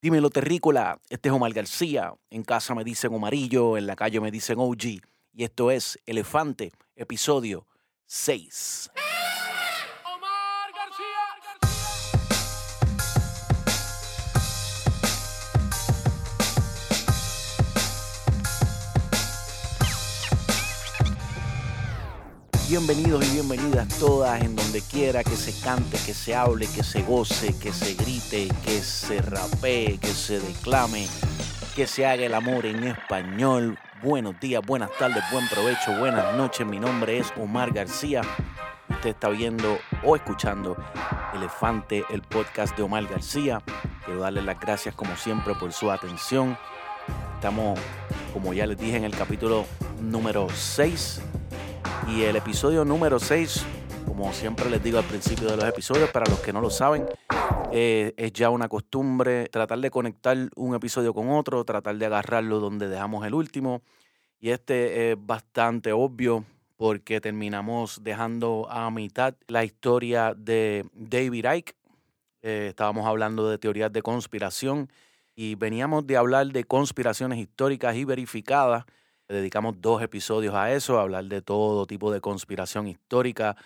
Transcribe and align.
Dímelo, 0.00 0.30
terrícola. 0.30 1.00
Este 1.10 1.28
es 1.28 1.34
Omar 1.34 1.52
García. 1.52 2.14
En 2.30 2.44
casa 2.44 2.72
me 2.76 2.84
dicen 2.84 3.12
Omarillo, 3.12 3.76
en 3.76 3.88
la 3.88 3.96
calle 3.96 4.20
me 4.20 4.30
dicen 4.30 4.60
OG. 4.60 5.00
Y 5.32 5.42
esto 5.42 5.72
es 5.72 5.98
Elefante, 6.06 6.70
episodio 6.94 7.66
6. 8.06 8.90
Bienvenidos 22.68 23.26
y 23.26 23.32
bienvenidas 23.32 23.88
todas 23.98 24.42
en 24.42 24.54
donde 24.54 24.82
quiera 24.82 25.24
que 25.24 25.36
se 25.36 25.58
cante, 25.64 25.96
que 26.04 26.12
se 26.12 26.34
hable, 26.34 26.66
que 26.66 26.82
se 26.82 27.00
goce, 27.00 27.58
que 27.58 27.72
se 27.72 27.94
grite, 27.94 28.48
que 28.62 28.82
se 28.82 29.22
rapee, 29.22 29.96
que 29.96 30.08
se 30.08 30.38
declame, 30.38 31.08
que 31.74 31.86
se 31.86 32.04
haga 32.04 32.26
el 32.26 32.34
amor 32.34 32.66
en 32.66 32.84
español. 32.84 33.78
Buenos 34.02 34.38
días, 34.38 34.60
buenas 34.66 34.90
tardes, 34.98 35.24
buen 35.32 35.48
provecho, 35.48 35.98
buenas 35.98 36.36
noches. 36.36 36.66
Mi 36.66 36.78
nombre 36.78 37.16
es 37.16 37.32
Omar 37.38 37.72
García. 37.72 38.20
Usted 38.90 39.10
está 39.10 39.30
viendo 39.30 39.78
o 40.04 40.14
escuchando 40.14 40.76
Elefante, 41.32 42.04
el 42.10 42.20
podcast 42.20 42.76
de 42.76 42.82
Omar 42.82 43.06
García. 43.06 43.62
Quiero 44.04 44.20
darle 44.20 44.42
las 44.42 44.60
gracias 44.60 44.94
como 44.94 45.16
siempre 45.16 45.54
por 45.54 45.72
su 45.72 45.90
atención. 45.90 46.58
Estamos, 47.36 47.80
como 48.34 48.52
ya 48.52 48.66
les 48.66 48.76
dije, 48.76 48.98
en 48.98 49.04
el 49.04 49.16
capítulo 49.16 49.64
número 50.02 50.48
6 50.52 51.22
y 52.06 52.22
el 52.22 52.36
episodio 52.36 52.84
número 52.84 53.18
6, 53.18 53.64
como 54.06 54.32
siempre 54.32 54.70
les 54.70 54.82
digo 54.82 54.98
al 54.98 55.04
principio 55.04 55.48
de 55.48 55.56
los 55.56 55.64
episodios, 55.64 56.10
para 56.10 56.28
los 56.30 56.40
que 56.40 56.52
no 56.52 56.60
lo 56.60 56.70
saben, 56.70 57.06
eh, 57.72 58.14
es 58.16 58.32
ya 58.32 58.50
una 58.50 58.68
costumbre 58.68 59.48
tratar 59.48 59.78
de 59.78 59.90
conectar 59.90 60.36
un 60.56 60.74
episodio 60.74 61.12
con 61.12 61.30
otro, 61.30 61.64
tratar 61.64 61.96
de 61.96 62.06
agarrarlo 62.06 62.60
donde 62.60 62.88
dejamos 62.88 63.26
el 63.26 63.34
último. 63.34 63.82
Y 64.40 64.50
este 64.50 65.12
es 65.12 65.18
bastante 65.18 65.92
obvio 65.92 66.44
porque 66.76 67.20
terminamos 67.20 68.00
dejando 68.02 68.66
a 68.70 68.90
mitad 68.90 69.34
la 69.48 69.64
historia 69.64 70.34
de 70.36 70.86
David 70.94 71.46
Icke. 71.56 71.74
Eh, 72.42 72.66
estábamos 72.68 73.06
hablando 73.06 73.50
de 73.50 73.58
teorías 73.58 73.92
de 73.92 74.02
conspiración 74.02 74.88
y 75.34 75.56
veníamos 75.56 76.06
de 76.06 76.16
hablar 76.16 76.46
de 76.48 76.64
conspiraciones 76.64 77.38
históricas 77.38 77.96
y 77.96 78.04
verificadas 78.04 78.84
dedicamos 79.34 79.80
dos 79.80 80.02
episodios 80.02 80.54
a 80.54 80.72
eso, 80.72 80.98
a 80.98 81.02
hablar 81.02 81.24
de 81.24 81.42
todo 81.42 81.86
tipo 81.86 82.12
de 82.12 82.20
conspiración 82.20 82.88
histórica, 82.88 83.56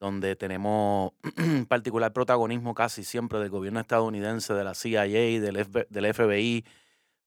donde 0.00 0.34
tenemos 0.36 1.12
particular 1.68 2.12
protagonismo 2.12 2.74
casi 2.74 3.04
siempre 3.04 3.38
del 3.38 3.50
gobierno 3.50 3.80
estadounidense, 3.80 4.54
de 4.54 4.64
la 4.64 4.74
CIA, 4.74 5.04
del, 5.04 6.14
FBI. 6.14 6.64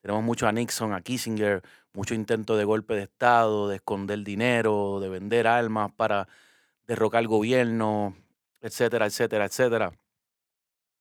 Tenemos 0.02 0.23
mucho 0.23 0.47
a 0.47 0.52
Nixon, 0.52 0.94
a 0.94 1.02
Kissinger, 1.02 1.61
mucho 1.94 2.14
intento 2.16 2.58
de 2.58 2.66
golpe 2.66 2.95
de 2.95 3.03
Estado, 3.03 3.69
de 3.69 3.77
esconder 3.77 4.23
dinero, 4.23 4.99
de 4.99 5.09
vender 5.09 5.47
armas 5.47 5.92
para 5.94 6.27
derrocar 6.88 7.22
el 7.22 7.27
gobierno, 7.27 8.16
etcétera, 8.61 9.05
etcétera, 9.05 9.45
etcétera. 9.45 9.92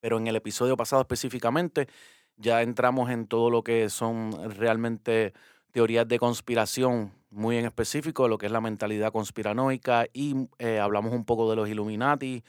Pero 0.01 0.19
en 0.19 0.27
el 0.27 0.37
episodio 0.37 0.77
pasado 0.77 1.03
específicamente 1.03 1.89
ya 2.37 2.63
entramos 2.63 3.11
en 3.11 3.27
todo 3.27 3.51
lo 3.51 3.63
que 3.63 3.91
son 3.91 4.33
realmente 4.57 5.33
teorías 5.75 6.07
de 6.07 6.21
conspiración 6.21 7.13
muy 7.31 7.57
en 7.57 7.65
específico, 7.65 8.29
lo 8.29 8.39
que 8.39 8.47
es 8.47 8.53
la 8.53 8.61
mentalidad 8.61 9.11
conspiranoica 9.11 10.07
y 10.13 10.47
eh, 10.61 10.79
hablamos 10.79 11.13
un 11.13 11.25
poco 11.25 11.51
de 11.51 11.57
los 11.57 11.69
Illuminati, 11.69 12.45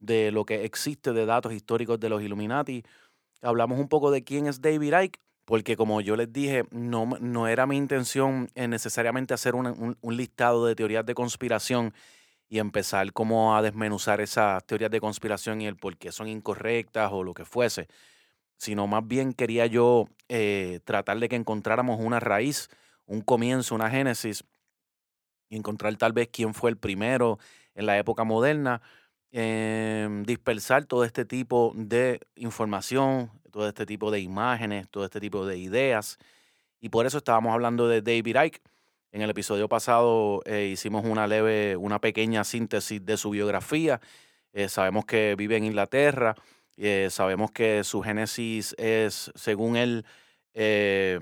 de 0.00 0.32
lo 0.32 0.44
que 0.44 0.64
existe 0.64 1.12
de 1.12 1.24
datos 1.24 1.52
históricos 1.52 2.00
de 2.00 2.08
los 2.08 2.20
Illuminati. 2.20 2.82
Hablamos 3.42 3.78
un 3.78 3.88
poco 3.88 4.10
de 4.10 4.24
quién 4.24 4.48
es 4.48 4.60
David 4.60 4.92
Icke, 5.02 5.20
porque 5.44 5.76
como 5.76 6.00
yo 6.00 6.16
les 6.16 6.32
dije, 6.32 6.64
no, 6.72 7.06
no 7.20 7.46
era 7.46 7.64
mi 7.64 7.76
intención 7.76 8.50
eh, 8.56 8.66
necesariamente 8.66 9.34
hacer 9.34 9.54
un, 9.54 9.96
listado 10.02 10.66
de 10.66 10.74
teorías 10.74 11.06
de 11.06 11.14
conspiración 11.14 11.94
y 12.48 12.58
empezar 12.58 13.12
como 13.12 13.56
a 13.56 13.62
desmenuzar 13.62 14.20
esas 14.20 14.66
teorías 14.66 14.90
de 14.90 15.00
conspiración 15.00 15.60
y 15.60 15.68
el 15.68 15.76
por 15.76 15.96
qué 15.96 16.10
son 16.10 16.26
incorrectas 16.26 17.12
o 17.12 17.22
lo 17.22 17.34
que 17.34 17.44
fuese 17.44 17.86
sino 18.64 18.86
más 18.86 19.06
bien 19.06 19.34
quería 19.34 19.66
yo 19.66 20.06
eh, 20.28 20.80
tratar 20.84 21.18
de 21.20 21.28
que 21.28 21.36
encontráramos 21.36 22.00
una 22.00 22.18
raíz, 22.18 22.70
un 23.04 23.20
comienzo, 23.20 23.74
una 23.74 23.90
génesis, 23.90 24.44
y 25.50 25.56
encontrar 25.56 25.94
tal 25.96 26.14
vez 26.14 26.28
quién 26.32 26.54
fue 26.54 26.70
el 26.70 26.78
primero 26.78 27.38
en 27.74 27.84
la 27.84 27.98
época 27.98 28.24
moderna, 28.24 28.80
eh, 29.32 30.08
dispersar 30.24 30.86
todo 30.86 31.04
este 31.04 31.26
tipo 31.26 31.72
de 31.76 32.20
información, 32.36 33.30
todo 33.50 33.68
este 33.68 33.84
tipo 33.84 34.10
de 34.10 34.20
imágenes, 34.20 34.88
todo 34.88 35.04
este 35.04 35.20
tipo 35.20 35.46
de 35.46 35.58
ideas. 35.58 36.18
Y 36.80 36.88
por 36.88 37.04
eso 37.04 37.18
estábamos 37.18 37.52
hablando 37.52 37.86
de 37.86 38.00
David 38.00 38.36
Icke. 38.44 38.62
En 39.12 39.20
el 39.20 39.30
episodio 39.30 39.68
pasado 39.68 40.40
eh, 40.46 40.70
hicimos 40.72 41.04
una 41.04 41.26
leve, 41.26 41.76
una 41.76 42.00
pequeña 42.00 42.44
síntesis 42.44 43.04
de 43.04 43.16
su 43.16 43.30
biografía. 43.30 44.00
Eh, 44.54 44.68
sabemos 44.68 45.04
que 45.04 45.34
vive 45.36 45.56
en 45.56 45.64
Inglaterra, 45.64 46.34
eh, 46.76 47.08
sabemos 47.10 47.50
que 47.52 47.84
su 47.84 48.02
génesis 48.02 48.74
es, 48.78 49.30
según 49.34 49.76
él, 49.76 50.04
eh, 50.54 51.20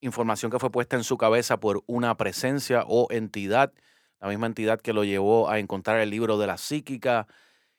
información 0.00 0.50
que 0.50 0.58
fue 0.58 0.70
puesta 0.70 0.96
en 0.96 1.04
su 1.04 1.16
cabeza 1.18 1.58
por 1.58 1.82
una 1.86 2.16
presencia 2.16 2.84
o 2.86 3.08
entidad, 3.10 3.72
la 4.20 4.28
misma 4.28 4.46
entidad 4.46 4.80
que 4.80 4.92
lo 4.92 5.04
llevó 5.04 5.50
a 5.50 5.58
encontrar 5.58 6.00
el 6.00 6.10
libro 6.10 6.38
de 6.38 6.46
la 6.46 6.58
psíquica 6.58 7.26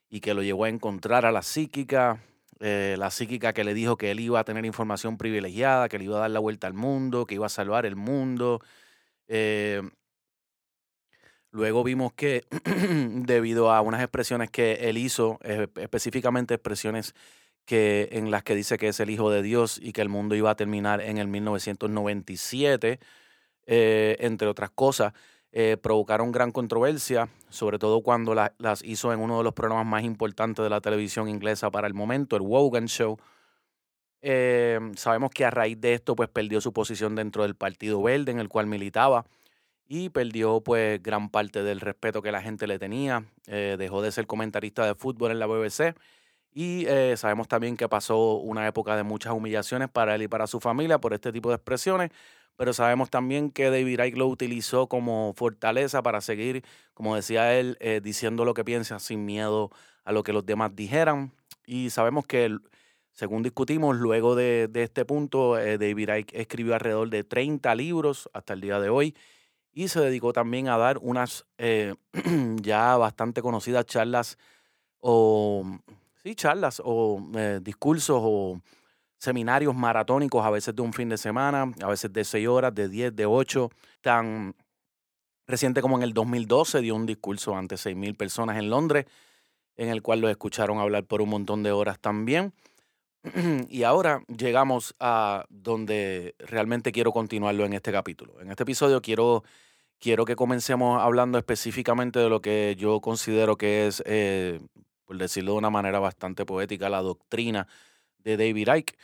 y 0.09 0.19
que 0.19 0.33
lo 0.33 0.43
llevó 0.43 0.65
a 0.65 0.69
encontrar 0.69 1.25
a 1.25 1.31
la 1.31 1.41
psíquica, 1.41 2.21
eh, 2.59 2.95
la 2.97 3.11
psíquica 3.11 3.53
que 3.53 3.63
le 3.63 3.73
dijo 3.73 3.97
que 3.97 4.11
él 4.11 4.19
iba 4.19 4.39
a 4.39 4.43
tener 4.43 4.65
información 4.65 5.17
privilegiada, 5.17 5.89
que 5.89 5.97
le 5.97 6.05
iba 6.05 6.17
a 6.17 6.21
dar 6.21 6.31
la 6.31 6.39
vuelta 6.39 6.67
al 6.67 6.73
mundo, 6.73 7.25
que 7.25 7.35
iba 7.35 7.45
a 7.45 7.49
salvar 7.49 7.85
el 7.85 7.95
mundo. 7.95 8.61
Luego 11.51 11.83
vimos 11.83 12.13
que 12.13 12.45
debido 13.25 13.71
a 13.71 13.81
unas 13.81 14.01
expresiones 14.01 14.49
que 14.49 14.89
él 14.89 14.97
hizo, 14.97 15.39
específicamente 15.75 16.53
expresiones 16.53 17.15
que, 17.67 18.09
en 18.13 18.31
las 18.31 18.43
que 18.43 18.55
dice 18.55 18.77
que 18.77 18.87
es 18.87 18.99
el 18.99 19.09
Hijo 19.09 19.29
de 19.29 19.43
Dios 19.43 19.79
y 19.83 19.91
que 19.91 20.01
el 20.01 20.09
mundo 20.09 20.35
iba 20.35 20.49
a 20.49 20.55
terminar 20.55 21.01
en 21.01 21.17
el 21.17 21.27
1997, 21.27 22.99
eh, 23.67 24.17
entre 24.21 24.47
otras 24.47 24.71
cosas, 24.71 25.13
eh, 25.51 25.75
provocaron 25.81 26.31
gran 26.31 26.51
controversia, 26.51 27.29
sobre 27.49 27.77
todo 27.77 28.01
cuando 28.01 28.33
la, 28.33 28.53
las 28.57 28.83
hizo 28.83 29.11
en 29.11 29.19
uno 29.19 29.37
de 29.37 29.43
los 29.43 29.53
programas 29.53 29.85
más 29.85 30.03
importantes 30.03 30.63
de 30.63 30.69
la 30.69 30.81
televisión 30.81 31.27
inglesa 31.27 31.69
para 31.69 31.87
el 31.87 31.93
momento, 31.93 32.37
el 32.37 32.41
Wogan 32.41 32.87
Show. 32.87 33.17
Eh, 34.21 34.79
sabemos 34.95 35.31
que 35.31 35.43
a 35.45 35.51
raíz 35.51 35.79
de 35.79 35.93
esto, 35.93 36.15
pues 36.15 36.29
perdió 36.29 36.61
su 36.61 36.71
posición 36.71 37.15
dentro 37.15 37.43
del 37.43 37.55
Partido 37.55 38.01
Verde, 38.01 38.31
en 38.31 38.39
el 38.39 38.47
cual 38.47 38.65
militaba 38.67 39.25
y 39.87 40.09
perdió 40.09 40.61
pues 40.61 41.01
gran 41.01 41.29
parte 41.29 41.63
del 41.63 41.79
respeto 41.79 42.21
que 42.21 42.31
la 42.31 42.41
gente 42.41 42.67
le 42.67 42.79
tenía. 42.79 43.25
Eh, 43.47 43.75
dejó 43.79 44.01
de 44.01 44.11
ser 44.11 44.27
comentarista 44.27 44.85
de 44.85 44.95
fútbol 44.95 45.31
en 45.31 45.39
la 45.39 45.47
BBC 45.47 45.95
y 46.53 46.85
eh, 46.87 47.15
sabemos 47.17 47.47
también 47.47 47.77
que 47.77 47.87
pasó 47.87 48.35
una 48.35 48.67
época 48.67 48.95
de 48.95 49.03
muchas 49.03 49.33
humillaciones 49.33 49.89
para 49.89 50.15
él 50.15 50.23
y 50.23 50.27
para 50.27 50.47
su 50.47 50.59
familia 50.59 50.99
por 50.99 51.13
este 51.13 51.31
tipo 51.31 51.49
de 51.49 51.55
expresiones, 51.55 52.11
pero 52.55 52.73
sabemos 52.73 53.09
también 53.09 53.51
que 53.51 53.69
David 53.69 54.01
Icke 54.03 54.17
lo 54.17 54.27
utilizó 54.27 54.87
como 54.87 55.33
fortaleza 55.35 56.01
para 56.01 56.21
seguir, 56.21 56.63
como 56.93 57.15
decía 57.15 57.57
él, 57.57 57.77
eh, 57.79 58.01
diciendo 58.03 58.43
lo 58.45 58.53
que 58.53 58.65
piensa 58.65 58.99
sin 58.99 59.25
miedo 59.25 59.69
a 60.03 60.11
lo 60.11 60.23
que 60.23 60.33
los 60.33 60.45
demás 60.45 60.75
dijeran. 60.75 61.31
Y 61.65 61.91
sabemos 61.91 62.25
que, 62.25 62.57
según 63.11 63.43
discutimos, 63.43 63.97
luego 63.97 64.35
de, 64.35 64.67
de 64.67 64.83
este 64.83 65.05
punto, 65.05 65.55
David 65.55 66.09
Icke 66.09 66.39
escribió 66.39 66.73
alrededor 66.73 67.09
de 67.09 67.23
30 67.23 67.75
libros 67.75 68.29
hasta 68.33 68.53
el 68.53 68.61
día 68.61 68.79
de 68.79 68.89
hoy 68.89 69.15
y 69.73 69.87
se 69.87 69.99
dedicó 69.99 70.33
también 70.33 70.69
a 70.69 70.77
dar 70.77 70.97
unas 70.99 71.45
eh, 71.57 71.95
ya 72.61 72.97
bastante 72.97 73.41
conocidas 73.41 73.85
charlas 73.85 74.37
o, 74.99 75.63
sí, 76.23 76.35
charlas 76.35 76.81
o 76.83 77.21
eh, 77.35 77.59
discursos 77.61 78.19
o 78.21 78.59
seminarios 79.17 79.75
maratónicos, 79.75 80.45
a 80.45 80.49
veces 80.49 80.75
de 80.75 80.81
un 80.81 80.93
fin 80.93 81.09
de 81.09 81.17
semana, 81.17 81.71
a 81.81 81.87
veces 81.87 82.11
de 82.13 82.23
seis 82.23 82.47
horas, 82.47 82.73
de 82.73 82.87
diez, 82.87 83.15
de 83.15 83.25
ocho, 83.25 83.69
tan 84.01 84.55
reciente 85.47 85.81
como 85.81 85.97
en 85.97 86.03
el 86.03 86.13
2012 86.13 86.81
dio 86.81 86.95
un 86.95 87.05
discurso 87.05 87.55
ante 87.55 87.77
seis 87.77 87.95
mil 87.95 88.15
personas 88.15 88.57
en 88.57 88.69
Londres, 88.69 89.05
en 89.75 89.89
el 89.89 90.01
cual 90.01 90.21
lo 90.21 90.29
escucharon 90.29 90.79
hablar 90.79 91.05
por 91.05 91.21
un 91.21 91.29
montón 91.29 91.63
de 91.63 91.71
horas 91.71 91.99
también. 91.99 92.53
y 93.69 93.83
ahora 93.83 94.23
llegamos 94.27 94.95
a 94.99 95.45
donde 95.49 96.35
realmente 96.39 96.91
quiero 96.91 97.11
continuarlo 97.11 97.65
en 97.65 97.73
este 97.73 97.91
capítulo. 97.91 98.39
En 98.41 98.49
este 98.51 98.63
episodio 98.63 99.01
quiero 99.01 99.43
quiero 99.99 100.25
que 100.25 100.35
comencemos 100.35 101.01
hablando 101.01 101.37
específicamente 101.37 102.19
de 102.19 102.29
lo 102.29 102.41
que 102.41 102.75
yo 102.77 103.01
considero 103.01 103.57
que 103.57 103.87
es, 103.87 104.03
eh, 104.05 104.59
por 105.05 105.17
decirlo 105.17 105.53
de 105.53 105.57
una 105.59 105.69
manera 105.69 105.99
bastante 105.99 106.45
poética, 106.45 106.89
la 106.89 107.01
doctrina 107.01 107.67
de 108.19 108.37
David 108.37 108.69
Icke. 108.75 108.97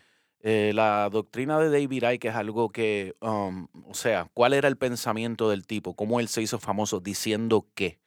Eh, 0.45 0.71
la 0.75 1.09
doctrina 1.09 1.59
de 1.59 1.69
David 1.69 2.03
Icke 2.11 2.27
es 2.27 2.35
algo 2.35 2.69
que, 2.69 3.15
um, 3.21 3.67
o 3.85 3.93
sea, 3.93 4.29
¿cuál 4.33 4.53
era 4.53 4.67
el 4.67 4.77
pensamiento 4.77 5.49
del 5.49 5.65
tipo? 5.65 5.95
¿Cómo 5.95 6.19
él 6.19 6.27
se 6.27 6.41
hizo 6.41 6.59
famoso 6.59 6.99
diciendo 6.99 7.67
qué? 7.75 7.99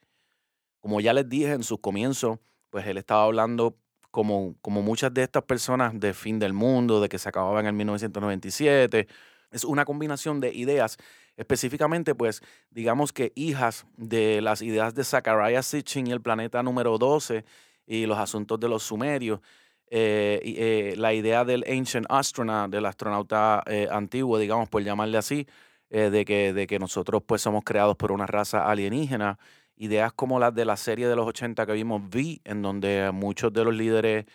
Como 0.79 1.01
ya 1.01 1.13
les 1.13 1.27
dije 1.27 1.53
en 1.53 1.63
sus 1.63 1.79
comienzos, 1.79 2.39
pues 2.69 2.85
él 2.87 2.97
estaba 2.97 3.23
hablando 3.23 3.77
como, 4.11 4.55
como 4.61 4.81
muchas 4.81 5.13
de 5.13 5.23
estas 5.23 5.43
personas 5.43 5.99
de 5.99 6.13
fin 6.13 6.39
del 6.39 6.53
mundo, 6.53 7.01
de 7.01 7.09
que 7.09 7.19
se 7.19 7.29
acababa 7.29 7.59
en 7.59 7.67
el 7.67 7.73
1997. 7.73 9.07
Es 9.51 9.63
una 9.63 9.85
combinación 9.85 10.39
de 10.41 10.53
ideas, 10.53 10.97
específicamente, 11.37 12.15
pues, 12.15 12.41
digamos 12.69 13.13
que 13.13 13.31
hijas 13.35 13.85
de 13.95 14.41
las 14.41 14.61
ideas 14.61 14.93
de 14.95 15.03
Zachariah 15.03 15.63
Sitchin 15.63 16.07
y 16.07 16.11
el 16.11 16.21
planeta 16.21 16.63
número 16.63 16.97
12 16.97 17.45
y 17.85 18.05
los 18.05 18.17
asuntos 18.17 18.59
de 18.59 18.69
los 18.69 18.83
sumerios. 18.83 19.39
Eh, 19.89 20.41
eh, 20.43 20.95
la 20.97 21.13
idea 21.13 21.45
del 21.45 21.63
ancient 21.67 22.05
astronaut, 22.09 22.69
del 22.69 22.85
astronauta 22.85 23.63
eh, 23.67 23.87
antiguo, 23.89 24.37
digamos, 24.37 24.67
por 24.67 24.83
llamarle 24.83 25.17
así, 25.17 25.47
de, 25.89 26.25
que, 26.25 26.51
de 26.51 26.67
que 26.67 26.79
nosotros 26.79 27.23
pues 27.25 27.41
somos 27.41 27.63
creados 27.63 27.95
por 27.95 28.11
una 28.11 28.27
raza 28.27 28.69
alienígena. 28.69 29.39
Ideas 29.77 30.11
como 30.11 30.39
las 30.39 30.53
de 30.55 30.65
la 30.65 30.75
serie 30.75 31.07
de 31.07 31.15
los 31.15 31.27
80 31.27 31.65
que 31.65 31.73
vimos 31.73 32.01
V, 32.13 32.41
en 32.43 32.61
donde 32.61 33.11
muchos 33.13 33.53
de 33.53 33.63
los 33.63 33.75
líderes 33.75 34.25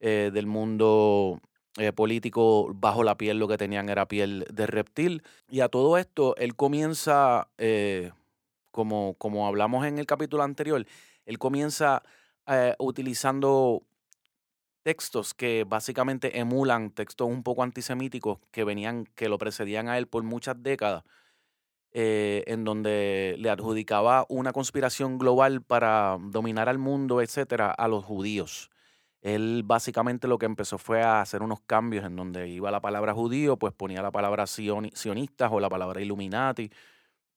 del 0.00 0.46
mundo 0.46 1.40
político 1.94 2.72
bajo 2.74 3.02
la 3.02 3.16
piel 3.16 3.38
lo 3.38 3.48
que 3.48 3.58
tenían 3.58 3.88
era 3.88 4.06
piel 4.06 4.46
de 4.52 4.66
reptil. 4.66 5.22
Y 5.48 5.60
a 5.60 5.68
todo 5.68 5.98
esto, 5.98 6.36
él 6.36 6.54
comienza, 6.54 7.48
como, 8.70 9.14
como 9.18 9.46
hablamos 9.46 9.86
en 9.86 9.98
el 9.98 10.06
capítulo 10.06 10.44
anterior, 10.44 10.86
él 11.26 11.38
comienza 11.38 12.02
utilizando 12.78 13.82
textos 14.82 15.34
que 15.34 15.64
básicamente 15.66 16.38
emulan 16.40 16.90
textos 16.90 17.28
un 17.28 17.42
poco 17.42 17.62
antisemíticos 17.62 18.38
que 18.50 18.64
venían, 18.64 19.04
que 19.14 19.28
lo 19.28 19.38
precedían 19.38 19.88
a 19.88 19.98
él 19.98 20.08
por 20.08 20.24
muchas 20.24 20.60
décadas, 20.62 21.04
eh, 21.94 22.44
en 22.46 22.64
donde 22.64 23.36
le 23.38 23.50
adjudicaba 23.50 24.24
una 24.28 24.52
conspiración 24.52 25.18
global 25.18 25.62
para 25.62 26.18
dominar 26.20 26.68
al 26.68 26.78
mundo, 26.78 27.20
etcétera, 27.20 27.70
a 27.70 27.88
los 27.88 28.04
judíos. 28.04 28.70
Él 29.20 29.62
básicamente 29.64 30.26
lo 30.26 30.38
que 30.38 30.46
empezó 30.46 30.78
fue 30.78 31.02
a 31.02 31.20
hacer 31.20 31.42
unos 31.42 31.60
cambios 31.60 32.04
en 32.04 32.16
donde 32.16 32.48
iba 32.48 32.70
la 32.70 32.80
palabra 32.80 33.14
judío, 33.14 33.56
pues 33.56 33.72
ponía 33.72 34.02
la 34.02 34.10
palabra 34.10 34.46
sionistas 34.46 35.50
o 35.52 35.60
la 35.60 35.68
palabra 35.68 36.00
illuminati 36.00 36.70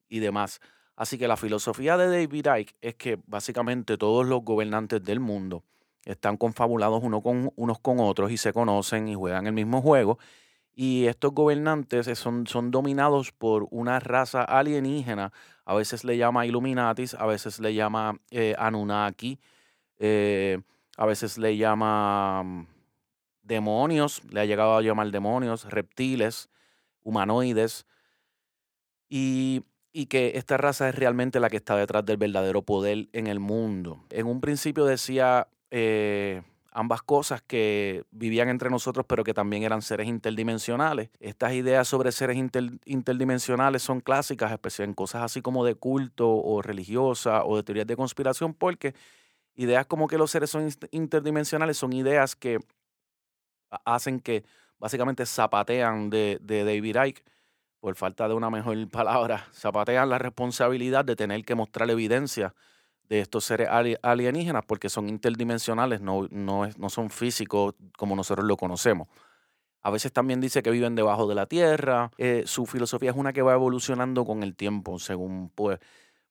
y 0.09 0.19
demás. 0.19 0.61
Así 0.95 1.17
que 1.17 1.27
la 1.27 1.37
filosofía 1.37 1.97
de 1.97 2.07
David 2.07 2.47
Icke 2.59 2.75
es 2.81 2.95
que 2.95 3.19
básicamente 3.27 3.97
todos 3.97 4.25
los 4.25 4.41
gobernantes 4.43 5.03
del 5.03 5.19
mundo 5.19 5.63
están 6.05 6.37
confabulados 6.37 7.03
uno 7.03 7.21
con, 7.21 7.51
unos 7.55 7.79
con 7.79 7.99
otros 7.99 8.31
y 8.31 8.37
se 8.37 8.53
conocen 8.53 9.07
y 9.07 9.15
juegan 9.15 9.47
el 9.47 9.53
mismo 9.53 9.81
juego. 9.81 10.17
Y 10.75 11.05
estos 11.07 11.31
gobernantes 11.33 12.05
son, 12.19 12.47
son 12.47 12.69
dominados 12.69 13.31
por 13.31 13.67
una 13.71 13.99
raza 13.99 14.43
alienígena. 14.43 15.31
A 15.63 15.73
veces 15.73 16.03
le 16.03 16.17
llama 16.17 16.45
Illuminatis, 16.45 17.13
a 17.13 17.25
veces 17.25 17.59
le 17.59 17.73
llama 17.73 18.19
eh, 18.29 18.55
Anunnaki, 18.57 19.39
eh, 19.97 20.61
a 20.97 21.05
veces 21.05 21.37
le 21.37 21.55
llama 21.55 22.43
mm, 22.43 22.67
demonios, 23.41 24.21
le 24.25 24.41
ha 24.41 24.45
llegado 24.45 24.75
a 24.75 24.81
llamar 24.81 25.11
demonios, 25.11 25.63
reptiles, 25.65 26.49
humanoides. 27.03 27.85
Y 29.07 29.63
y 29.97 30.07
que 30.07 30.33
esta 30.35 30.57
raza 30.57 30.89
es 30.89 30.95
realmente 30.95 31.39
la 31.39 31.49
que 31.49 31.55
está 31.55 31.77
detrás 31.77 32.05
del 32.05 32.17
verdadero 32.17 32.63
poder 32.63 33.07
en 33.13 33.27
el 33.27 33.39
mundo. 33.39 34.03
En 34.09 34.27
un 34.27 34.41
principio 34.41 34.83
decía 34.83 35.47
eh, 35.71 36.41
ambas 36.75 37.01
cosas 37.01 37.41
que 37.41 38.03
vivían 38.11 38.49
entre 38.49 38.69
nosotros, 38.69 39.05
pero 39.07 39.23
que 39.23 39.33
también 39.33 39.63
eran 39.63 39.81
seres 39.81 40.07
interdimensionales. 40.07 41.09
Estas 41.21 41.53
ideas 41.53 41.87
sobre 41.87 42.11
seres 42.11 42.37
interdimensionales 42.85 43.81
son 43.81 44.01
clásicas, 44.01 44.51
especialmente 44.51 44.91
en 44.91 44.93
cosas 44.93 45.23
así 45.23 45.41
como 45.41 45.63
de 45.63 45.75
culto 45.75 46.29
o 46.29 46.61
religiosa 46.61 47.45
o 47.45 47.55
de 47.55 47.63
teorías 47.63 47.87
de 47.87 47.95
conspiración, 47.95 48.53
porque 48.53 48.93
ideas 49.55 49.85
como 49.85 50.09
que 50.09 50.17
los 50.17 50.29
seres 50.29 50.49
son 50.49 50.67
interdimensionales 50.91 51.77
son 51.77 51.93
ideas 51.93 52.35
que 52.35 52.59
hacen 53.85 54.19
que 54.19 54.43
básicamente 54.77 55.25
zapatean 55.25 56.09
de, 56.09 56.39
de 56.41 56.65
David 56.65 56.97
Icke, 57.05 57.23
por 57.79 57.95
falta 57.95 58.27
de 58.27 58.33
una 58.33 58.49
mejor 58.49 58.75
palabra, 58.91 59.47
zapatean 59.53 60.09
la 60.09 60.17
responsabilidad 60.17 61.05
de 61.05 61.15
tener 61.15 61.45
que 61.45 61.55
mostrar 61.55 61.89
evidencia 61.89 62.53
de 63.09 63.19
estos 63.19 63.45
seres 63.45 63.69
alienígenas 64.01 64.63
porque 64.65 64.89
son 64.89 65.09
interdimensionales, 65.09 66.01
no, 66.01 66.27
no, 66.31 66.67
no 66.77 66.89
son 66.89 67.09
físicos 67.09 67.75
como 67.97 68.15
nosotros 68.15 68.45
lo 68.45 68.57
conocemos. 68.57 69.07
A 69.81 69.91
veces 69.91 70.11
también 70.11 70.41
dice 70.41 70.63
que 70.63 70.71
viven 70.71 70.95
debajo 70.95 71.27
de 71.27 71.35
la 71.35 71.45
tierra. 71.45 72.09
Eh, 72.17 72.43
su 72.47 72.65
filosofía 72.65 73.11
es 73.11 73.15
una 73.15 73.33
que 73.33 73.43
va 73.43 73.53
evolucionando 73.53 74.25
con 74.25 74.41
el 74.41 74.55
tiempo, 74.55 74.97
según 74.97 75.51
pues, 75.53 75.79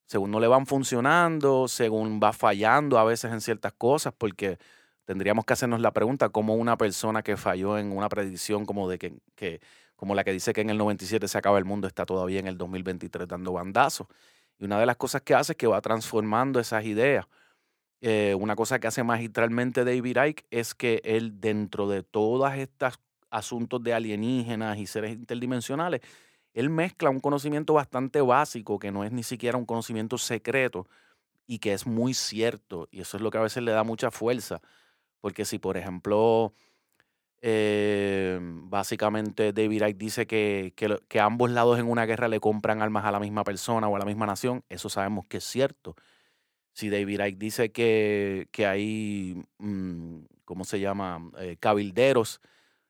según 0.07 0.33
no 0.33 0.41
le 0.41 0.49
van 0.49 0.67
funcionando, 0.67 1.69
según 1.69 2.21
va 2.23 2.33
fallando 2.33 2.99
a 2.99 3.05
veces 3.05 3.33
en 3.33 3.41
ciertas 3.41 3.73
cosas, 3.73 4.13
porque 4.17 4.59
tendríamos 5.05 5.45
que 5.45 5.53
hacernos 5.53 5.81
la 5.81 5.93
pregunta 5.93 6.31
cómo 6.31 6.57
una 6.57 6.77
persona 6.77 7.23
que 7.23 7.37
falló 7.37 7.79
en 7.79 7.97
una 7.97 8.09
predicción 8.09 8.67
como 8.67 8.89
de 8.89 8.99
que, 8.99 9.15
que 9.37 9.61
como 9.95 10.15
la 10.15 10.25
que 10.25 10.33
dice 10.33 10.53
que 10.53 10.61
en 10.63 10.71
el 10.71 10.79
97 10.79 11.29
se 11.29 11.39
acaba 11.39 11.59
el 11.59 11.65
mundo 11.65 11.87
está 11.87 12.05
todavía 12.07 12.41
en 12.41 12.49
el 12.49 12.59
2023 12.59 13.29
dando 13.29 13.53
bandazos. 13.53 14.09
Y 14.59 14.65
una 14.65 14.79
de 14.79 14.87
las 14.87 14.97
cosas 14.97 15.23
que 15.23 15.35
hace 15.35 15.53
es 15.53 15.57
que 15.59 15.67
va 15.67 15.81
transformando 15.81 16.61
esas 16.61 16.85
ideas. 16.85 17.27
Eh, 18.01 18.35
una 18.39 18.55
cosa 18.55 18.79
que 18.79 18.87
hace 18.87 19.03
magistralmente 19.03 19.85
David 19.85 20.19
Icke 20.27 20.47
es 20.51 20.75
que 20.75 21.01
él, 21.05 21.41
dentro 21.41 21.89
de 21.89 22.03
todos 22.03 22.53
estos 22.55 23.01
asuntos 23.31 23.83
de 23.83 23.95
alienígenas 23.95 24.79
y 24.79 24.87
seres 24.87 25.13
interdimensionales, 25.13 26.01
él 26.53 26.71
mezcla 26.71 27.11
un 27.11 27.19
conocimiento 27.21 27.75
bastante 27.75 28.21
básico, 28.21 28.79
que 28.79 28.93
no 28.93 29.05
es 29.05 29.13
ni 29.13 29.23
siquiera 29.23 29.59
un 29.59 29.67
conocimiento 29.67 30.19
secreto 30.19 30.87
y 31.47 31.59
que 31.59 31.73
es 31.73 31.87
muy 31.87 32.15
cierto. 32.15 32.89
Y 32.91 33.01
eso 33.01 33.17
es 33.17 33.23
lo 33.23 33.31
que 33.31 33.39
a 33.39 33.43
veces 33.43 33.63
le 33.63 33.73
da 33.73 33.83
mucha 33.85 34.11
fuerza. 34.11 34.61
Porque 35.21 35.45
si, 35.45 35.59
por 35.59 35.77
ejemplo, 35.77 36.55
eh, 37.47 38.39
básicamente 38.41 39.53
David 39.53 39.83
Icke 39.89 39.99
dice 39.99 40.27
que, 40.27 40.73
que, 41.09 41.21
ambos 41.21 41.51
lados 41.51 41.79
en 41.79 41.87
una 41.87 42.07
guerra 42.07 42.27
le 42.27 42.41
compran 42.41 42.81
armas 42.81 43.05
a 43.05 43.13
la 43.13 43.21
misma 43.21 43.45
persona 43.45 43.87
o 43.87 43.97
a 43.97 43.99
la 43.99 44.07
misma 44.07 44.25
nación. 44.25 44.65
Eso 44.71 44.89
sabemos 44.89 45.27
que 45.29 45.37
es 45.37 45.45
cierto. 45.45 45.95
Si 46.73 46.89
David 46.89 47.21
Icke 47.21 47.39
dice 47.39 47.71
que, 47.71 48.49
que 48.51 48.67
hay, 48.67 49.45
mm, 49.59 50.21
¿cómo 50.47 50.65
se 50.65 50.81
llama?, 50.81 51.21
eh, 51.39 51.59
cabilderos 51.61 52.41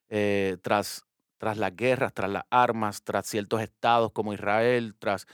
eh, 0.09 0.56
tras, 0.62 1.05
tras 1.39 1.59
las 1.59 1.75
guerras, 1.75 2.15
tras 2.15 2.31
las 2.31 2.45
armas, 2.49 3.03
tras 3.03 3.27
ciertos 3.27 3.61
estados 3.61 4.12
como 4.12 4.35
Israel, 4.35 4.95
tras 5.01 5.27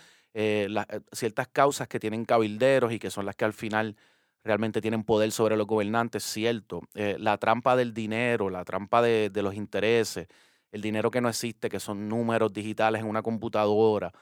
ciertas 1.13 1.49
causas 1.49 1.89
que 1.89 2.01
tienen 2.01 2.25
cabilderos 2.25 2.93
y 2.93 2.99
que 2.99 3.11
son 3.11 3.27
las 3.27 3.37
que 3.37 3.45
al 3.45 3.53
final 3.53 3.97
realmente 4.45 4.81
tienen 4.81 5.05
poder 5.05 5.33
sobre 5.33 5.57
los 5.57 5.67
gobernantes, 5.67 6.23
cierto. 6.25 6.83
Eh, 6.95 7.17
la 7.19 7.39
trampa 7.39 7.77
del 7.77 7.93
dinero, 7.93 8.51
la 8.51 8.65
trampa 8.65 9.03
de, 9.03 9.31
los 9.43 9.55
intereses, 9.55 10.29
el 10.73 10.81
dinero 10.83 11.11
que 11.11 11.21
no 11.21 11.29
existe, 11.29 11.69
que 11.69 11.81
son 11.81 12.09
números 12.09 12.53
digitales 12.53 13.03
en 13.03 13.09
una 13.09 13.23
computadora, 13.23 14.13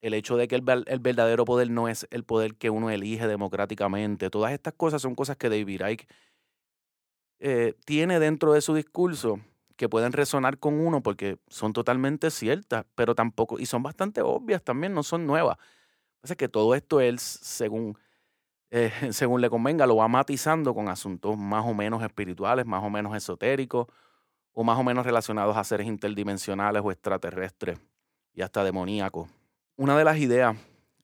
el 0.00 0.14
hecho 0.14 0.36
de 0.36 0.48
que 0.48 0.54
el, 0.56 0.62
verdadero 0.62 1.44
poder 1.44 1.70
no 1.70 1.88
es 1.88 2.06
el 2.10 2.24
poder 2.24 2.54
que 2.54 2.70
uno 2.70 2.90
elige 2.90 3.26
democráticamente, 3.26 4.30
todas 4.30 4.52
estas 4.52 4.74
cosas 4.74 5.02
son 5.02 5.14
cosas 5.14 5.36
que 5.36 5.50
David 5.50 5.82
Icke 5.86 6.08
eh, 7.38 7.74
tiene 7.84 8.18
dentro 8.18 8.52
de 8.52 8.60
su 8.62 8.74
discurso 8.74 9.40
que 9.76 9.88
pueden 9.88 10.12
resonar 10.12 10.58
con 10.58 10.74
uno 10.78 11.02
porque 11.02 11.38
son 11.48 11.72
totalmente 11.72 12.30
ciertas, 12.30 12.86
pero 12.94 13.14
tampoco, 13.14 13.58
y 13.58 13.66
son 13.66 13.82
bastante 13.82 14.22
obvias 14.22 14.62
también, 14.62 14.94
no 14.94 15.02
son 15.02 15.26
nuevas. 15.26 15.56
Pasa 16.20 16.36
que 16.36 16.48
todo 16.48 16.74
esto 16.74 17.00
es, 17.00 17.22
según 17.22 17.96
eh, 18.70 18.92
según 19.12 19.40
le 19.40 19.50
convenga, 19.50 19.86
lo 19.86 19.96
va 19.96 20.08
matizando 20.08 20.74
con 20.74 20.88
asuntos 20.88 21.36
más 21.36 21.64
o 21.66 21.74
menos 21.74 22.02
espirituales, 22.02 22.66
más 22.66 22.82
o 22.82 22.90
menos 22.90 23.16
esotéricos, 23.16 23.86
o 24.52 24.64
más 24.64 24.78
o 24.78 24.84
menos 24.84 25.06
relacionados 25.06 25.56
a 25.56 25.64
seres 25.64 25.86
interdimensionales 25.86 26.82
o 26.84 26.90
extraterrestres 26.90 27.78
y 28.34 28.42
hasta 28.42 28.64
demoníacos. 28.64 29.28
Una 29.76 29.96
de 29.96 30.04
las 30.04 30.18
ideas 30.18 30.56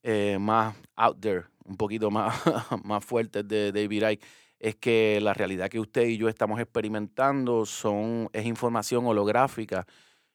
eh, 0.03 0.37
más 0.41 0.77
out 0.97 1.21
there, 1.21 1.45
un 1.65 1.77
poquito 1.77 2.11
más, 2.11 2.35
más 2.85 3.05
fuertes 3.05 3.47
de 3.47 3.73
David 3.73 4.09
Icke, 4.11 4.25
es 4.59 4.77
que 4.77 5.21
la 5.21 5.35
realidad 5.35 5.69
que 5.69 5.81
usted 5.81 6.07
y 6.07 6.17
yo 6.17 6.29
estamos 6.29 6.61
experimentando 6.61 7.67
son, 7.67 8.29
es 8.33 8.47
información 8.47 9.07
holográfica 9.07 9.87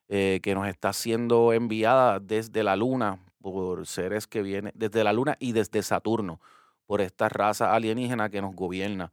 eh, 0.08 0.40
que 0.42 0.54
nos 0.54 0.68
está 0.68 0.92
siendo 0.92 1.52
enviada 1.52 2.20
desde 2.20 2.62
la 2.62 2.76
Luna 2.76 3.18
por 3.40 3.86
seres 3.86 4.26
que 4.28 4.42
vienen 4.42 4.72
desde 4.76 5.02
la 5.02 5.12
Luna 5.12 5.36
y 5.40 5.52
desde 5.52 5.82
Saturno 5.82 6.40
por 6.86 7.00
esta 7.00 7.28
raza 7.28 7.74
alienígena 7.74 8.30
que 8.30 8.42
nos 8.42 8.54
gobierna. 8.54 9.12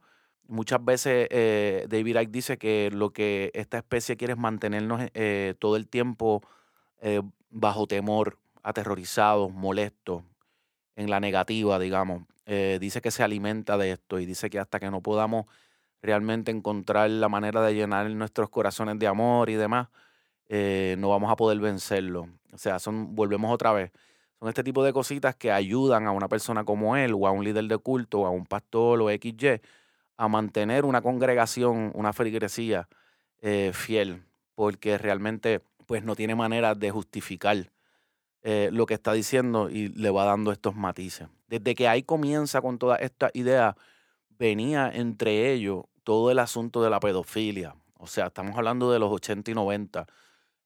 Muchas 0.50 0.84
veces 0.84 1.28
eh, 1.30 1.86
David 1.88 2.18
Icke 2.18 2.32
dice 2.32 2.58
que 2.58 2.90
lo 2.92 3.10
que 3.10 3.52
esta 3.54 3.78
especie 3.78 4.16
quiere 4.16 4.32
es 4.32 4.38
mantenernos 4.38 5.00
eh, 5.14 5.54
todo 5.60 5.76
el 5.76 5.86
tiempo 5.86 6.42
eh, 7.00 7.22
bajo 7.50 7.86
temor, 7.86 8.38
aterrorizados, 8.62 9.52
molestos, 9.52 10.24
en 10.96 11.08
la 11.08 11.20
negativa, 11.20 11.78
digamos. 11.78 12.24
dice 12.46 13.00
que 13.00 13.10
se 13.10 13.22
alimenta 13.22 13.78
de 13.78 13.92
esto 13.92 14.18
y 14.18 14.26
dice 14.26 14.50
que 14.50 14.58
hasta 14.58 14.80
que 14.80 14.90
no 14.90 15.00
podamos 15.00 15.46
realmente 16.02 16.50
encontrar 16.50 17.08
la 17.08 17.28
manera 17.28 17.62
de 17.62 17.74
llenar 17.74 18.10
nuestros 18.10 18.50
corazones 18.50 18.98
de 18.98 19.06
amor 19.06 19.48
y 19.50 19.54
demás, 19.54 19.88
no 20.48 21.08
vamos 21.08 21.30
a 21.30 21.36
poder 21.36 21.58
vencerlo. 21.60 22.28
O 22.52 22.58
sea, 22.58 22.80
son, 22.80 23.14
volvemos 23.14 23.50
otra 23.52 23.72
vez 23.72 23.92
son 24.40 24.48
este 24.48 24.64
tipo 24.64 24.82
de 24.82 24.94
cositas 24.94 25.36
que 25.36 25.52
ayudan 25.52 26.06
a 26.06 26.12
una 26.12 26.26
persona 26.26 26.64
como 26.64 26.96
él 26.96 27.12
o 27.14 27.26
a 27.26 27.30
un 27.30 27.44
líder 27.44 27.64
de 27.64 27.76
culto 27.76 28.20
o 28.20 28.26
a 28.26 28.30
un 28.30 28.46
pastor 28.46 29.02
o 29.02 29.10
XY 29.10 29.60
a 30.16 30.28
mantener 30.28 30.86
una 30.86 31.02
congregación, 31.02 31.92
una 31.94 32.14
feligresía 32.14 32.88
eh, 33.42 33.70
fiel, 33.74 34.22
porque 34.54 34.96
realmente 34.96 35.60
pues 35.86 36.04
no 36.04 36.16
tiene 36.16 36.34
manera 36.34 36.74
de 36.74 36.90
justificar 36.90 37.70
eh, 38.42 38.70
lo 38.72 38.86
que 38.86 38.94
está 38.94 39.12
diciendo 39.12 39.68
y 39.68 39.88
le 39.88 40.08
va 40.08 40.24
dando 40.24 40.52
estos 40.52 40.74
matices. 40.74 41.28
Desde 41.46 41.74
que 41.74 41.88
ahí 41.88 42.02
comienza 42.02 42.62
con 42.62 42.78
toda 42.78 42.96
esta 42.96 43.30
idea, 43.34 43.76
venía 44.38 44.90
entre 44.94 45.52
ellos 45.52 45.84
todo 46.02 46.30
el 46.30 46.38
asunto 46.38 46.82
de 46.82 46.88
la 46.88 47.00
pedofilia. 47.00 47.74
O 47.98 48.06
sea, 48.06 48.28
estamos 48.28 48.56
hablando 48.56 48.90
de 48.90 48.98
los 48.98 49.12
80 49.12 49.50
y 49.50 49.54
90. 49.54 50.06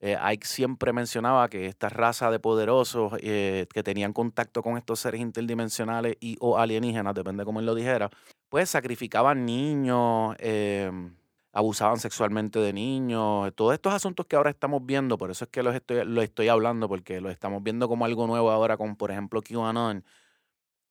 Eh, 0.06 0.18
Ike 0.20 0.46
siempre 0.46 0.92
mencionaba 0.92 1.48
que 1.48 1.64
esta 1.64 1.88
raza 1.88 2.30
de 2.30 2.38
poderosos 2.38 3.14
eh, 3.22 3.66
que 3.72 3.82
tenían 3.82 4.12
contacto 4.12 4.62
con 4.62 4.76
estos 4.76 5.00
seres 5.00 5.22
interdimensionales 5.22 6.18
y 6.20 6.36
o 6.40 6.58
alienígenas, 6.58 7.14
depende 7.14 7.42
cómo 7.46 7.60
él 7.60 7.64
lo 7.64 7.74
dijera, 7.74 8.10
pues 8.50 8.68
sacrificaban 8.68 9.46
niños, 9.46 10.36
em, 10.40 11.16
abusaban 11.54 11.98
sexualmente 11.98 12.58
de 12.58 12.74
niños, 12.74 13.54
todos 13.54 13.72
estos 13.72 13.94
asuntos 13.94 14.26
que 14.26 14.36
ahora 14.36 14.50
estamos 14.50 14.84
viendo, 14.84 15.16
por 15.16 15.30
eso 15.30 15.46
es 15.46 15.50
que 15.50 15.62
los 15.62 15.74
estoy, 15.74 16.04
lo 16.04 16.20
estoy 16.20 16.48
hablando, 16.48 16.86
porque 16.86 17.22
los 17.22 17.32
estamos 17.32 17.62
viendo 17.62 17.88
como 17.88 18.04
algo 18.04 18.26
nuevo 18.26 18.50
ahora, 18.50 18.76
con 18.76 18.96
por 18.96 19.10
ejemplo 19.10 19.40
QAnon, 19.40 20.04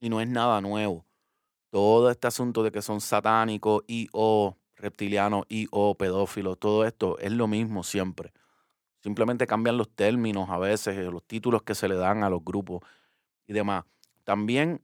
y 0.01 0.10
no 0.10 0.22
es 0.22 0.27
nada 0.27 0.60
nuevo. 0.62 1.05
Todo 1.72 2.10
este 2.10 2.27
asunto 2.27 2.63
de 2.63 2.72
que 2.72 2.82
son 2.82 3.01
satánicos 3.01 3.84
y 3.88 4.08
o 4.13 4.58
reptilianos 4.75 5.46
y 5.50 5.67
o 5.72 5.96
pedófilos, 5.96 6.60
todo 6.60 6.86
esto 6.86 7.20
es 7.20 7.32
lo 7.32 7.48
mismo 7.48 7.84
siempre. 7.84 8.34
Simplemente 9.04 9.46
cambian 9.48 9.78
los 9.78 9.90
términos 9.90 10.50
a 10.50 10.58
veces, 10.58 10.98
eh, 10.98 11.04
los 11.04 11.24
títulos 11.24 11.64
que 11.64 11.76
se 11.76 11.90
le 11.90 11.96
dan 11.96 12.24
a 12.24 12.30
los 12.30 12.44
grupos 12.44 12.82
y 13.46 13.52
demás. 13.52 13.84
También, 14.24 14.82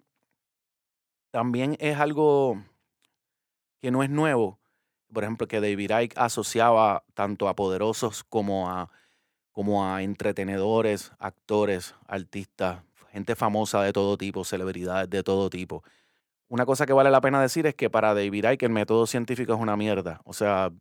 también 1.32 1.78
es 1.80 1.98
algo 1.98 2.62
que 3.80 3.92
no 3.92 4.04
es 4.04 4.10
nuevo, 4.10 4.60
por 5.14 5.24
ejemplo, 5.24 5.48
que 5.48 5.62
David 5.62 5.92
Icke 6.02 6.18
asociaba 6.18 7.06
tanto 7.14 7.48
a 7.48 7.56
poderosos 7.56 8.26
como 8.26 8.70
a, 8.70 8.92
como 9.54 9.86
a 9.86 10.04
entretenedores, 10.04 11.14
actores, 11.18 11.96
artistas, 12.06 12.84
gente 13.12 13.38
famosa 13.38 13.82
de 13.82 13.94
todo 13.94 14.18
tipo, 14.18 14.44
celebridades 14.44 15.10
de 15.10 15.24
todo 15.24 15.50
tipo. 15.50 15.84
Una 16.50 16.66
cosa 16.66 16.86
que 16.86 16.94
vale 16.94 17.10
la 17.10 17.22
pena 17.22 17.42
decir 17.42 17.66
es 17.68 17.76
que 17.76 17.90
para 17.90 18.14
David 18.14 18.52
Icke 18.52 18.66
el 18.66 18.72
método 18.72 19.08
científico 19.08 19.54
es 19.54 19.60
una 19.60 19.78
mierda. 19.78 20.20
O 20.26 20.34
sea, 20.34 20.72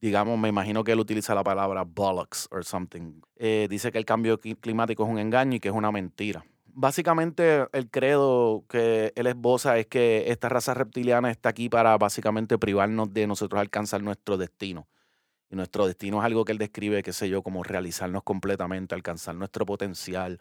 digamos, 0.00 0.38
me 0.38 0.48
imagino 0.48 0.84
que 0.84 0.92
él 0.92 1.00
utiliza 1.00 1.34
la 1.34 1.44
palabra 1.44 1.84
bollocks 1.84 2.48
or 2.50 2.64
something. 2.64 3.20
Eh, 3.36 3.66
dice 3.70 3.92
que 3.92 3.98
el 3.98 4.04
cambio 4.04 4.38
climático 4.38 5.04
es 5.04 5.10
un 5.10 5.18
engaño 5.18 5.56
y 5.56 5.60
que 5.60 5.68
es 5.68 5.74
una 5.74 5.92
mentira 5.92 6.44
básicamente 6.80 7.66
el 7.72 7.90
credo 7.90 8.64
que 8.68 9.12
él 9.16 9.26
esboza 9.26 9.78
es 9.78 9.88
que 9.88 10.30
esta 10.30 10.48
raza 10.48 10.74
reptiliana 10.74 11.28
está 11.28 11.48
aquí 11.48 11.68
para 11.68 11.98
básicamente 11.98 12.56
privarnos 12.56 13.12
de 13.12 13.26
nosotros 13.26 13.60
alcanzar 13.60 14.00
nuestro 14.00 14.36
destino. 14.36 14.86
Y 15.50 15.56
nuestro 15.56 15.88
destino 15.88 16.20
es 16.20 16.24
algo 16.24 16.44
que 16.44 16.52
él 16.52 16.58
describe, 16.58 17.02
qué 17.02 17.12
sé 17.12 17.28
yo, 17.28 17.42
como 17.42 17.64
realizarnos 17.64 18.22
completamente, 18.22 18.94
alcanzar 18.94 19.34
nuestro 19.34 19.66
potencial 19.66 20.38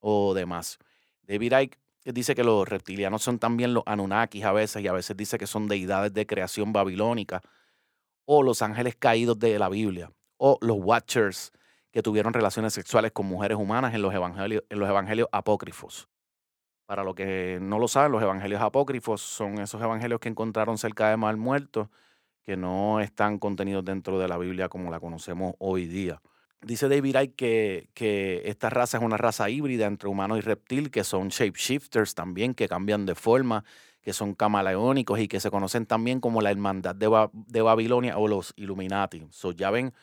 o 0.00 0.32
demás. 0.32 0.78
David 1.26 1.52
Icke 1.52 1.78
dice 2.06 2.34
que 2.34 2.44
los 2.44 2.66
reptilianos 2.66 3.22
son 3.22 3.38
también 3.38 3.74
los 3.74 3.82
Anunnakis 3.84 4.44
a 4.44 4.52
veces 4.52 4.82
y 4.82 4.88
a 4.88 4.92
veces 4.92 5.14
dice 5.18 5.36
que 5.36 5.46
son 5.46 5.68
deidades 5.68 6.14
de 6.14 6.26
creación 6.26 6.72
babilónica 6.72 7.42
o 8.24 8.42
los 8.42 8.62
ángeles 8.62 8.96
caídos 8.96 9.38
de 9.38 9.58
la 9.58 9.68
Biblia 9.68 10.10
o 10.36 10.58
los 10.60 10.76
Watchers 10.78 11.52
que 11.90 12.02
tuvieron 12.02 12.32
relaciones 12.32 12.72
sexuales 12.72 13.12
con 13.12 13.26
mujeres 13.26 13.56
humanas 13.56 13.94
en 13.94 14.02
los 14.02 14.12
evangelios, 14.12 14.64
en 14.68 14.78
los 14.80 14.88
evangelios 14.88 15.28
apócrifos. 15.30 16.08
Para 16.86 17.04
los 17.04 17.14
que 17.14 17.58
no 17.62 17.78
lo 17.78 17.88
saben, 17.88 18.12
los 18.12 18.22
evangelios 18.22 18.60
apócrifos 18.60 19.20
son 19.22 19.58
esos 19.58 19.80
evangelios 19.80 20.20
que 20.20 20.28
encontraron 20.28 20.76
cerca 20.76 21.08
de 21.08 21.16
mal 21.16 21.36
muertos, 21.36 21.88
que 22.42 22.56
no 22.56 23.00
están 23.00 23.38
contenidos 23.38 23.84
dentro 23.84 24.18
de 24.18 24.28
la 24.28 24.36
Biblia 24.36 24.68
como 24.68 24.90
la 24.90 25.00
conocemos 25.00 25.54
hoy 25.58 25.86
día. 25.86 26.20
Dice 26.60 26.88
David 26.88 27.16
Icke 27.16 27.36
que, 27.36 27.88
que 27.94 28.42
esta 28.46 28.70
raza 28.70 28.98
es 28.98 29.04
una 29.04 29.16
raza 29.16 29.48
híbrida 29.48 29.86
entre 29.86 30.08
humano 30.08 30.36
y 30.36 30.40
reptil, 30.40 30.90
que 30.90 31.04
son 31.04 31.28
shapeshifters 31.28 32.14
también, 32.14 32.54
que 32.54 32.68
cambian 32.68 33.06
de 33.06 33.14
forma, 33.14 33.64
que 34.04 34.12
son 34.12 34.34
camaleónicos 34.34 35.18
y 35.18 35.28
que 35.28 35.40
se 35.40 35.50
conocen 35.50 35.86
también 35.86 36.20
como 36.20 36.42
la 36.42 36.50
hermandad 36.50 36.94
de, 36.94 37.62
Babilonia 37.62 38.18
o 38.18 38.28
los 38.28 38.52
Illuminati. 38.56 39.26
So, 39.30 39.52
ya 39.52 39.70
ven 39.70 39.94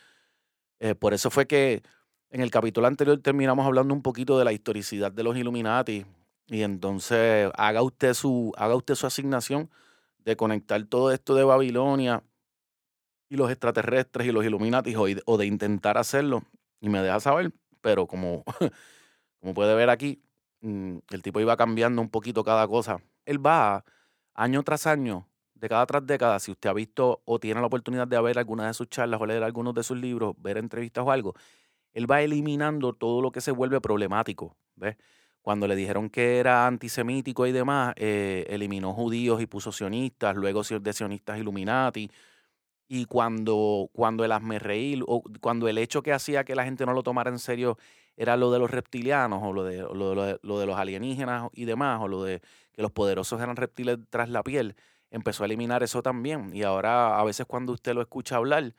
eh, 0.80 0.96
por 0.96 1.14
eso 1.14 1.30
fue 1.30 1.46
que 1.46 1.84
en 2.30 2.40
el 2.40 2.50
capítulo 2.50 2.88
anterior 2.88 3.16
terminamos 3.20 3.64
hablando 3.64 3.94
un 3.94 4.02
poquito 4.02 4.36
de 4.36 4.44
la 4.44 4.52
historicidad 4.52 5.12
de 5.12 5.22
los 5.22 5.36
Illuminati. 5.36 6.04
Y 6.48 6.62
entonces 6.62 7.50
haga 7.54 7.82
usted 7.82 8.14
su, 8.14 8.52
haga 8.56 8.74
usted 8.74 8.96
su 8.96 9.06
asignación 9.06 9.70
de 10.18 10.36
conectar 10.36 10.82
todo 10.84 11.12
esto 11.12 11.36
de 11.36 11.44
Babilonia 11.44 12.24
y 13.28 13.36
los 13.36 13.50
extraterrestres 13.50 14.26
y 14.26 14.32
los 14.32 14.44
Illuminati 14.44 14.94
o, 14.96 15.38
de 15.38 15.46
intentar 15.46 15.96
hacerlo. 15.96 16.42
Y 16.80 16.88
me 16.88 17.00
deja 17.00 17.20
saber, 17.20 17.52
pero 17.80 18.08
como, 18.08 18.42
como 19.40 19.54
puede 19.54 19.76
ver 19.76 19.90
aquí, 19.90 20.20
mm, 20.62 20.98
el 21.10 21.22
tipo 21.22 21.38
iba 21.38 21.56
cambiando 21.56 22.02
un 22.02 22.08
poquito 22.08 22.42
cada 22.42 22.66
cosa. 22.66 23.00
Él 23.26 23.44
va 23.44 23.84
año 24.34 24.62
tras 24.62 24.86
año 24.86 25.28
década 25.62 25.86
tras 25.86 26.06
década, 26.06 26.40
si 26.40 26.50
usted 26.50 26.68
ha 26.68 26.72
visto 26.72 27.22
o 27.24 27.38
tiene 27.38 27.60
la 27.60 27.68
oportunidad 27.68 28.08
de 28.08 28.20
ver 28.20 28.36
alguna 28.36 28.66
de 28.66 28.74
sus 28.74 28.88
charlas 28.88 29.20
o 29.20 29.26
leer 29.26 29.44
algunos 29.44 29.72
de 29.74 29.84
sus 29.84 29.96
libros, 29.96 30.34
ver 30.38 30.58
entrevistas 30.58 31.04
o 31.06 31.12
algo, 31.12 31.34
él 31.92 32.10
va 32.10 32.20
eliminando 32.20 32.92
todo 32.92 33.22
lo 33.22 33.30
que 33.30 33.40
se 33.40 33.52
vuelve 33.52 33.80
problemático. 33.80 34.56
¿ves? 34.74 34.96
Cuando 35.40 35.68
le 35.68 35.76
dijeron 35.76 36.10
que 36.10 36.38
era 36.38 36.66
antisemítico 36.66 37.46
y 37.46 37.52
demás, 37.52 37.94
eh, 37.96 38.44
eliminó 38.48 38.92
judíos 38.92 39.40
y 39.40 39.46
puso 39.46 39.70
sionistas, 39.70 40.34
luego 40.36 40.62
de 40.62 40.92
sionistas 40.92 41.38
Illuminati. 41.38 42.10
Y 42.88 43.04
cuando, 43.06 43.88
cuando 43.92 44.24
el 44.24 44.32
asmerreír, 44.32 45.04
o 45.06 45.22
cuando 45.40 45.68
el 45.68 45.78
hecho 45.78 46.02
que 46.02 46.12
hacía 46.12 46.44
que 46.44 46.56
la 46.56 46.64
gente 46.64 46.84
no 46.84 46.92
lo 46.92 47.02
tomara 47.04 47.30
en 47.30 47.38
serio 47.38 47.78
era 48.16 48.36
lo 48.36 48.50
de 48.50 48.58
los 48.58 48.70
reptilianos, 48.70 49.40
o 49.42 49.52
lo 49.52 49.64
de, 49.64 49.78
lo 49.78 50.24
de, 50.24 50.38
lo 50.42 50.58
de 50.58 50.66
los 50.66 50.78
alienígenas 50.78 51.48
y 51.52 51.64
demás, 51.64 52.00
o 52.02 52.08
lo 52.08 52.22
de 52.24 52.40
que 52.72 52.82
los 52.82 52.92
poderosos 52.92 53.40
eran 53.40 53.56
reptiles 53.56 53.98
tras 54.10 54.28
la 54.28 54.42
piel, 54.42 54.76
empezó 55.10 55.44
a 55.44 55.46
eliminar 55.46 55.82
eso 55.82 56.02
también. 56.02 56.50
Y 56.54 56.62
ahora 56.62 57.18
a 57.18 57.24
veces 57.24 57.46
cuando 57.46 57.72
usted 57.72 57.94
lo 57.94 58.02
escucha 58.02 58.36
hablar, 58.36 58.74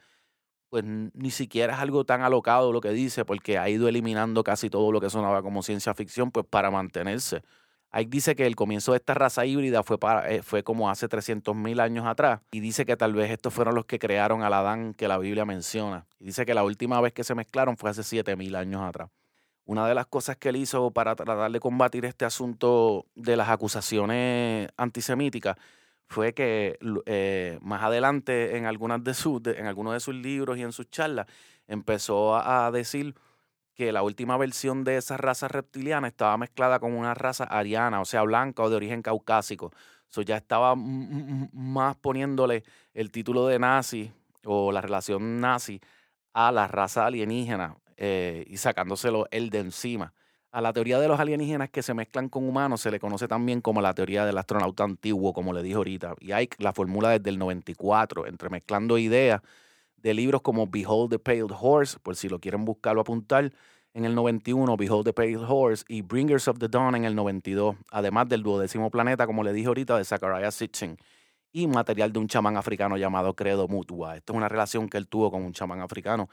pues 0.70 0.84
ni 0.86 1.30
siquiera 1.30 1.74
es 1.74 1.80
algo 1.80 2.04
tan 2.04 2.22
alocado 2.22 2.72
lo 2.72 2.82
que 2.82 2.90
dice, 2.90 3.26
porque 3.26 3.58
ha 3.60 3.70
ido 3.70 3.88
eliminando 3.88 4.44
casi 4.44 4.70
todo 4.70 4.92
lo 4.92 5.00
que 5.00 5.10
sonaba 5.10 5.44
como 5.44 5.62
ciencia 5.62 5.94
ficción, 5.94 6.32
pues 6.32 6.46
para 6.50 6.72
mantenerse. 6.72 7.44
Ahí 7.92 8.06
dice 8.06 8.36
que 8.36 8.48
el 8.48 8.56
comienzo 8.56 8.94
de 8.94 8.98
esta 8.98 9.14
raza 9.14 9.46
híbrida 9.46 9.84
fue, 9.84 10.00
para, 10.00 10.28
eh, 10.32 10.42
fue 10.42 10.64
como 10.64 10.90
hace 10.90 11.08
300 11.08 11.56
mil 11.56 11.80
años 11.80 12.08
atrás. 12.08 12.42
Y 12.52 12.60
dice 12.60 12.88
que 12.88 12.98
tal 12.98 13.14
vez 13.14 13.30
estos 13.30 13.54
fueron 13.54 13.76
los 13.76 13.86
que 13.86 14.00
crearon 14.00 14.42
al 14.42 14.54
Adán 14.54 14.96
que 14.96 15.08
la 15.08 15.20
Biblia 15.20 15.46
menciona. 15.46 16.08
Y 16.20 16.26
dice 16.26 16.44
que 16.44 16.56
la 16.56 16.64
última 16.64 17.00
vez 17.02 17.14
que 17.14 17.24
se 17.24 17.36
mezclaron 17.36 17.78
fue 17.78 17.92
hace 17.92 18.02
7 18.02 18.36
mil 18.36 18.56
años 18.56 18.82
atrás. 18.82 19.12
Una 19.66 19.88
de 19.88 19.96
las 19.96 20.08
cosas 20.08 20.36
que 20.38 20.50
él 20.50 20.58
hizo 20.58 20.92
para 20.92 21.16
tratar 21.16 21.52
de 21.52 21.60
combatir 21.60 22.06
este 22.06 22.26
asunto 22.26 23.06
de 23.16 23.38
las 23.38 23.50
acusaciones 23.50 24.70
antisemíticas 24.76 25.58
fue 26.08 26.34
que 26.34 26.78
eh, 27.06 27.60
más 27.62 27.82
adelante 27.82 28.58
en, 28.58 28.66
algunas 28.66 29.04
de 29.04 29.14
algunos 29.66 29.94
de 29.94 30.00
sus 30.02 30.16
libros 30.16 30.58
y 30.58 30.64
en 30.64 30.74
sus 30.74 30.90
charlas 30.90 31.28
empezó 31.68 32.36
a, 32.36 32.70
decir 32.72 33.16
que 33.74 33.92
la 33.92 34.04
última 34.04 34.38
versión 34.38 34.84
de 34.84 34.98
esa 34.98 35.18
raza 35.18 35.48
reptiliana 35.48 36.08
estaba 36.08 36.38
mezclada 36.38 36.80
con 36.80 36.94
una 36.94 37.14
raza 37.14 37.46
ariana, 37.46 38.02
o 38.02 38.06
sea, 38.06 38.22
blanca 38.24 38.64
o 38.64 38.70
de 38.70 38.76
origen 38.76 39.02
caucásico. 39.02 39.72
Eso 40.10 40.22
ya 40.22 40.38
estaba 40.38 40.76
más 40.76 41.96
poniéndole 41.96 42.64
el 42.94 43.12
título 43.12 43.48
de 43.48 43.58
nazi 43.60 44.12
o 44.46 44.72
la 44.72 44.82
relación 44.82 45.40
nazi 45.40 45.82
a 46.34 46.52
la 46.52 46.68
raza 46.68 47.06
alienígena 47.06 47.78
eh, 47.98 48.46
y 48.48 48.58
sacándoselo 48.58 49.28
él 49.32 49.50
de 49.50 49.60
encima. 49.60 50.14
A 50.52 50.62
la 50.62 50.72
teoría 50.72 51.00
de 51.00 51.08
los 51.08 51.20
alienígenas 51.20 51.72
que 51.72 51.82
se 51.82 51.96
mezclan 51.96 52.30
con 52.30 52.48
humanos 52.48 52.82
se 52.82 52.92
le 52.92 53.00
conoce 53.00 53.28
también 53.28 53.60
como 53.60 53.82
la 53.82 53.94
teoría 53.94 54.24
del 54.24 54.38
astronauta 54.38 54.84
antiguo, 54.84 55.34
como 55.34 55.52
le 55.52 55.64
dije 55.64 55.76
ahorita. 55.76 56.14
Y 56.20 56.32
hay 56.32 56.48
la 56.60 56.74
fórmula 56.74 57.10
desde 57.10 57.32
el 57.32 57.40
94, 57.40 58.28
entremezclando 58.28 59.00
ideas 59.00 59.42
de 59.98 60.14
libros 60.14 60.42
como 60.42 60.68
Behold 60.68 61.10
the 61.10 61.18
Pale 61.18 61.48
Horse, 61.60 61.98
por 62.00 62.16
si 62.16 62.30
lo 62.30 62.40
quieren 62.40 62.66
buscar 62.66 62.96
o 62.98 63.02
apuntar, 63.02 63.52
en 63.96 64.06
el 64.06 64.14
91, 64.14 64.78
Behold 64.78 65.06
the 65.06 65.14
Pale 65.14 65.38
Horse, 65.38 65.86
y 65.88 66.02
Bringers 66.02 66.48
of 66.48 66.60
the 66.60 66.68
Dawn 66.68 66.96
en 66.96 67.06
el 67.06 67.16
92, 67.16 67.76
además 67.90 68.28
del 68.28 68.44
duodécimo 68.44 68.92
planeta, 68.92 69.26
como 69.26 69.44
le 69.44 69.54
dije 69.54 69.68
ahorita, 69.68 69.98
de 69.98 70.04
Zachariah 70.04 70.52
Sitchin, 70.52 70.98
y 71.52 71.68
material 71.68 72.12
de 72.12 72.20
un 72.20 72.28
chamán 72.28 72.58
africano 72.58 72.98
llamado 72.98 73.36
Credo 73.36 73.68
Mutua. 73.68 74.18
Esta 74.18 74.34
es 74.34 74.38
una 74.38 74.50
relación 74.50 74.90
que 74.90 74.98
él 74.98 75.08
tuvo 75.08 75.32
con 75.32 75.44
un 75.44 75.54
chamán 75.54 75.82
africano 75.82 76.30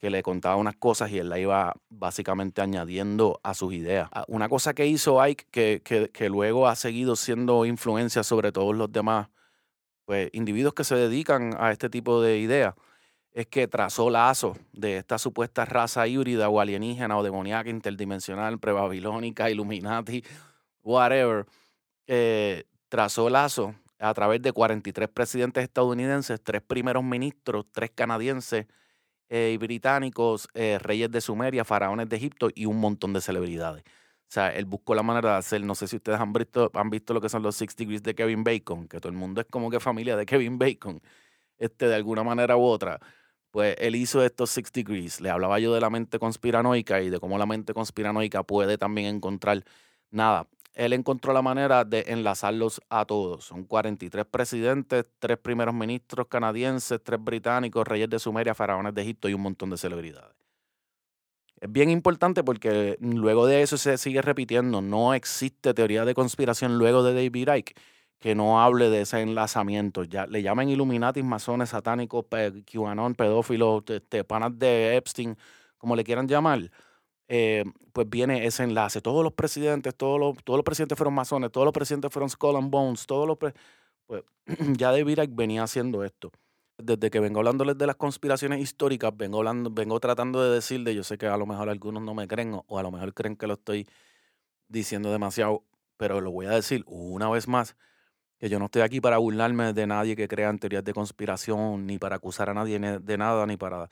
que 0.00 0.08
le 0.08 0.22
contaba 0.22 0.56
unas 0.56 0.76
cosas 0.76 1.10
y 1.10 1.18
él 1.18 1.28
la 1.28 1.38
iba 1.38 1.74
básicamente 1.90 2.62
añadiendo 2.62 3.38
a 3.42 3.52
sus 3.52 3.74
ideas. 3.74 4.08
Ah, 4.12 4.24
una 4.28 4.48
cosa 4.48 4.72
que 4.72 4.86
hizo 4.86 5.20
Ike, 5.20 5.46
que, 5.50 6.10
que, 6.10 6.28
luego 6.30 6.66
ha 6.68 6.74
seguido 6.74 7.16
siendo 7.16 7.66
influencia 7.66 8.22
sobre 8.22 8.50
todos 8.50 8.74
los 8.74 8.90
demás 8.90 9.28
pues, 10.06 10.30
individuos 10.32 10.72
que 10.72 10.84
se 10.84 10.94
dedican 10.94 11.54
a 11.58 11.70
este 11.70 11.90
tipo 11.90 12.22
de 12.22 12.38
ideas, 12.38 12.74
es 13.32 13.46
que 13.46 13.68
trazó 13.68 14.08
lazos 14.08 14.58
de 14.72 14.96
esta 14.96 15.18
supuesta 15.18 15.66
raza 15.66 16.06
híbrida 16.06 16.48
o 16.48 16.60
alienígena 16.60 17.18
o 17.18 17.22
demoníaca 17.22 17.68
interdimensional, 17.68 18.58
prebabilónica, 18.58 19.50
illuminati, 19.50 20.24
whatever. 20.82 21.46
Eh, 22.06 22.64
trazó 22.88 23.28
lazos 23.28 23.74
a 23.98 24.14
través 24.14 24.40
de 24.40 24.52
43 24.52 25.10
presidentes 25.10 25.62
estadounidenses, 25.62 26.40
tres 26.42 26.62
primeros 26.62 27.04
ministros, 27.04 27.66
tres 27.70 27.90
canadienses 27.94 28.66
eh, 29.30 29.52
y 29.54 29.56
británicos, 29.58 30.48
eh, 30.54 30.78
reyes 30.80 31.10
de 31.10 31.20
Sumeria, 31.20 31.64
faraones 31.64 32.08
de 32.08 32.16
Egipto 32.16 32.50
y 32.54 32.66
un 32.66 32.78
montón 32.80 33.12
de 33.14 33.20
celebridades. 33.22 33.84
O 33.84 34.32
sea, 34.32 34.54
él 34.54 34.64
buscó 34.66 34.94
la 34.94 35.02
manera 35.02 35.32
de 35.32 35.38
hacer, 35.38 35.62
no 35.64 35.74
sé 35.74 35.88
si 35.88 35.96
ustedes 35.96 36.20
han 36.20 36.32
visto, 36.32 36.70
han 36.74 36.90
visto 36.90 37.14
lo 37.14 37.20
que 37.20 37.28
son 37.28 37.42
los 37.42 37.56
Six 37.56 37.76
Degrees 37.76 38.02
de 38.02 38.14
Kevin 38.14 38.44
Bacon, 38.44 38.86
que 38.88 39.00
todo 39.00 39.10
el 39.10 39.18
mundo 39.18 39.40
es 39.40 39.46
como 39.48 39.70
que 39.70 39.80
familia 39.80 40.16
de 40.16 40.26
Kevin 40.26 40.58
Bacon, 40.58 41.00
este, 41.58 41.88
de 41.88 41.94
alguna 41.96 42.24
manera 42.24 42.56
u 42.56 42.62
otra. 42.64 43.00
Pues 43.50 43.76
él 43.80 43.96
hizo 43.96 44.24
estos 44.24 44.50
Six 44.50 44.72
Degrees. 44.72 45.20
Le 45.20 45.30
hablaba 45.30 45.58
yo 45.60 45.74
de 45.74 45.80
la 45.80 45.90
mente 45.90 46.18
conspiranoica 46.20 47.02
y 47.02 47.10
de 47.10 47.20
cómo 47.20 47.38
la 47.38 47.46
mente 47.46 47.74
conspiranoica 47.74 48.42
puede 48.44 48.78
también 48.78 49.16
encontrar 49.16 49.64
nada. 50.10 50.48
Él 50.74 50.92
encontró 50.92 51.32
la 51.32 51.42
manera 51.42 51.84
de 51.84 52.04
enlazarlos 52.08 52.80
a 52.88 53.04
todos. 53.04 53.44
Son 53.44 53.64
43 53.64 54.24
presidentes, 54.24 55.04
tres 55.18 55.38
primeros 55.38 55.74
ministros 55.74 56.26
canadienses, 56.28 57.00
tres 57.02 57.22
británicos, 57.22 57.86
reyes 57.86 58.08
de 58.08 58.18
Sumeria, 58.18 58.54
faraones 58.54 58.94
de 58.94 59.02
Egipto 59.02 59.28
y 59.28 59.34
un 59.34 59.42
montón 59.42 59.70
de 59.70 59.76
celebridades. 59.76 60.34
Es 61.60 61.70
bien 61.70 61.90
importante 61.90 62.42
porque 62.42 62.96
luego 63.00 63.46
de 63.46 63.62
eso 63.62 63.76
se 63.76 63.98
sigue 63.98 64.22
repitiendo. 64.22 64.80
No 64.80 65.12
existe 65.12 65.74
teoría 65.74 66.04
de 66.04 66.14
conspiración 66.14 66.78
luego 66.78 67.02
de 67.02 67.14
David 67.14 67.48
Icke 67.54 67.74
que 68.20 68.34
no 68.34 68.62
hable 68.62 68.90
de 68.90 69.00
ese 69.00 69.20
enlazamiento. 69.22 70.04
Ya 70.04 70.26
le 70.26 70.42
llaman 70.42 70.68
Illuminati, 70.68 71.22
masones, 71.22 71.70
satánicos, 71.70 72.26
QAnon, 72.70 73.14
pedófilos, 73.14 73.82
este, 73.88 74.24
panas 74.24 74.56
de 74.58 74.96
Epstein, 74.96 75.36
como 75.78 75.96
le 75.96 76.04
quieran 76.04 76.28
llamar. 76.28 76.70
Eh, 77.32 77.64
pues 77.92 78.10
viene 78.10 78.44
ese 78.44 78.64
enlace. 78.64 79.00
Todos 79.00 79.22
los 79.22 79.32
presidentes, 79.32 79.94
todos 79.94 80.18
los, 80.18 80.36
todos 80.42 80.58
los 80.58 80.64
presidentes 80.64 80.98
fueron 80.98 81.14
masones, 81.14 81.52
todos 81.52 81.64
los 81.64 81.72
presidentes 81.72 82.12
fueron 82.12 82.28
Skull 82.28 82.56
and 82.56 82.70
Bones, 82.70 83.06
todos 83.06 83.26
los... 83.26 83.38
pues 83.38 83.54
ya 84.76 84.90
David 84.90 85.20
Icke 85.22 85.36
venía 85.36 85.62
haciendo 85.62 86.02
esto 86.02 86.32
desde 86.82 87.10
que 87.10 87.20
vengo 87.20 87.40
hablándoles 87.40 87.76
de 87.78 87.86
las 87.86 87.96
conspiraciones 87.96 88.60
históricas, 88.60 89.16
vengo 89.16 89.38
hablando, 89.38 89.70
vengo 89.70 90.00
tratando 90.00 90.42
de 90.42 90.54
decirle, 90.54 90.94
yo 90.94 91.04
sé 91.04 91.18
que 91.18 91.26
a 91.26 91.36
lo 91.36 91.46
mejor 91.46 91.68
algunos 91.68 92.02
no 92.02 92.14
me 92.14 92.26
creen 92.26 92.54
o, 92.66 92.78
a 92.78 92.82
lo 92.82 92.90
mejor 92.90 93.14
creen 93.14 93.36
que 93.36 93.46
lo 93.46 93.54
estoy 93.54 93.86
diciendo 94.68 95.10
demasiado, 95.12 95.64
pero 95.96 96.20
lo 96.20 96.30
voy 96.30 96.46
a 96.46 96.50
decir 96.50 96.84
una 96.86 97.28
vez 97.30 97.48
más, 97.48 97.76
que 98.38 98.48
yo 98.48 98.58
no 98.58 98.66
estoy 98.66 98.82
aquí 98.82 99.00
para 99.00 99.18
burlarme 99.18 99.72
de 99.72 99.86
nadie 99.86 100.16
que 100.16 100.28
crea 100.28 100.48
en 100.50 100.58
teorías 100.58 100.84
de 100.84 100.94
conspiración, 100.94 101.86
ni 101.86 101.98
para 101.98 102.16
acusar 102.16 102.50
a 102.50 102.54
nadie 102.54 102.78
de 102.78 103.18
nada, 103.18 103.46
ni 103.46 103.56
para... 103.56 103.88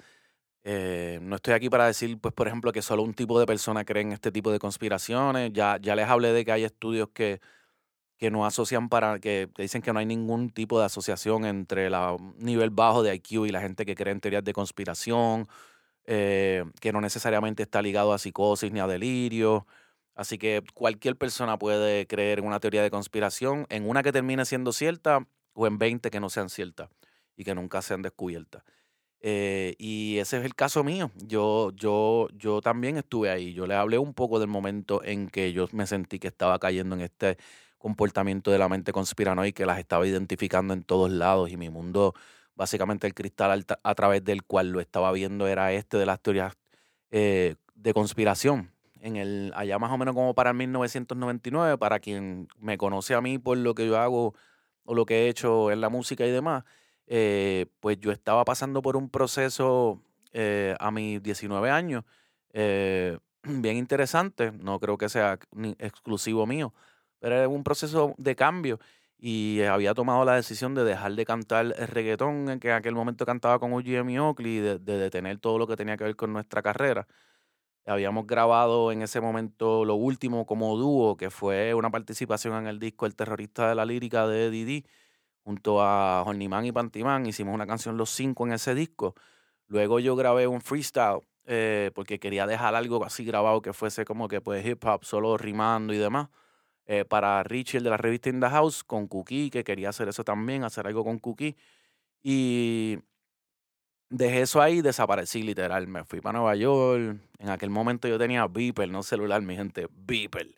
Eh, 0.64 1.18
no 1.22 1.36
estoy 1.36 1.54
aquí 1.54 1.70
para 1.70 1.86
decir, 1.86 2.18
pues, 2.20 2.34
por 2.34 2.48
ejemplo, 2.48 2.72
que 2.72 2.82
solo 2.82 3.02
un 3.02 3.14
tipo 3.14 3.38
de 3.40 3.46
persona 3.46 3.84
cree 3.84 4.02
en 4.02 4.12
este 4.12 4.32
tipo 4.32 4.52
de 4.52 4.58
conspiraciones. 4.58 5.52
Ya, 5.52 5.78
ya 5.80 5.96
les 5.96 6.08
hablé 6.08 6.32
de 6.32 6.44
que 6.44 6.52
hay 6.52 6.64
estudios 6.64 7.08
que 7.10 7.40
que 8.18 8.30
no 8.30 8.44
asocian 8.44 8.88
para, 8.88 9.20
que 9.20 9.48
dicen 9.56 9.80
que 9.80 9.92
no 9.92 10.00
hay 10.00 10.06
ningún 10.06 10.50
tipo 10.50 10.78
de 10.80 10.86
asociación 10.86 11.44
entre 11.46 11.86
el 11.86 11.94
nivel 12.38 12.70
bajo 12.70 13.02
de 13.02 13.14
IQ 13.14 13.46
y 13.46 13.50
la 13.50 13.60
gente 13.60 13.86
que 13.86 13.94
cree 13.94 14.12
en 14.12 14.20
teorías 14.20 14.44
de 14.44 14.52
conspiración, 14.52 15.48
eh, 16.04 16.64
que 16.80 16.92
no 16.92 17.00
necesariamente 17.00 17.62
está 17.62 17.80
ligado 17.80 18.12
a 18.12 18.18
psicosis 18.18 18.72
ni 18.72 18.80
a 18.80 18.88
delirio. 18.88 19.66
Así 20.16 20.36
que 20.38 20.64
cualquier 20.74 21.16
persona 21.16 21.58
puede 21.58 22.06
creer 22.08 22.40
en 22.40 22.46
una 22.46 22.60
teoría 22.60 22.82
de 22.82 22.90
conspiración, 22.90 23.66
en 23.70 23.88
una 23.88 24.02
que 24.02 24.12
termine 24.12 24.44
siendo 24.44 24.72
cierta 24.72 25.26
o 25.54 25.66
en 25.68 25.78
20 25.78 26.10
que 26.10 26.20
no 26.20 26.28
sean 26.28 26.50
ciertas 26.50 26.90
y 27.36 27.44
que 27.44 27.54
nunca 27.54 27.82
sean 27.82 28.02
descubiertas. 28.02 28.64
Eh, 29.20 29.74
y 29.78 30.18
ese 30.18 30.38
es 30.38 30.44
el 30.44 30.54
caso 30.54 30.84
mío. 30.84 31.10
Yo, 31.16 31.72
yo, 31.74 32.28
yo 32.36 32.60
también 32.60 32.98
estuve 32.98 33.30
ahí. 33.30 33.52
Yo 33.52 33.66
le 33.66 33.74
hablé 33.74 33.98
un 33.98 34.14
poco 34.14 34.38
del 34.38 34.48
momento 34.48 35.02
en 35.04 35.28
que 35.28 35.52
yo 35.52 35.66
me 35.72 35.86
sentí 35.86 36.18
que 36.18 36.28
estaba 36.28 36.58
cayendo 36.58 36.94
en 36.94 37.02
este 37.02 37.38
comportamiento 37.78 38.50
de 38.50 38.58
la 38.58 38.68
mente 38.68 38.92
conspiranoica 38.92 39.56
que 39.56 39.66
las 39.66 39.78
estaba 39.78 40.06
identificando 40.06 40.74
en 40.74 40.82
todos 40.82 41.10
lados 41.10 41.50
y 41.50 41.56
mi 41.56 41.70
mundo, 41.70 42.14
básicamente 42.54 43.06
el 43.06 43.14
cristal 43.14 43.64
a 43.82 43.94
través 43.94 44.24
del 44.24 44.42
cual 44.44 44.70
lo 44.70 44.80
estaba 44.80 45.12
viendo 45.12 45.46
era 45.46 45.72
este 45.72 45.96
de 45.96 46.06
las 46.06 46.20
teorías 46.20 46.56
eh, 47.10 47.54
de 47.74 47.94
conspiración. 47.94 48.72
En 49.00 49.16
el, 49.16 49.52
allá 49.54 49.78
más 49.78 49.92
o 49.92 49.98
menos 49.98 50.14
como 50.14 50.34
para 50.34 50.50
el 50.50 50.56
1999, 50.56 51.78
para 51.78 52.00
quien 52.00 52.48
me 52.58 52.76
conoce 52.76 53.14
a 53.14 53.20
mí 53.20 53.38
por 53.38 53.56
lo 53.56 53.74
que 53.74 53.86
yo 53.86 53.96
hago 53.96 54.34
o 54.84 54.94
lo 54.94 55.06
que 55.06 55.26
he 55.26 55.28
hecho 55.28 55.70
en 55.70 55.80
la 55.80 55.88
música 55.88 56.26
y 56.26 56.30
demás, 56.32 56.64
eh, 57.08 57.66
pues 57.80 57.98
yo 58.00 58.12
estaba 58.12 58.44
pasando 58.44 58.82
por 58.82 58.96
un 58.96 59.10
proceso 59.10 60.00
eh, 60.32 60.76
a 60.78 60.90
mis 60.90 61.22
19 61.22 61.70
años 61.70 62.04
bien 62.52 63.76
interesante, 63.76 64.52
no 64.52 64.78
creo 64.80 64.98
que 64.98 65.08
sea 65.08 65.38
exclusivo 65.78 66.46
mío, 66.46 66.74
pero 67.20 67.36
era 67.36 67.48
un 67.48 67.64
proceso 67.64 68.14
de 68.18 68.36
cambio 68.36 68.78
y 69.18 69.62
había 69.62 69.94
tomado 69.94 70.24
la 70.24 70.34
decisión 70.34 70.74
de 70.74 70.84
dejar 70.84 71.14
de 71.14 71.24
cantar 71.24 71.74
el 71.76 71.88
reggaetón 71.88 72.60
que 72.60 72.68
en 72.68 72.74
aquel 72.74 72.94
momento 72.94 73.26
cantaba 73.26 73.58
con 73.58 73.72
UGM 73.72 74.20
Oakley, 74.20 74.58
de, 74.58 74.78
de 74.78 74.98
detener 74.98 75.38
todo 75.38 75.58
lo 75.58 75.66
que 75.66 75.76
tenía 75.76 75.96
que 75.96 76.04
ver 76.04 76.16
con 76.16 76.32
nuestra 76.32 76.62
carrera. 76.62 77.06
Habíamos 77.86 78.26
grabado 78.26 78.92
en 78.92 79.02
ese 79.02 79.20
momento 79.20 79.84
lo 79.84 79.94
último 79.94 80.46
como 80.46 80.76
dúo, 80.76 81.16
que 81.16 81.30
fue 81.30 81.74
una 81.74 81.90
participación 81.90 82.54
en 82.56 82.66
el 82.66 82.78
disco 82.78 83.06
El 83.06 83.16
terrorista 83.16 83.68
de 83.68 83.74
la 83.74 83.86
lírica 83.86 84.26
de 84.28 84.50
Didi, 84.50 84.84
junto 85.48 85.80
a 85.80 86.24
Horniman 86.26 86.66
y 86.66 86.72
Pantiman. 86.72 87.24
Hicimos 87.24 87.54
una 87.54 87.66
canción 87.66 87.96
los 87.96 88.10
cinco 88.10 88.46
en 88.46 88.52
ese 88.52 88.74
disco. 88.74 89.14
Luego 89.66 89.98
yo 89.98 90.14
grabé 90.14 90.46
un 90.46 90.60
freestyle 90.60 91.22
eh, 91.46 91.90
porque 91.94 92.18
quería 92.18 92.46
dejar 92.46 92.74
algo 92.74 93.02
así 93.02 93.24
grabado 93.24 93.62
que 93.62 93.72
fuese 93.72 94.04
como 94.04 94.28
que 94.28 94.42
pues 94.42 94.64
hip 94.66 94.84
hop, 94.84 95.06
solo 95.06 95.38
rimando 95.38 95.94
y 95.94 95.96
demás. 95.96 96.28
Eh, 96.84 97.06
para 97.06 97.42
Richie, 97.44 97.78
el 97.78 97.84
de 97.84 97.90
la 97.90 97.96
revista 97.96 98.28
In 98.28 98.40
the 98.40 98.48
House, 98.50 98.84
con 98.84 99.08
Cookie, 99.08 99.48
que 99.48 99.64
quería 99.64 99.88
hacer 99.88 100.08
eso 100.08 100.22
también, 100.22 100.64
hacer 100.64 100.86
algo 100.86 101.02
con 101.02 101.18
Cookie. 101.18 101.56
Y 102.22 102.98
dejé 104.10 104.42
eso 104.42 104.60
ahí 104.60 104.82
desaparecí 104.82 105.42
literal. 105.42 105.86
Me 105.88 106.04
fui 106.04 106.20
para 106.20 106.38
Nueva 106.40 106.56
York. 106.56 107.20
En 107.38 107.48
aquel 107.48 107.70
momento 107.70 108.06
yo 108.06 108.18
tenía 108.18 108.46
Beeper, 108.46 108.90
no 108.90 109.02
celular, 109.02 109.40
mi 109.40 109.56
gente, 109.56 109.88
Beeper. 109.90 110.54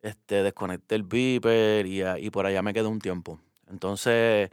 Este, 0.00 0.42
desconecté 0.42 0.96
el 0.96 1.04
Beeper 1.04 1.86
y, 1.86 2.02
y 2.26 2.30
por 2.30 2.46
allá 2.46 2.62
me 2.62 2.74
quedé 2.74 2.88
un 2.88 2.98
tiempo. 2.98 3.40
Entonces, 3.66 4.50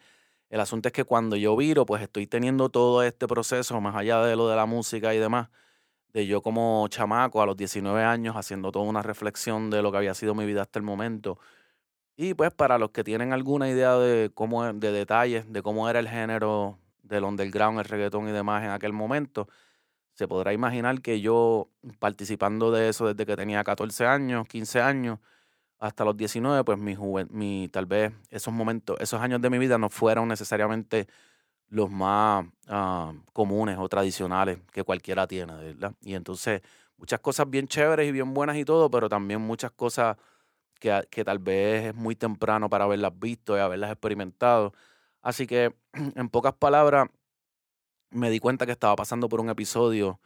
el 0.50 0.60
asunto 0.60 0.90
es 0.90 0.94
que 0.94 1.04
cuando 1.04 1.36
yo 1.36 1.56
viro, 1.56 1.86
pues 1.86 2.02
estoy 2.02 2.28
teniendo 2.28 2.70
todo 2.70 3.04
este 3.04 3.28
proceso, 3.28 3.82
más 3.82 3.96
allá 3.96 4.22
de 4.24 4.36
lo 4.36 4.48
de 4.50 4.56
la 4.56 4.66
música 4.66 5.14
y 5.14 5.20
demás, 5.20 5.50
de 6.14 6.28
yo 6.28 6.42
como 6.42 6.88
chamaco 6.90 7.42
a 7.42 7.46
los 7.46 7.58
19 7.58 8.04
años 8.04 8.36
haciendo 8.36 8.72
toda 8.72 8.86
una 8.86 9.02
reflexión 9.02 9.70
de 9.72 9.82
lo 9.82 9.92
que 9.92 9.98
había 9.98 10.14
sido 10.14 10.36
mi 10.36 10.46
vida 10.46 10.62
hasta 10.64 10.80
el 10.80 10.84
momento. 10.84 11.40
Y 12.16 12.36
pues 12.36 12.52
para 12.54 12.78
los 12.78 12.92
que 12.92 13.04
tienen 13.04 13.34
alguna 13.34 13.70
idea 13.70 13.96
de 13.98 14.32
cómo 14.34 14.72
de 14.74 14.92
detalles 14.92 15.52
de 15.52 15.64
cómo 15.64 15.90
era 15.90 16.00
el 16.00 16.08
género 16.08 16.80
del 17.02 17.24
underground, 17.24 17.80
el 17.80 17.86
reggaetón 17.86 18.28
y 18.30 18.32
demás 18.32 18.64
en 18.64 18.70
aquel 18.72 18.94
momento, 18.94 19.48
se 20.14 20.28
podrá 20.28 20.54
imaginar 20.54 21.02
que 21.02 21.22
yo 21.22 21.70
participando 22.00 22.72
de 22.72 22.90
eso 22.90 23.08
desde 23.08 23.26
que 23.26 23.36
tenía 23.36 23.64
14 23.64 24.06
años, 24.06 24.48
15 24.48 24.82
años, 24.82 25.20
hasta 25.84 26.06
los 26.06 26.16
19, 26.16 26.64
pues 26.64 26.80
mi, 26.80 26.96
mi 27.32 27.68
tal 27.68 27.86
vez 27.86 28.14
esos 28.30 28.54
momentos, 28.54 28.96
esos 29.02 29.20
años 29.20 29.42
de 29.42 29.50
mi 29.50 29.58
vida 29.58 29.78
no 29.78 29.90
fueron 29.90 30.30
necesariamente 30.30 31.08
los 31.68 31.92
más 31.92 32.46
ah, 32.70 33.12
comunes 33.34 33.78
o 33.78 33.90
tradicionales 33.90 34.60
que 34.72 34.86
cualquiera 34.86 35.28
tiene, 35.28 35.54
¿verdad? 35.54 35.94
Y 36.02 36.14
entonces 36.14 36.62
muchas 36.96 37.20
cosas 37.20 37.50
bien 37.50 37.68
chéveres 37.68 38.08
y 38.08 38.14
bien 38.14 38.34
buenas 38.34 38.56
y 38.56 38.64
todo, 38.64 38.90
pero 38.90 39.10
también 39.10 39.42
muchas 39.42 39.72
cosas 39.72 40.16
que, 40.80 41.06
que 41.12 41.26
tal 41.26 41.40
vez 41.40 41.88
es 41.88 41.96
muy 41.96 42.16
temprano 42.16 42.70
para 42.70 42.86
haberlas 42.86 43.20
visto 43.20 43.58
y 43.58 43.60
haberlas 43.60 43.92
experimentado. 43.92 44.74
Así 45.22 45.48
que, 45.48 45.76
en 46.16 46.30
pocas 46.30 46.54
palabras, 46.54 47.10
me 48.10 48.30
di 48.30 48.40
cuenta 48.40 48.66
que 48.66 48.72
estaba 48.72 48.96
pasando 48.96 49.28
por 49.28 49.42
un 49.42 49.50
episodio 49.50 50.22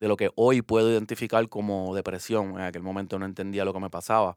de 0.00 0.08
lo 0.08 0.16
que 0.16 0.32
hoy 0.34 0.60
puedo 0.62 0.90
identificar 0.90 1.48
como 1.48 1.94
depresión. 1.94 2.52
En 2.52 2.62
aquel 2.62 2.82
momento 2.82 3.18
no 3.20 3.26
entendía 3.26 3.64
lo 3.64 3.72
que 3.72 3.80
me 3.80 3.90
pasaba 3.90 4.36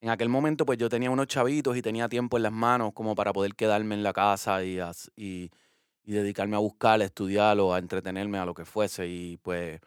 en 0.00 0.10
aquel 0.10 0.28
momento 0.28 0.64
pues 0.64 0.78
yo 0.78 0.88
tenía 0.88 1.10
unos 1.10 1.26
chavitos 1.26 1.76
y 1.76 1.82
tenía 1.82 2.08
tiempo 2.08 2.36
en 2.36 2.44
las 2.44 2.52
manos 2.52 2.92
como 2.94 3.14
para 3.14 3.32
poder 3.32 3.54
quedarme 3.54 3.94
en 3.94 4.02
la 4.02 4.12
casa 4.12 4.64
y, 4.64 4.78
y, 5.16 5.50
dedicarme 6.04 6.56
a 6.56 6.60
buscar, 6.60 7.00
a 7.02 7.04
estudiar 7.04 7.58
o 7.60 7.74
a 7.74 7.78
entretenerme 7.78 8.38
a 8.38 8.46
lo 8.46 8.54
que 8.54 8.64
fuese. 8.64 9.08
Y 9.08 9.36
pues 9.38 9.80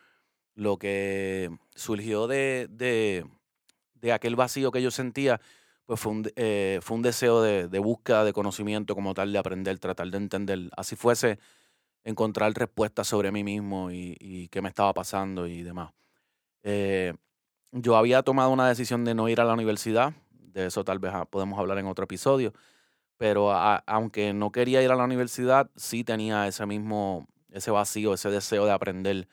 lo 0.56 0.78
que 0.78 1.50
surgió 1.76 2.28
de, 2.28 2.68
de, 2.70 4.12
aquel 4.12 4.36
vacío 4.36 4.72
que 4.72 4.82
yo 4.82 4.92
sentía 4.92 5.42
pues 5.86 6.00
fue 6.00 6.12
un, 6.12 6.32
eh, 6.36 6.80
fue 6.82 6.98
un 6.98 7.04
deseo 7.04 7.42
de, 7.42 7.68
de, 7.68 7.80
búsqueda 7.80 8.24
de 8.24 8.34
conocimiento 8.34 8.96
como 8.96 9.14
tal, 9.14 9.34
de 9.34 9.40
aprender, 9.40 9.80
tratar 9.80 10.10
de 10.10 10.18
entender, 10.18 10.70
así 10.78 10.96
fuese 10.96 11.40
encontrar 12.04 12.54
respuestas 12.54 13.08
sobre 13.08 13.32
mí 13.32 13.44
mismo 13.44 13.92
y, 13.92 14.18
y 14.20 14.48
qué 14.50 14.62
me 14.62 14.70
estaba 14.70 14.94
pasando 14.94 15.48
y 15.48 15.64
demás. 15.64 15.92
Eh, 16.64 17.14
yo 17.72 17.96
había 17.96 18.24
tomado 18.24 18.52
una 18.52 18.68
decisión 18.68 19.06
de 19.06 19.16
no 19.16 19.30
ir 19.30 19.42
a 19.42 19.46
la 19.46 19.54
universidad, 19.54 20.14
de 20.32 20.68
eso 20.68 20.84
tal 20.84 21.00
vez 21.00 21.14
ah, 21.14 21.26
podemos 21.26 21.60
hablar 21.60 21.78
en 21.78 21.88
otro 21.88 22.06
episodio, 22.06 22.54
pero 23.18 23.52
aunque 23.52 24.34
no 24.34 24.52
quería 24.52 24.82
ir 24.82 24.92
a 24.92 24.96
la 24.96 25.04
universidad, 25.04 25.70
sí 25.76 26.04
tenía 26.04 26.48
ese 26.48 26.66
mismo, 26.66 27.28
ese 27.52 27.72
vacío, 27.72 28.14
ese 28.14 28.30
deseo 28.32 28.66
de 28.66 28.72
aprender, 28.72 29.28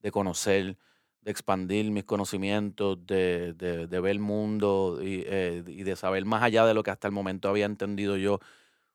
de 0.00 0.10
conocer, 0.10 0.78
de 1.20 1.30
expandir 1.30 1.90
mis 1.90 2.04
conocimientos, 2.04 3.06
de, 3.06 3.54
de, 3.54 4.00
ver 4.00 4.12
el 4.12 4.18
mundo 4.18 4.98
y, 5.02 5.24
eh, 5.26 5.62
y, 5.66 5.82
de 5.82 5.96
saber 5.96 6.24
más 6.24 6.42
allá 6.42 6.66
de 6.66 6.74
lo 6.74 6.82
que 6.82 6.90
hasta 6.90 7.08
el 7.08 7.12
momento 7.12 7.48
había 7.48 7.66
entendido 7.66 8.16
yo, 8.16 8.40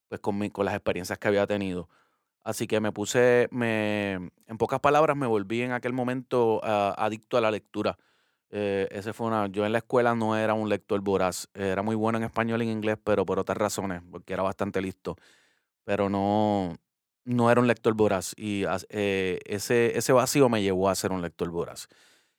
pues 0.07 0.21
con, 0.21 0.37
mi, 0.37 0.49
con 0.49 0.65
las 0.65 0.75
experiencias 0.75 1.19
que 1.19 1.27
había 1.27 1.47
tenido. 1.47 1.89
Así 2.43 2.67
que 2.67 2.79
me 2.79 2.91
puse, 2.91 3.47
me, 3.51 4.13
en 4.13 4.57
pocas 4.57 4.79
palabras, 4.79 5.17
me 5.17 5.27
volví 5.27 5.61
en 5.61 5.73
aquel 5.73 5.93
momento 5.93 6.57
uh, 6.57 6.93
adicto 6.97 7.37
a 7.37 7.41
la 7.41 7.51
lectura. 7.51 7.97
Eh, 8.51 8.87
ese 8.91 9.13
fue 9.13 9.27
una, 9.27 9.47
yo 9.47 9.65
en 9.65 9.71
la 9.71 9.79
escuela 9.79 10.15
no 10.15 10.35
era 10.35 10.53
un 10.53 10.69
lector 10.69 11.01
voraz, 11.01 11.49
era 11.53 11.81
muy 11.83 11.95
bueno 11.95 12.17
en 12.17 12.23
español 12.23 12.61
y 12.61 12.65
en 12.65 12.71
inglés, 12.71 12.97
pero 13.03 13.25
por 13.25 13.39
otras 13.39 13.57
razones, 13.57 14.01
porque 14.11 14.33
era 14.33 14.43
bastante 14.43 14.81
listo. 14.81 15.15
Pero 15.85 16.09
no, 16.09 16.75
no 17.25 17.51
era 17.51 17.61
un 17.61 17.67
lector 17.67 17.93
voraz 17.93 18.33
y 18.37 18.63
eh, 18.89 19.39
ese, 19.45 19.97
ese 19.97 20.13
vacío 20.13 20.49
me 20.49 20.61
llevó 20.61 20.89
a 20.89 20.95
ser 20.95 21.11
un 21.11 21.21
lector 21.21 21.49
voraz. 21.49 21.87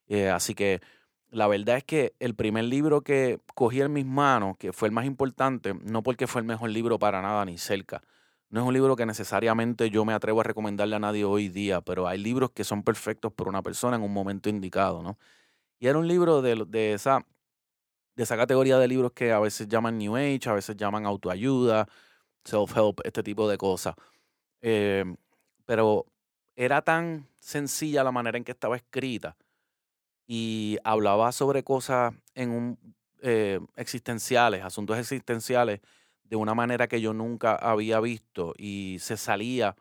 Eh, 0.09 0.31
así 0.31 0.55
que 0.55 0.81
la 1.31 1.46
verdad 1.46 1.77
es 1.79 1.85
que 1.85 2.14
el 2.18 2.35
primer 2.35 2.64
libro 2.64 3.03
que 3.03 3.40
cogí 3.55 3.81
en 3.81 3.92
mis 3.92 4.07
manos, 4.07 4.57
que 4.59 4.73
fue 4.73 4.88
el 4.88 4.92
más 4.92 5.07
importante, 5.07 5.75
no 5.75 6.03
porque 6.03 6.27
fue 6.27 6.40
el 6.40 6.46
mejor 6.46 6.70
libro 6.70 6.99
para 6.99 7.23
nada 7.23 7.44
ni 7.44 7.59
cerca, 7.59 8.03
no 8.51 8.62
es 8.62 8.66
un 8.66 8.75
libro 8.75 8.96
que 8.96 9.07
necesariamente 9.07 9.90
yo 9.90 10.05
me 10.05 10.12
atrevo 10.12 10.40
a 10.40 10.44
recomendarle 10.44 10.96
a 10.96 10.99
nadie 10.99 11.25
hoy 11.25 11.49
día, 11.49 11.81
pero 11.83 12.09
hay 12.09 12.18
libros 12.18 12.51
que 12.51 12.64
son 12.64 12.83
perfectos 12.83 13.33
por 13.33 13.49
una 13.49 13.62
persona 13.62 13.96
en 13.96 14.03
un 14.03 14.12
momento 14.12 14.49
indicado, 14.49 15.03
¿no? 15.03 15.18
Y 15.81 15.88
era 15.88 15.99
un 15.99 16.07
libro 16.07 16.43
de, 16.43 16.64
de, 16.69 16.93
esa, 16.93 17.27
de 18.14 18.23
esa 18.23 18.37
categoría 18.37 18.79
de 18.79 18.87
libros 18.87 19.12
que 19.12 19.33
a 19.33 19.40
veces 19.40 19.66
llaman 19.66 19.99
New 19.99 20.14
Age, 20.14 20.49
a 20.49 20.53
veces 20.53 20.77
llaman 20.77 21.07
autoayuda, 21.07 21.88
self-help, 22.45 23.01
este 23.05 23.23
tipo 23.23 23.49
de 23.49 23.59
cosas. 23.59 23.95
Eh, 24.61 25.05
pero 25.64 26.07
era 26.55 26.83
tan 26.83 27.27
sencilla 27.38 28.05
la 28.05 28.12
manera 28.12 28.37
en 28.37 28.45
que 28.45 28.53
estaba 28.53 28.77
escrita 28.77 29.37
y 30.27 30.77
hablaba 30.85 31.33
sobre 31.33 31.64
cosas 31.64 32.14
en 32.35 32.51
un, 32.51 32.95
eh, 33.23 33.59
existenciales, 33.77 34.62
asuntos 34.62 34.99
existenciales, 34.99 35.81
de 36.25 36.37
una 36.37 36.55
manera 36.55 36.87
que 36.88 37.01
yo 37.01 37.12
nunca 37.12 37.57
había 37.57 37.99
visto 38.01 38.55
y 38.57 38.99
se 39.01 39.16
salía 39.16 39.75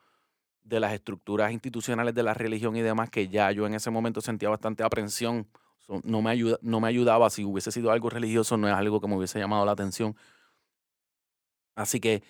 de 0.64 0.80
las 0.80 0.94
estructuras 0.94 1.52
institucionales 1.52 2.16
de 2.16 2.24
la 2.24 2.34
religión 2.34 2.76
y 2.76 2.82
demás 2.82 3.10
que 3.10 3.28
ya 3.28 3.52
yo 3.52 3.68
en 3.68 3.76
ese 3.76 3.92
momento 3.92 4.22
sentía 4.22 4.50
bastante 4.50 4.84
aprensión. 4.84 5.48
No 6.04 6.22
me, 6.22 6.30
ayuda, 6.30 6.58
no 6.62 6.80
me 6.80 6.88
ayudaba, 6.88 7.30
si 7.30 7.44
hubiese 7.44 7.72
sido 7.72 7.92
algo 7.92 8.10
religioso, 8.10 8.58
no 8.58 8.68
es 8.68 8.74
algo 8.74 9.02
que 9.02 9.08
me 9.08 9.16
hubiese 9.18 9.40
llamado 9.40 9.66
la 9.66 9.72
atención. 9.72 10.16
Así 11.76 12.00
que 12.00 12.24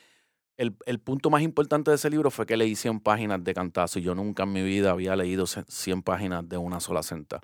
el, 0.57 0.77
el, 0.85 0.99
punto 0.99 1.29
más 1.29 1.41
importante 1.41 1.91
de 1.91 1.95
ese 1.95 2.09
libro 2.09 2.31
fue 2.31 2.45
que 2.45 2.57
leí 2.57 2.75
100 2.75 2.99
páginas 3.01 3.43
de 3.43 3.53
cantazo 3.53 3.99
y 3.99 4.03
yo 4.03 4.15
nunca 4.15 4.43
en 4.43 4.53
mi 4.53 4.61
vida 4.61 4.91
había 4.91 5.15
leído 5.15 5.45
100 5.45 6.03
páginas 6.03 6.47
de 6.47 6.57
una 6.57 6.79
sola 6.79 7.03
senta. 7.03 7.41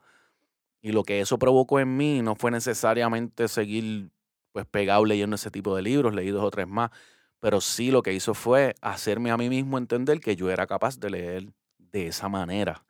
Y 0.81 0.91
lo 0.91 1.03
que 1.03 1.19
eso 1.19 1.39
provocó 1.39 1.79
en 1.79 1.97
mí 1.97 2.21
no 2.21 2.35
fue 2.35 2.51
necesariamente 2.51 3.47
seguir 3.47 4.11
pues 4.51 4.65
pegado 4.65 5.03
leyendo 5.03 5.35
ese 5.35 5.51
tipo 5.51 5.75
de 5.75 5.81
libros, 5.81 6.13
leí 6.13 6.29
dos 6.29 6.43
o 6.43 6.51
tres 6.51 6.67
más, 6.67 6.91
pero 7.39 7.59
sí 7.59 7.91
lo 7.91 8.01
que 8.01 8.13
hizo 8.13 8.33
fue 8.33 8.75
hacerme 8.81 9.31
a 9.31 9.37
mí 9.37 9.49
mismo 9.49 9.77
entender 9.77 10.19
que 10.19 10.35
yo 10.35 10.49
era 10.49 10.65
capaz 10.67 10.97
de 10.99 11.09
leer 11.09 11.53
de 11.77 12.07
esa 12.07 12.29
manera. 12.29 12.85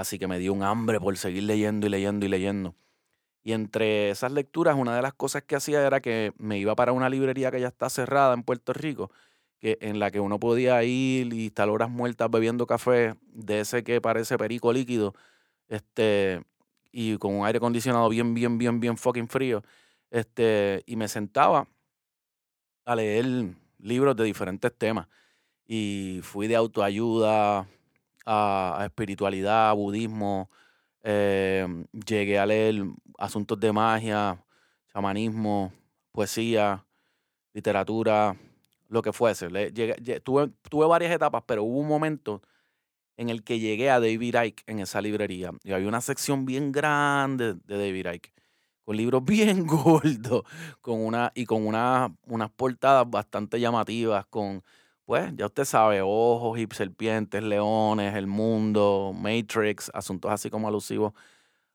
Así 0.00 0.18
que 0.18 0.26
me 0.26 0.38
dio 0.38 0.52
un 0.52 0.62
hambre 0.62 0.98
por 0.98 1.16
seguir 1.16 1.44
leyendo 1.44 1.86
y 1.86 1.90
leyendo 1.90 2.26
y 2.26 2.28
leyendo. 2.28 2.74
Y 3.42 3.52
entre 3.52 4.10
esas 4.10 4.32
lecturas, 4.32 4.76
una 4.76 4.96
de 4.96 5.02
las 5.02 5.14
cosas 5.14 5.42
que 5.42 5.56
hacía 5.56 5.86
era 5.86 6.00
que 6.00 6.32
me 6.38 6.58
iba 6.58 6.74
para 6.74 6.92
una 6.92 7.08
librería 7.08 7.50
que 7.50 7.60
ya 7.60 7.68
está 7.68 7.90
cerrada 7.90 8.34
en 8.34 8.42
Puerto 8.42 8.72
Rico, 8.72 9.10
que, 9.58 9.78
en 9.80 9.98
la 9.98 10.10
que 10.10 10.20
uno 10.20 10.38
podía 10.38 10.82
ir 10.84 11.32
y 11.32 11.46
estar 11.46 11.68
horas 11.68 11.90
muertas 11.90 12.30
bebiendo 12.30 12.66
café 12.66 13.14
de 13.32 13.60
ese 13.60 13.84
que 13.84 14.00
parece 14.00 14.38
perico 14.38 14.72
líquido, 14.72 15.14
este, 15.68 16.42
y 16.92 17.16
con 17.18 17.34
un 17.34 17.46
aire 17.46 17.58
acondicionado 17.58 18.08
bien, 18.08 18.34
bien, 18.34 18.58
bien, 18.58 18.80
bien 18.80 18.96
fucking 18.96 19.28
frío. 19.28 19.62
Este, 20.10 20.82
y 20.86 20.96
me 20.96 21.08
sentaba 21.08 21.68
a 22.84 22.96
leer 22.96 23.54
libros 23.78 24.16
de 24.16 24.24
diferentes 24.24 24.72
temas. 24.76 25.08
Y 25.66 26.20
fui 26.22 26.48
de 26.48 26.56
autoayuda 26.56 27.68
a, 28.26 28.82
espiritualidad, 28.84 29.74
budismo. 29.74 30.50
Eh, 31.02 31.66
llegué 32.06 32.38
a 32.38 32.46
leer 32.46 32.84
asuntos 33.18 33.58
de 33.58 33.72
magia, 33.72 34.44
chamanismo, 34.92 35.72
poesía, 36.12 36.84
literatura, 37.52 38.36
lo 38.88 39.02
que 39.02 39.12
fuese. 39.12 39.48
tuve, 40.22 40.50
tuve, 40.68 40.86
varias 40.86 41.12
etapas, 41.12 41.42
pero 41.46 41.64
hubo 41.64 41.78
un 41.78 41.88
momento 41.88 42.42
en 43.16 43.28
el 43.28 43.44
que 43.44 43.58
llegué 43.58 43.90
a 43.90 44.00
David 44.00 44.36
Icke 44.44 44.62
en 44.66 44.80
esa 44.80 45.00
librería. 45.00 45.52
Y 45.62 45.72
había 45.72 45.88
una 45.88 46.00
sección 46.00 46.46
bien 46.46 46.72
grande 46.72 47.54
de 47.54 47.78
David 47.78 48.06
Icke 48.14 48.32
con 48.90 48.96
libros 48.96 49.24
bien 49.24 49.66
gordos, 49.66 50.42
con 50.80 51.00
una, 51.00 51.30
y 51.34 51.46
con 51.46 51.64
una, 51.64 52.12
unas 52.26 52.50
portadas 52.50 53.08
bastante 53.08 53.60
llamativas, 53.60 54.26
con, 54.26 54.64
pues, 55.10 55.34
ya 55.34 55.46
usted 55.46 55.64
sabe, 55.64 56.02
ojos 56.02 56.56
y 56.56 56.68
serpientes, 56.70 57.42
leones, 57.42 58.14
el 58.14 58.28
mundo, 58.28 59.12
Matrix, 59.12 59.90
asuntos 59.92 60.30
así 60.30 60.50
como 60.50 60.68
alusivos 60.68 61.14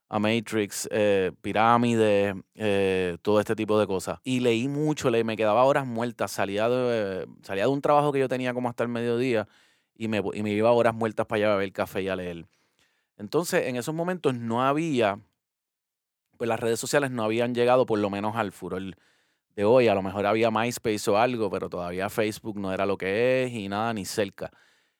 a 0.08 0.18
Matrix, 0.18 0.88
eh, 0.90 1.32
pirámides, 1.42 2.34
eh, 2.54 3.18
todo 3.20 3.38
este 3.38 3.54
tipo 3.54 3.78
de 3.78 3.86
cosas. 3.86 4.20
Y 4.24 4.40
leí 4.40 4.68
mucho, 4.68 5.10
le, 5.10 5.22
me 5.22 5.36
quedaba 5.36 5.64
horas 5.64 5.86
muertas, 5.86 6.30
salía 6.30 6.66
de, 6.70 7.28
salía 7.42 7.64
de 7.64 7.68
un 7.68 7.82
trabajo 7.82 8.10
que 8.10 8.20
yo 8.20 8.28
tenía 8.30 8.54
como 8.54 8.70
hasta 8.70 8.84
el 8.84 8.88
mediodía 8.88 9.46
y 9.94 10.08
me, 10.08 10.22
y 10.32 10.42
me 10.42 10.52
iba 10.52 10.72
horas 10.72 10.94
muertas 10.94 11.26
para 11.26 11.36
allá 11.36 11.52
a 11.52 11.56
beber 11.56 11.72
café 11.74 12.00
y 12.04 12.08
a 12.08 12.16
leer. 12.16 12.46
Entonces, 13.18 13.66
en 13.66 13.76
esos 13.76 13.94
momentos 13.94 14.34
no 14.34 14.62
había 14.62 15.20
pues 16.38 16.48
las 16.48 16.58
redes 16.58 16.80
sociales 16.80 17.10
no 17.10 17.22
habían 17.22 17.54
llegado 17.54 17.84
por 17.84 17.98
lo 17.98 18.08
menos 18.08 18.34
al 18.34 18.50
furor 18.50 18.96
de 19.56 19.64
hoy. 19.64 19.88
A 19.88 19.94
lo 19.94 20.02
mejor 20.02 20.26
había 20.26 20.50
MySpace 20.50 21.10
o 21.10 21.16
algo, 21.16 21.50
pero 21.50 21.68
todavía 21.68 22.08
Facebook 22.08 22.58
no 22.58 22.72
era 22.72 22.86
lo 22.86 22.96
que 22.96 23.44
es 23.44 23.52
y 23.52 23.68
nada 23.68 23.92
ni 23.94 24.04
cerca. 24.04 24.52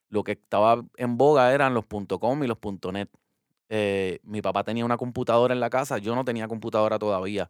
Lo 0.09 0.25
que 0.25 0.33
estaba 0.33 0.83
en 0.97 1.17
boga 1.17 1.53
eran 1.55 1.75
los 1.75 1.85
.com 1.87 2.43
y 2.43 2.47
los 2.49 2.59
.net. 2.93 3.09
Eh, 3.69 4.21
mi 4.23 4.43
papá 4.43 4.65
tenía 4.65 4.85
una 4.85 4.97
computadora 4.97 5.53
en 5.53 5.61
la 5.61 5.71
casa, 5.71 5.99
yo 5.99 6.15
no 6.15 6.25
tenía 6.25 6.49
computadora 6.49 6.99
todavía. 6.99 7.49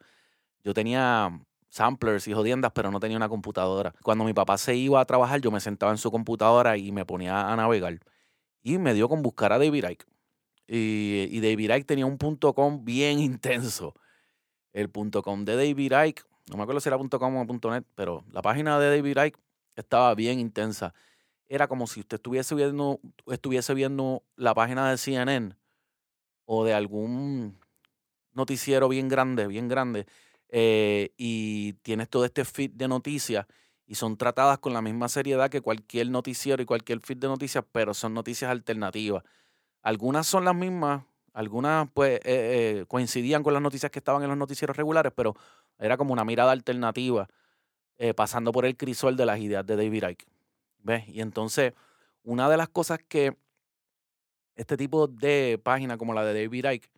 Yo 0.64 0.74
tenía 0.74 1.30
samplers 1.68 2.26
y 2.26 2.32
jodiendas, 2.32 2.72
pero 2.74 2.90
no 2.90 3.00
tenía 3.00 3.16
una 3.16 3.28
computadora. 3.28 3.94
Cuando 4.02 4.24
mi 4.24 4.32
papá 4.32 4.58
se 4.58 4.74
iba 4.74 5.00
a 5.00 5.04
trabajar, 5.04 5.40
yo 5.40 5.50
me 5.50 5.60
sentaba 5.60 5.92
en 5.92 5.98
su 5.98 6.10
computadora 6.10 6.76
y 6.76 6.90
me 6.92 7.04
ponía 7.04 7.52
a 7.52 7.56
navegar. 7.56 8.00
Y 8.62 8.78
me 8.78 8.94
dio 8.94 9.08
con 9.08 9.22
buscar 9.22 9.52
a 9.52 9.58
David 9.58 9.84
Icke. 9.90 10.06
Y, 10.68 11.40
David 11.40 11.70
Icke 11.76 11.84
tenía 11.86 12.06
un 12.06 12.16
com 12.18 12.84
bien 12.84 13.18
intenso. 13.20 13.94
El 14.72 14.90
com 14.90 15.44
de 15.44 15.56
David 15.56 15.92
Icke, 16.06 16.22
no 16.50 16.56
me 16.56 16.62
acuerdo 16.62 16.80
si 16.80 16.88
era 16.88 16.98
com 16.98 17.36
o 17.36 17.70
net, 17.70 17.84
pero 17.94 18.24
la 18.32 18.42
página 18.42 18.78
de 18.78 18.96
David 18.96 19.18
Icke 19.26 19.38
estaba 19.74 20.14
bien 20.14 20.38
intensa. 20.38 20.94
Era 21.48 21.68
como 21.68 21.86
si 21.86 22.00
usted 22.00 22.16
estuviese 22.16 22.54
viendo, 22.54 23.00
estuviese 23.26 23.74
viendo 23.74 24.22
la 24.36 24.54
página 24.54 24.90
de 24.90 24.98
CNN 24.98 25.56
o 26.44 26.64
de 26.64 26.74
algún 26.74 27.58
noticiero 28.32 28.88
bien 28.88 29.08
grande, 29.08 29.46
bien 29.46 29.68
grande, 29.68 30.06
eh, 30.48 31.12
y 31.16 31.74
tienes 31.82 32.08
todo 32.08 32.24
este 32.24 32.44
feed 32.44 32.72
de 32.72 32.88
noticias 32.88 33.46
y 33.86 33.94
son 33.94 34.16
tratadas 34.16 34.58
con 34.58 34.72
la 34.72 34.82
misma 34.82 35.08
seriedad 35.08 35.50
que 35.50 35.60
cualquier 35.60 36.10
noticiero 36.10 36.62
y 36.62 36.66
cualquier 36.66 37.00
feed 37.00 37.18
de 37.18 37.28
noticias, 37.28 37.64
pero 37.72 37.94
son 37.94 38.14
noticias 38.14 38.50
alternativas. 38.50 39.24
Algunas 39.82 40.26
son 40.26 40.44
las 40.44 40.54
mismas, 40.54 41.04
algunas 41.32 41.88
pues 41.94 42.16
eh, 42.24 42.80
eh, 42.80 42.84
coincidían 42.88 43.42
con 43.42 43.52
las 43.54 43.62
noticias 43.62 43.90
que 43.92 44.00
estaban 44.00 44.22
en 44.22 44.28
los 44.28 44.38
noticieros 44.38 44.76
regulares, 44.76 45.12
pero 45.14 45.36
era 45.78 45.96
como 45.96 46.12
una 46.12 46.24
mirada 46.24 46.52
alternativa, 46.52 47.28
eh, 47.98 48.14
pasando 48.14 48.52
por 48.52 48.66
el 48.66 48.76
crisol 48.76 49.16
de 49.16 49.26
las 49.26 49.38
ideas 49.40 49.66
de 49.66 49.76
David 49.76 50.04
Icke. 50.10 50.26
¿Ves? 50.78 51.08
Y 51.08 51.20
entonces, 51.20 51.74
una 52.22 52.48
de 52.48 52.56
las 52.56 52.68
cosas 52.68 53.00
que 53.08 53.36
este 54.54 54.76
tipo 54.76 55.06
de 55.06 55.60
página 55.62 55.96
como 55.98 56.14
la 56.14 56.24
de 56.24 56.42
David 56.42 56.70
Icke 56.72 56.90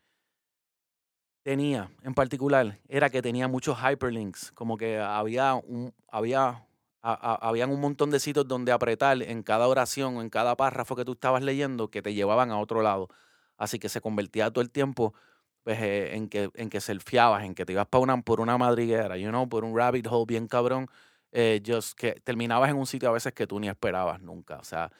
tenía 1.43 1.91
en 2.03 2.15
particular 2.15 2.79
era 2.89 3.11
que 3.11 3.23
tenía 3.23 3.49
muchos 3.49 3.79
hyperlinks, 3.79 4.53
como 4.53 4.77
que 4.77 4.99
había 4.99 5.55
un, 5.55 5.95
había 6.09 6.69
habían 7.01 7.71
un 7.71 7.81
montón 7.81 8.11
de 8.11 8.21
sitios 8.21 8.47
donde 8.47 8.73
apretar 8.73 9.23
en 9.23 9.43
cada 9.43 9.69
oración 9.69 10.17
o 10.17 10.21
en 10.23 10.31
cada 10.31 10.57
párrafo 10.57 10.97
que 10.97 11.05
tú 11.05 11.13
estabas 11.13 11.43
leyendo 11.43 11.91
que 11.91 12.03
te 12.03 12.13
llevaban 12.13 12.51
a 12.51 12.59
otro 12.59 12.83
lado. 12.83 13.09
Así 13.57 13.79
que 13.79 13.89
se 13.89 14.01
convertía 14.01 14.51
todo 14.51 14.63
el 14.63 14.71
tiempo 14.71 15.15
pues, 15.69 15.81
eh, 15.83 16.17
en 16.17 16.31
que 16.31 16.51
en 16.55 16.71
que 16.71 16.81
selfiabas, 16.81 17.45
en 17.45 17.55
que 17.55 17.67
te 17.67 17.75
ibas 17.75 17.87
para 17.87 18.03
una, 18.03 18.23
por 18.23 18.41
una 18.41 18.57
madriguera, 18.57 19.19
you 19.19 19.29
know, 19.29 19.47
por 19.47 19.65
un 19.65 19.77
rabbit 19.77 20.07
hole 20.07 20.25
bien 20.27 20.49
cabrón, 20.49 20.89
eh, 21.31 21.61
just 21.63 21.93
que 21.93 22.13
terminabas 22.25 22.71
en 22.71 22.77
un 22.77 22.87
sitio 22.87 23.11
a 23.11 23.13
veces 23.13 23.35
que 23.35 23.47
tú 23.47 23.61
ni 23.61 23.69
esperabas 23.69 24.23
nunca. 24.23 24.57
O 24.57 24.65
sea, 24.65 24.91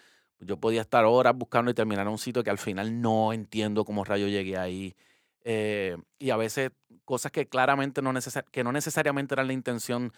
yo 0.41 0.59
podía 0.59 0.83
estar 0.83 1.07
horas 1.07 1.35
buscando 1.35 1.71
y 1.71 1.75
terminar 1.75 2.07
en 2.07 2.13
un 2.13 2.19
sitio 2.19 2.45
que 2.45 2.51
al 2.51 2.59
final 2.59 3.01
no 3.01 3.33
entiendo 3.33 3.87
cómo 3.87 4.05
rayo 4.05 4.29
llegué 4.29 4.59
ahí. 4.59 4.95
Eh, 5.43 5.97
y 6.19 6.29
a 6.29 6.37
veces 6.37 6.73
cosas 7.07 7.33
que 7.33 7.49
claramente 7.49 8.03
no, 8.03 8.13
que 8.53 8.63
no 8.63 8.71
necesariamente 8.71 9.35
eran 9.35 9.47
la 9.47 9.55
intención 9.55 10.13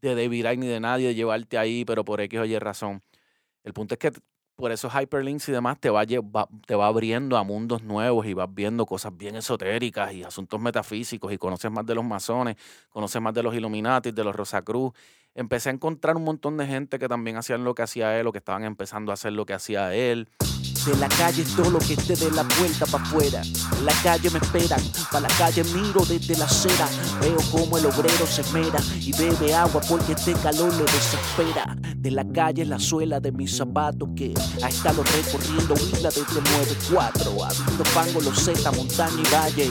de 0.00 0.14
David 0.14 0.46
ni 0.56 0.66
de 0.66 0.80
nadie 0.80 1.08
de 1.08 1.14
llevarte 1.14 1.58
ahí, 1.58 1.84
pero 1.84 2.06
por 2.06 2.22
X 2.22 2.40
o 2.40 2.46
Y 2.46 2.58
razón. 2.58 3.02
El 3.64 3.74
punto 3.74 3.94
es 3.94 3.98
que 3.98 4.12
por 4.60 4.70
esos 4.70 4.92
hyperlinks 4.92 5.48
y 5.48 5.52
demás 5.52 5.78
te 5.80 5.88
va, 5.90 6.04
te 6.04 6.74
va 6.74 6.86
abriendo 6.86 7.36
a 7.36 7.42
mundos 7.42 7.82
nuevos 7.82 8.26
y 8.26 8.34
vas 8.34 8.48
viendo 8.52 8.84
cosas 8.84 9.16
bien 9.16 9.34
esotéricas 9.34 10.12
y 10.12 10.22
asuntos 10.22 10.60
metafísicos 10.60 11.32
y 11.32 11.38
conoces 11.38 11.70
más 11.70 11.86
de 11.86 11.94
los 11.94 12.04
masones, 12.04 12.56
conoces 12.90 13.20
más 13.22 13.32
de 13.32 13.42
los 13.42 13.54
Illuminati, 13.54 14.12
de 14.12 14.22
los 14.22 14.36
Rosacruz. 14.36 14.92
Empecé 15.34 15.68
a 15.68 15.72
encontrar 15.72 16.16
un 16.16 16.24
montón 16.24 16.56
de 16.56 16.66
gente 16.66 16.98
que 16.98 17.08
también 17.08 17.36
hacían 17.36 17.62
lo 17.62 17.74
que 17.74 17.82
hacía 17.82 18.18
él 18.18 18.26
o 18.26 18.32
que 18.32 18.38
estaban 18.38 18.64
empezando 18.64 19.12
a 19.12 19.14
hacer 19.14 19.32
lo 19.32 19.46
que 19.46 19.54
hacía 19.54 19.94
él. 19.94 20.28
De 20.84 20.96
la 20.96 21.08
calle 21.08 21.44
todo 21.54 21.70
lo 21.70 21.78
que 21.78 21.92
esté 21.92 22.16
de 22.16 22.30
la 22.32 22.42
puerta 22.42 22.86
para 22.86 23.04
afuera. 23.04 23.42
La 23.84 23.92
calle 24.02 24.30
me 24.30 24.38
esperan, 24.38 24.80
para 25.12 25.28
la 25.28 25.34
calle 25.36 25.62
miro 25.64 26.04
desde 26.08 26.36
la 26.36 26.46
acera. 26.46 26.88
Veo 27.20 27.36
como 27.52 27.78
el 27.78 27.86
obrero 27.86 28.26
se 28.26 28.40
esmera 28.40 28.80
y 28.98 29.12
bebe 29.12 29.54
agua 29.54 29.80
porque 29.88 30.12
este 30.12 30.32
calor 30.32 30.72
le 30.74 30.84
desespera. 30.84 31.76
De 31.96 32.10
la 32.10 32.24
calle 32.32 32.64
la 32.64 32.80
suela 32.80 33.20
de 33.20 33.30
mis 33.30 33.56
zapatos 33.56 34.08
que 34.16 34.34
ha 34.64 34.68
estado 34.68 35.04
recorriendo 35.04 35.74
isla 35.74 36.08
desde 36.08 36.40
9-4. 36.90 37.46
Habiendo 37.46 37.84
fango, 37.84 38.20
los 38.22 38.42
Z, 38.42 38.72
montaña 38.72 39.22
y 39.22 39.32
valle. 39.32 39.70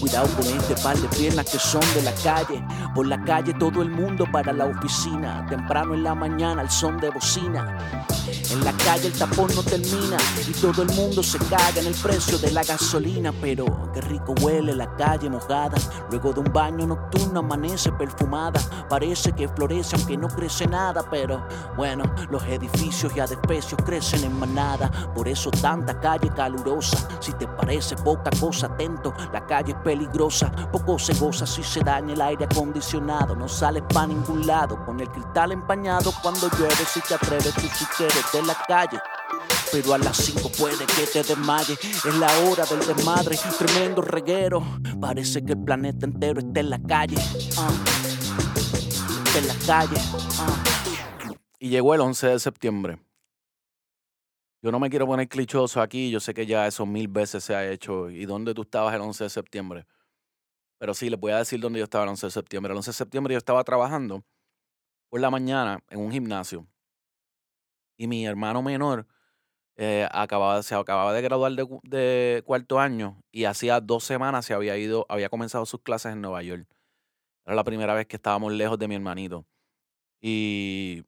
Cuidado 0.00 0.28
con 0.36 0.46
este 0.46 0.74
par 0.82 0.96
de 0.96 1.08
piernas 1.08 1.50
que 1.50 1.58
son 1.58 1.80
de 1.94 2.02
la 2.02 2.12
calle. 2.14 2.62
Por 2.94 3.06
la 3.06 3.22
calle 3.24 3.52
todo 3.54 3.82
el 3.82 3.90
mundo 3.90 4.26
para 4.30 4.52
la 4.52 4.66
oficina. 4.66 5.44
Temprano 5.48 5.94
en 5.94 6.04
la 6.04 6.14
mañana 6.14 6.62
al 6.62 6.70
son 6.70 6.98
de 6.98 7.10
bocina. 7.10 8.06
En 8.50 8.64
la 8.64 8.72
calle 8.72 9.08
el 9.08 9.12
tapón 9.12 9.50
no 9.54 9.62
termina 9.62 10.16
y 10.46 10.52
todo 10.52 10.82
el 10.82 10.88
mundo 10.92 11.22
se 11.22 11.38
caga 11.38 11.80
en 11.80 11.86
el 11.86 11.94
precio 11.94 12.38
de 12.38 12.50
la 12.50 12.62
gasolina. 12.62 13.32
Pero 13.40 13.90
qué 13.92 14.00
rico 14.00 14.34
huele 14.40 14.74
la 14.74 14.94
calle 14.96 15.28
mojada. 15.28 15.76
Luego 16.10 16.32
de 16.32 16.40
un 16.40 16.52
baño 16.52 16.86
nocturno 16.86 17.40
amanece 17.40 17.92
perfumada. 17.92 18.60
Parece 18.88 19.32
que 19.32 19.48
florece 19.48 19.96
aunque 19.96 20.16
no 20.16 20.28
crece 20.28 20.66
nada. 20.66 21.04
Pero 21.10 21.46
bueno, 21.76 22.04
los 22.30 22.42
edificios 22.44 23.12
y 23.14 23.20
adespecios 23.20 23.80
crecen 23.84 24.24
en 24.24 24.38
manada. 24.38 24.90
Por 25.14 25.28
eso 25.28 25.50
tanta 25.50 25.98
calle 26.00 26.30
calurosa. 26.34 27.08
Si 27.20 27.32
te 27.32 27.46
parece 27.46 27.96
poca 27.96 28.30
cosa, 28.40 28.66
atento. 28.66 29.14
La 29.32 29.46
calle 29.46 29.72
es 29.72 29.78
peligrosa. 29.78 30.50
Poco 30.72 30.98
se 30.98 31.14
goza 31.14 31.46
si 31.46 31.62
se 31.62 31.80
daña 31.80 32.14
el 32.14 32.20
aire 32.20 32.44
acondicionado. 32.44 33.36
No 33.36 33.48
sales 33.48 33.82
para 33.92 34.06
ningún 34.06 34.46
lado 34.46 34.84
con 34.84 35.00
el 35.00 35.10
cristal 35.10 35.52
empañado 35.52 36.12
cuando 36.22 36.48
llueve. 36.50 36.84
Si 36.86 37.00
te 37.00 37.14
atreves, 37.14 37.54
tú 37.54 37.68
si 37.78 37.84
de 38.32 38.42
la 38.42 38.54
calle. 38.66 38.98
Pero 39.70 39.94
a 39.94 39.98
las 39.98 40.16
5 40.16 40.50
puede 40.58 40.86
que 40.86 41.06
te 41.12 41.22
desmayes. 41.22 41.78
Es 41.84 42.14
la 42.16 42.28
hora 42.40 42.64
del 42.64 42.80
desmadre, 42.86 43.36
tremendo 43.58 44.00
reguero. 44.00 44.62
Parece 45.00 45.44
que 45.44 45.52
el 45.52 45.62
planeta 45.64 46.06
entero 46.06 46.40
está 46.40 46.60
en 46.60 46.70
la 46.70 46.80
calle. 46.80 47.16
ah. 47.58 47.70
Está 49.26 49.38
en 49.38 49.48
la 49.48 49.54
calle. 49.66 50.00
ah. 50.38 50.64
Y 51.58 51.68
llegó 51.68 51.94
el 51.94 52.00
11 52.00 52.28
de 52.28 52.38
septiembre. 52.38 52.98
Yo 54.62 54.72
no 54.72 54.80
me 54.80 54.90
quiero 54.90 55.06
poner 55.06 55.28
clichoso 55.28 55.80
aquí, 55.80 56.10
yo 56.10 56.18
sé 56.18 56.34
que 56.34 56.44
ya 56.46 56.66
eso 56.66 56.84
mil 56.84 57.06
veces 57.08 57.44
se 57.44 57.54
ha 57.54 57.70
hecho. 57.70 58.10
¿Y 58.10 58.26
dónde 58.26 58.54
tú 58.54 58.62
estabas 58.62 58.94
el 58.94 59.00
11 59.02 59.24
de 59.24 59.30
septiembre? 59.30 59.86
Pero 60.78 60.94
sí, 60.94 61.10
les 61.10 61.18
voy 61.20 61.32
a 61.32 61.38
decir 61.38 61.60
dónde 61.60 61.78
yo 61.78 61.84
estaba 61.84 62.04
el 62.04 62.10
11 62.10 62.26
de 62.26 62.30
septiembre. 62.30 62.72
El 62.72 62.76
11 62.78 62.90
de 62.90 62.94
septiembre 62.94 63.34
yo 63.34 63.38
estaba 63.38 63.62
trabajando 63.64 64.24
por 65.08 65.20
la 65.20 65.30
mañana 65.30 65.80
en 65.90 66.00
un 66.00 66.10
gimnasio. 66.10 66.66
Y 67.98 68.08
mi 68.08 68.26
hermano 68.26 68.62
menor 68.62 69.08
eh, 69.76 70.08
acababa, 70.12 70.62
se 70.62 70.74
acababa 70.74 71.12
de 71.14 71.22
graduar 71.22 71.52
de, 71.54 71.64
cu- 71.66 71.80
de 71.84 72.42
cuarto 72.46 72.80
año 72.80 73.22
y 73.32 73.44
hacía 73.46 73.80
dos 73.80 74.04
semanas 74.04 74.46
se 74.46 74.54
había 74.54 74.76
ido, 74.78 75.06
había 75.08 75.28
comenzado 75.30 75.66
sus 75.66 75.82
clases 75.82 76.12
en 76.14 76.22
Nueva 76.22 76.42
York. 76.42 76.68
Era 77.46 77.56
la 77.56 77.64
primera 77.64 77.94
vez 77.94 78.06
que 78.08 78.16
estábamos 78.16 78.52
lejos 78.52 78.78
de 78.78 78.88
mi 78.88 78.96
hermanito. 78.96 79.46
Y, 80.20 81.04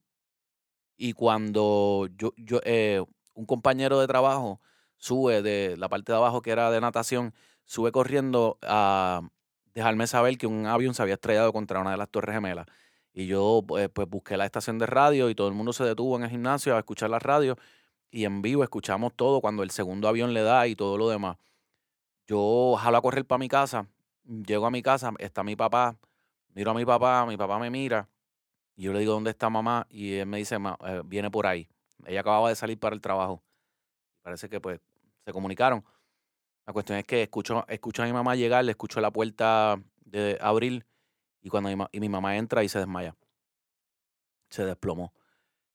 y 0.97 1.13
cuando 1.15 2.09
yo, 2.17 2.33
yo 2.37 2.61
eh, 2.65 3.03
un 3.35 3.47
compañero 3.47 4.01
de 4.01 4.07
trabajo 4.07 4.61
sube 4.99 5.43
de 5.43 5.77
la 5.79 5.89
parte 5.89 6.13
de 6.13 6.19
abajo 6.19 6.43
que 6.43 6.51
era 6.51 6.71
de 6.71 6.81
natación, 6.81 7.35
sube 7.65 7.93
corriendo 7.93 8.59
a 8.63 9.23
dejarme 9.75 10.07
saber 10.07 10.37
que 10.39 10.47
un 10.47 10.67
avión 10.67 10.95
se 10.95 11.03
había 11.03 11.15
estrellado 11.15 11.53
contra 11.53 11.81
una 11.81 11.93
de 11.93 11.97
las 11.97 12.11
torres 12.11 12.35
gemelas. 12.35 12.67
Y 13.13 13.27
yo 13.27 13.63
pues, 13.67 13.89
pues 13.91 14.09
busqué 14.09 14.37
la 14.37 14.47
estación 14.47 14.79
de 14.79 14.87
radio 14.87 15.31
y 15.31 15.35
todo 15.35 15.49
el 15.49 15.55
mundo 15.55 15.73
se 15.73 15.85
detuvo 15.85 16.17
en 16.17 16.25
el 16.25 16.31
gimnasio 16.31 16.77
a 16.77 16.79
escuchar 16.79 17.11
la 17.11 17.19
radio 17.19 17.57
y 18.11 18.25
en 18.25 18.43
vivo 18.43 18.65
escuchamos 18.65 19.15
todo 19.15 19.41
cuando 19.41 19.63
el 19.63 19.71
segundo 19.71 20.09
avión 20.09 20.35
le 20.35 20.43
da 20.43 20.67
y 20.69 20.77
todo 20.77 20.97
lo 20.99 21.09
demás. 21.09 21.37
Yo 22.27 22.77
jalo 22.79 22.99
a 22.99 23.03
correr 23.03 23.27
para 23.27 23.39
mi 23.39 23.49
casa, 23.49 23.87
llego 24.25 24.67
a 24.67 24.71
mi 24.71 24.83
casa, 24.83 25.13
está 25.19 25.43
mi 25.43 25.57
papá, 25.57 25.97
miro 26.55 26.71
a 26.71 26.75
mi 26.75 26.85
papá, 26.85 27.27
mi 27.27 27.37
papá 27.37 27.59
me 27.59 27.71
mira 27.71 28.09
y 28.77 28.85
yo 28.85 28.93
le 28.93 29.01
digo, 29.01 29.13
¿dónde 29.15 29.31
está 29.31 29.51
mamá? 29.51 29.87
Y 29.91 30.15
él 30.15 30.27
me 30.27 30.39
dice, 30.39 30.59
"Ma- 30.59 30.79
eh, 30.87 31.03
viene 31.05 31.31
por 31.31 31.47
ahí. 31.47 31.69
Ella 32.07 32.21
acababa 32.21 32.49
de 32.51 32.57
salir 32.57 32.79
para 32.79 32.95
el 32.95 33.01
trabajo. 33.03 33.43
Parece 34.23 34.49
que 34.49 34.61
pues 34.61 34.81
se 35.25 35.33
comunicaron. 35.33 35.85
La 36.67 36.73
cuestión 36.73 36.99
es 36.99 37.05
que 37.05 37.23
escucho, 37.23 37.65
escucho 37.69 38.03
a 38.03 38.07
mi 38.07 38.13
mamá 38.13 38.37
llegar, 38.37 38.65
le 38.65 38.73
escucho 38.73 39.01
la 39.01 39.11
puerta 39.11 39.81
de 40.05 40.39
abrir 40.41 40.87
y 41.43 41.49
cuando 41.49 41.75
mi, 41.75 41.85
y 41.93 42.01
mi 42.01 42.09
mamá 42.09 42.37
entra 42.37 42.65
y 42.65 42.69
se 42.69 42.79
desmaya. 42.79 43.17
Se 44.51 44.65
desplomó. 44.65 45.13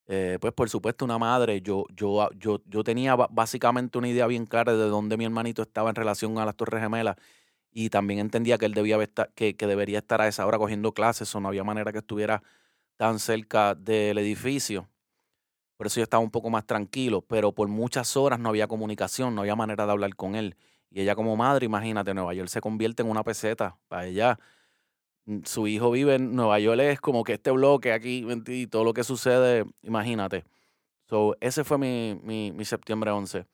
Eh, 0.08 0.38
pues 0.40 0.54
por 0.54 0.70
supuesto 0.70 1.04
una 1.06 1.18
madre, 1.18 1.62
yo, 1.62 1.86
yo, 1.90 2.22
ah, 2.22 2.30
yo, 2.38 2.62
yo 2.66 2.84
tenía 2.84 3.16
básicamente 3.16 3.98
una 3.98 4.08
idea 4.08 4.28
bien 4.28 4.46
clara 4.46 4.74
de 4.74 4.88
dónde 4.88 5.18
mi 5.18 5.26
hermanito 5.26 5.64
estaba 5.64 5.90
en 5.90 5.96
relación 5.96 6.38
a 6.38 6.46
las 6.46 6.56
Torres 6.56 6.82
Gemelas 6.82 7.16
y 7.72 7.90
también 7.90 8.20
entendía 8.20 8.58
que 8.58 8.66
él 8.68 8.74
debía 8.74 9.00
que, 9.36 9.56
que 9.56 9.68
debería 9.68 10.00
estar 10.00 10.22
a 10.22 10.28
esa 10.28 10.46
hora 10.46 10.60
cogiendo 10.60 10.94
clases 10.94 11.34
o 11.36 11.40
no 11.40 11.48
había 11.48 11.64
manera 11.64 11.92
que 11.92 12.00
estuviera 12.00 12.44
tan 12.98 13.20
cerca 13.20 13.76
del 13.76 14.18
edificio. 14.20 14.88
Por 15.78 15.88
eso 15.88 16.00
yo 16.00 16.04
estaba 16.04 16.24
un 16.24 16.32
poco 16.32 16.50
más 16.50 16.66
tranquilo, 16.66 17.22
pero 17.22 17.52
por 17.52 17.68
muchas 17.68 18.16
horas 18.16 18.40
no 18.40 18.50
había 18.50 18.68
comunicación, 18.68 19.36
no 19.36 19.42
había 19.42 19.56
manera 19.56 19.86
de 19.86 19.92
hablar 19.92 20.16
con 20.16 20.36
él. 20.36 20.56
Y 20.90 21.02
ella 21.02 21.16
como 21.16 21.36
madre, 21.36 21.66
imagínate, 21.66 22.14
Nueva 22.14 22.34
York 22.34 22.48
se 22.48 22.62
convierte 22.62 23.04
en 23.04 23.10
una 23.10 23.24
peseta 23.24 23.78
para 23.90 24.06
ella. 24.06 24.40
Mm, 25.26 25.40
Su 25.46 25.68
hijo 25.68 25.92
vive 25.92 26.16
en 26.16 26.36
Nueva 26.36 26.60
York, 26.60 26.80
es 26.82 27.02
como 27.02 27.24
que 27.24 27.34
este 27.34 27.52
bloque 27.52 27.94
aquí 27.94 28.26
y 28.48 28.68
todo 28.68 28.84
lo 28.84 28.94
que 28.94 29.04
sucede, 29.04 29.66
imagínate. 29.84 30.46
So, 31.10 31.36
ese 31.40 31.64
fue 31.64 31.78
mi, 31.78 32.20
mi, 32.24 32.52
mi 32.52 32.66
septiembre 32.66 33.12
11. 33.12 33.46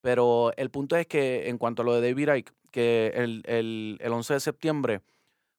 Pero 0.00 0.52
el 0.56 0.70
punto 0.70 0.96
es 0.96 1.06
que 1.06 1.48
en 1.48 1.58
cuanto 1.58 1.82
a 1.82 1.84
lo 1.84 1.94
de 1.94 2.08
David 2.08 2.34
Icke, 2.34 2.52
que 2.70 3.12
el, 3.14 3.42
el, 3.46 3.98
el 4.00 4.12
11 4.12 4.34
de 4.34 4.40
septiembre 4.40 5.00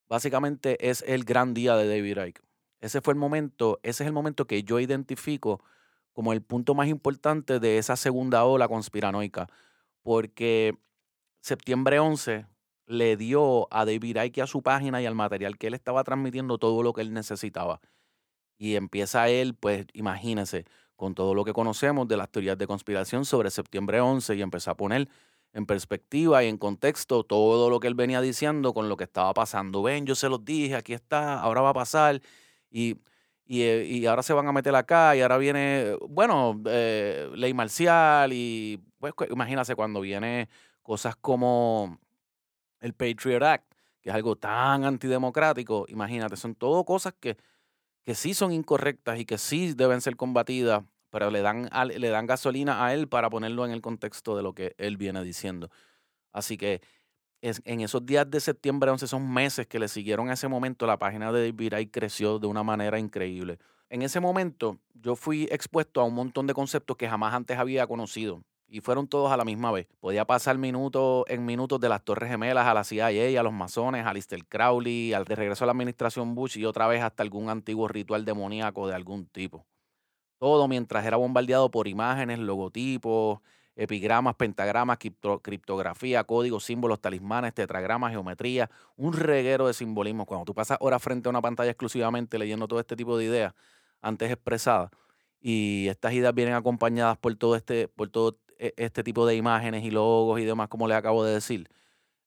básicamente 0.08 0.90
es 0.90 1.04
el 1.08 1.24
gran 1.24 1.54
día 1.54 1.76
de 1.76 1.88
David 1.88 2.26
Icke. 2.28 2.42
Ese 2.82 3.02
fue 3.02 3.14
el 3.14 3.20
momento, 3.20 3.80
ese 3.84 4.04
es 4.04 4.08
el 4.08 4.14
momento 4.14 4.46
que 4.46 4.64
yo 4.64 4.80
identifico 4.80 5.64
como 6.14 6.32
el 6.32 6.42
punto 6.42 6.76
más 6.76 6.88
importante 6.88 7.60
de 7.60 7.78
esa 7.78 7.96
segunda 7.96 8.46
ola 8.46 8.68
conspiranoica, 8.68 9.50
porque 10.02 10.78
septiembre 11.42 12.00
11 12.00 12.46
le 12.88 13.18
dio 13.18 13.68
a 13.74 13.86
David 13.86 14.18
Icke 14.24 14.42
a 14.42 14.48
su 14.48 14.62
página 14.62 15.02
y 15.02 15.06
al 15.06 15.16
material 15.16 15.58
que 15.58 15.68
él 15.68 15.74
estaba 15.74 16.04
transmitiendo 16.04 16.58
todo 16.58 16.84
lo 16.84 16.94
que 16.94 17.02
él 17.02 17.14
necesitaba. 17.14 17.82
Y 18.58 18.76
empieza 18.76 19.30
él, 19.30 19.56
pues 19.56 19.86
imagínense, 19.94 20.66
con 20.96 21.14
todo 21.14 21.34
lo 21.34 21.44
que 21.44 21.54
conocemos 21.54 22.08
de 22.08 22.18
las 22.18 22.30
teorías 22.30 22.58
de 22.58 22.68
conspiración 22.68 23.26
sobre 23.26 23.52
septiembre 23.52 24.00
11 24.00 24.36
y 24.36 24.42
empezó 24.42 24.72
a 24.72 24.78
poner 24.78 25.10
en 25.54 25.66
perspectiva 25.66 26.44
y 26.44 26.48
en 26.48 26.58
contexto 26.58 27.24
todo 27.24 27.70
lo 27.70 27.80
que 27.80 27.88
él 27.88 27.96
venía 27.96 28.22
diciendo 28.22 28.74
con 28.74 28.90
lo 28.90 28.98
que 28.98 29.06
estaba 29.06 29.34
pasando. 29.34 29.82
Ven, 29.84 30.06
yo 30.06 30.16
se 30.16 30.30
los 30.30 30.44
dije, 30.44 30.76
aquí 30.76 30.94
está, 30.94 31.40
ahora 31.40 31.62
va 31.62 31.70
a 31.70 31.74
pasar. 31.74 32.22
Y, 32.70 32.98
y, 33.46 33.62
eh, 33.62 33.86
y 33.86 34.06
ahora 34.06 34.24
se 34.24 34.34
van 34.34 34.48
a 34.48 34.52
meter 34.52 34.76
acá 34.76 35.16
y 35.16 35.22
ahora 35.22 35.38
viene, 35.38 35.96
bueno, 36.10 36.62
eh, 36.66 37.30
ley 37.36 37.54
marcial 37.54 38.32
y 38.34 38.82
pues 39.00 39.14
imagínate 39.30 39.76
cuando 39.76 40.02
viene 40.02 40.50
cosas 40.82 41.16
como 41.16 42.00
el 42.86 42.94
Patriot 42.94 43.42
Act, 43.42 43.74
que 44.02 44.10
es 44.10 44.16
algo 44.16 44.36
tan 44.36 44.86
antidemocrático, 44.86 45.86
imagínate, 45.90 46.38
son 46.38 46.54
todo 46.54 46.86
cosas 46.86 47.14
que, 47.20 47.36
que 48.04 48.14
sí 48.14 48.36
son 48.36 48.52
incorrectas 48.52 49.20
y 49.20 49.26
que 49.26 49.40
sí 49.40 49.74
deben 49.74 50.02
ser 50.02 50.16
combatidas, 50.16 50.84
pero 51.10 51.32
le 51.32 51.42
dan, 51.42 51.68
le 51.96 52.10
dan 52.10 52.28
gasolina 52.28 52.86
a 52.86 52.94
él 52.94 53.08
para 53.08 53.30
ponerlo 53.32 53.66
en 53.66 53.72
el 53.72 53.82
contexto 53.82 54.38
de 54.38 54.44
lo 54.44 54.54
que 54.54 54.76
él 54.78 54.98
viene 54.98 55.24
diciendo. 55.24 55.70
Así 56.32 56.58
que 56.58 56.82
es- 57.42 57.62
en 57.66 57.82
esos 57.82 58.06
días 58.06 58.30
de 58.30 58.40
septiembre 58.40 58.92
11, 58.92 59.06
esos 59.06 59.22
meses 59.22 59.66
que 59.66 59.80
le 59.80 59.88
siguieron 59.88 60.30
a 60.30 60.34
ese 60.34 60.48
momento, 60.48 60.86
la 60.86 61.00
página 61.00 61.32
de 61.32 61.52
David 61.52 61.90
creció 61.92 62.38
de 62.38 62.48
una 62.48 62.64
manera 62.64 63.00
increíble. 63.00 63.58
En 63.90 64.04
ese 64.04 64.20
momento 64.20 64.80
yo 64.94 65.16
fui 65.16 65.48
expuesto 65.52 66.02
a 66.02 66.04
un 66.04 66.14
montón 66.14 66.46
de 66.46 66.54
conceptos 66.54 66.98
que 66.98 67.10
jamás 67.10 67.34
antes 67.34 67.58
había 67.58 67.88
conocido 67.88 68.44
y 68.76 68.82
fueron 68.82 69.08
todos 69.08 69.32
a 69.32 69.38
la 69.38 69.46
misma 69.46 69.72
vez. 69.72 69.88
Podía 70.02 70.26
pasar 70.26 70.58
minutos 70.58 71.24
en 71.30 71.46
minutos 71.46 71.80
de 71.80 71.88
las 71.88 72.04
Torres 72.04 72.30
Gemelas 72.30 72.68
a 72.68 72.74
la 72.74 72.84
CIA, 72.84 73.40
a 73.40 73.44
los 73.44 73.54
masones, 73.54 74.06
a 74.06 74.14
Lister 74.14 74.46
Crowley, 74.46 75.14
al 75.14 75.24
de 75.24 75.34
regreso 75.36 75.64
a 75.64 75.68
la 75.68 75.72
administración 75.72 76.36
Bush 76.36 76.58
y 76.58 76.66
otra 76.66 76.86
vez 76.88 77.02
hasta 77.02 77.24
algún 77.24 77.50
antiguo 77.50 77.88
ritual 77.88 78.26
demoníaco 78.26 78.86
de 78.90 78.94
algún 78.96 79.28
tipo. 79.28 79.66
Todo 80.40 80.68
mientras 80.68 81.06
era 81.06 81.18
bombardeado 81.18 81.72
por 81.72 81.88
imágenes, 81.88 82.40
logotipos, 82.40 83.40
epigramas, 83.76 84.36
pentagramas, 84.36 85.00
cripto- 85.00 85.42
criptografía, 85.42 86.24
códigos, 86.26 86.66
símbolos, 86.66 87.00
talismanes, 87.02 87.54
tetragramas, 87.54 88.12
geometría, 88.12 88.70
un 88.98 89.14
reguero 89.14 89.68
de 89.68 89.74
simbolismo. 89.74 90.26
Cuando 90.26 90.46
tú 90.46 90.54
pasas 90.54 90.78
horas 90.82 91.02
frente 91.02 91.30
a 91.30 91.32
una 91.32 91.42
pantalla 91.42 91.72
exclusivamente 91.72 92.38
leyendo 92.38 92.68
todo 92.68 92.80
este 92.82 92.96
tipo 92.96 93.18
de 93.18 93.26
ideas 93.26 93.54
antes 94.02 94.32
expresadas 94.32 94.92
Y 95.42 95.88
estas 95.90 96.14
ideas 96.14 96.34
vienen 96.34 96.56
acompañadas 96.56 97.18
por 97.18 97.36
todo 97.36 97.56
este, 97.56 97.88
por 97.88 98.10
todo 98.10 98.38
este 98.58 99.04
tipo 99.04 99.26
de 99.26 99.36
imágenes 99.36 99.84
y 99.84 99.92
logos 99.92 100.40
y 100.40 100.46
demás, 100.46 100.68
como 100.70 100.88
les 100.88 100.98
acabo 100.98 101.24
de 101.24 101.34
decir. 101.34 101.70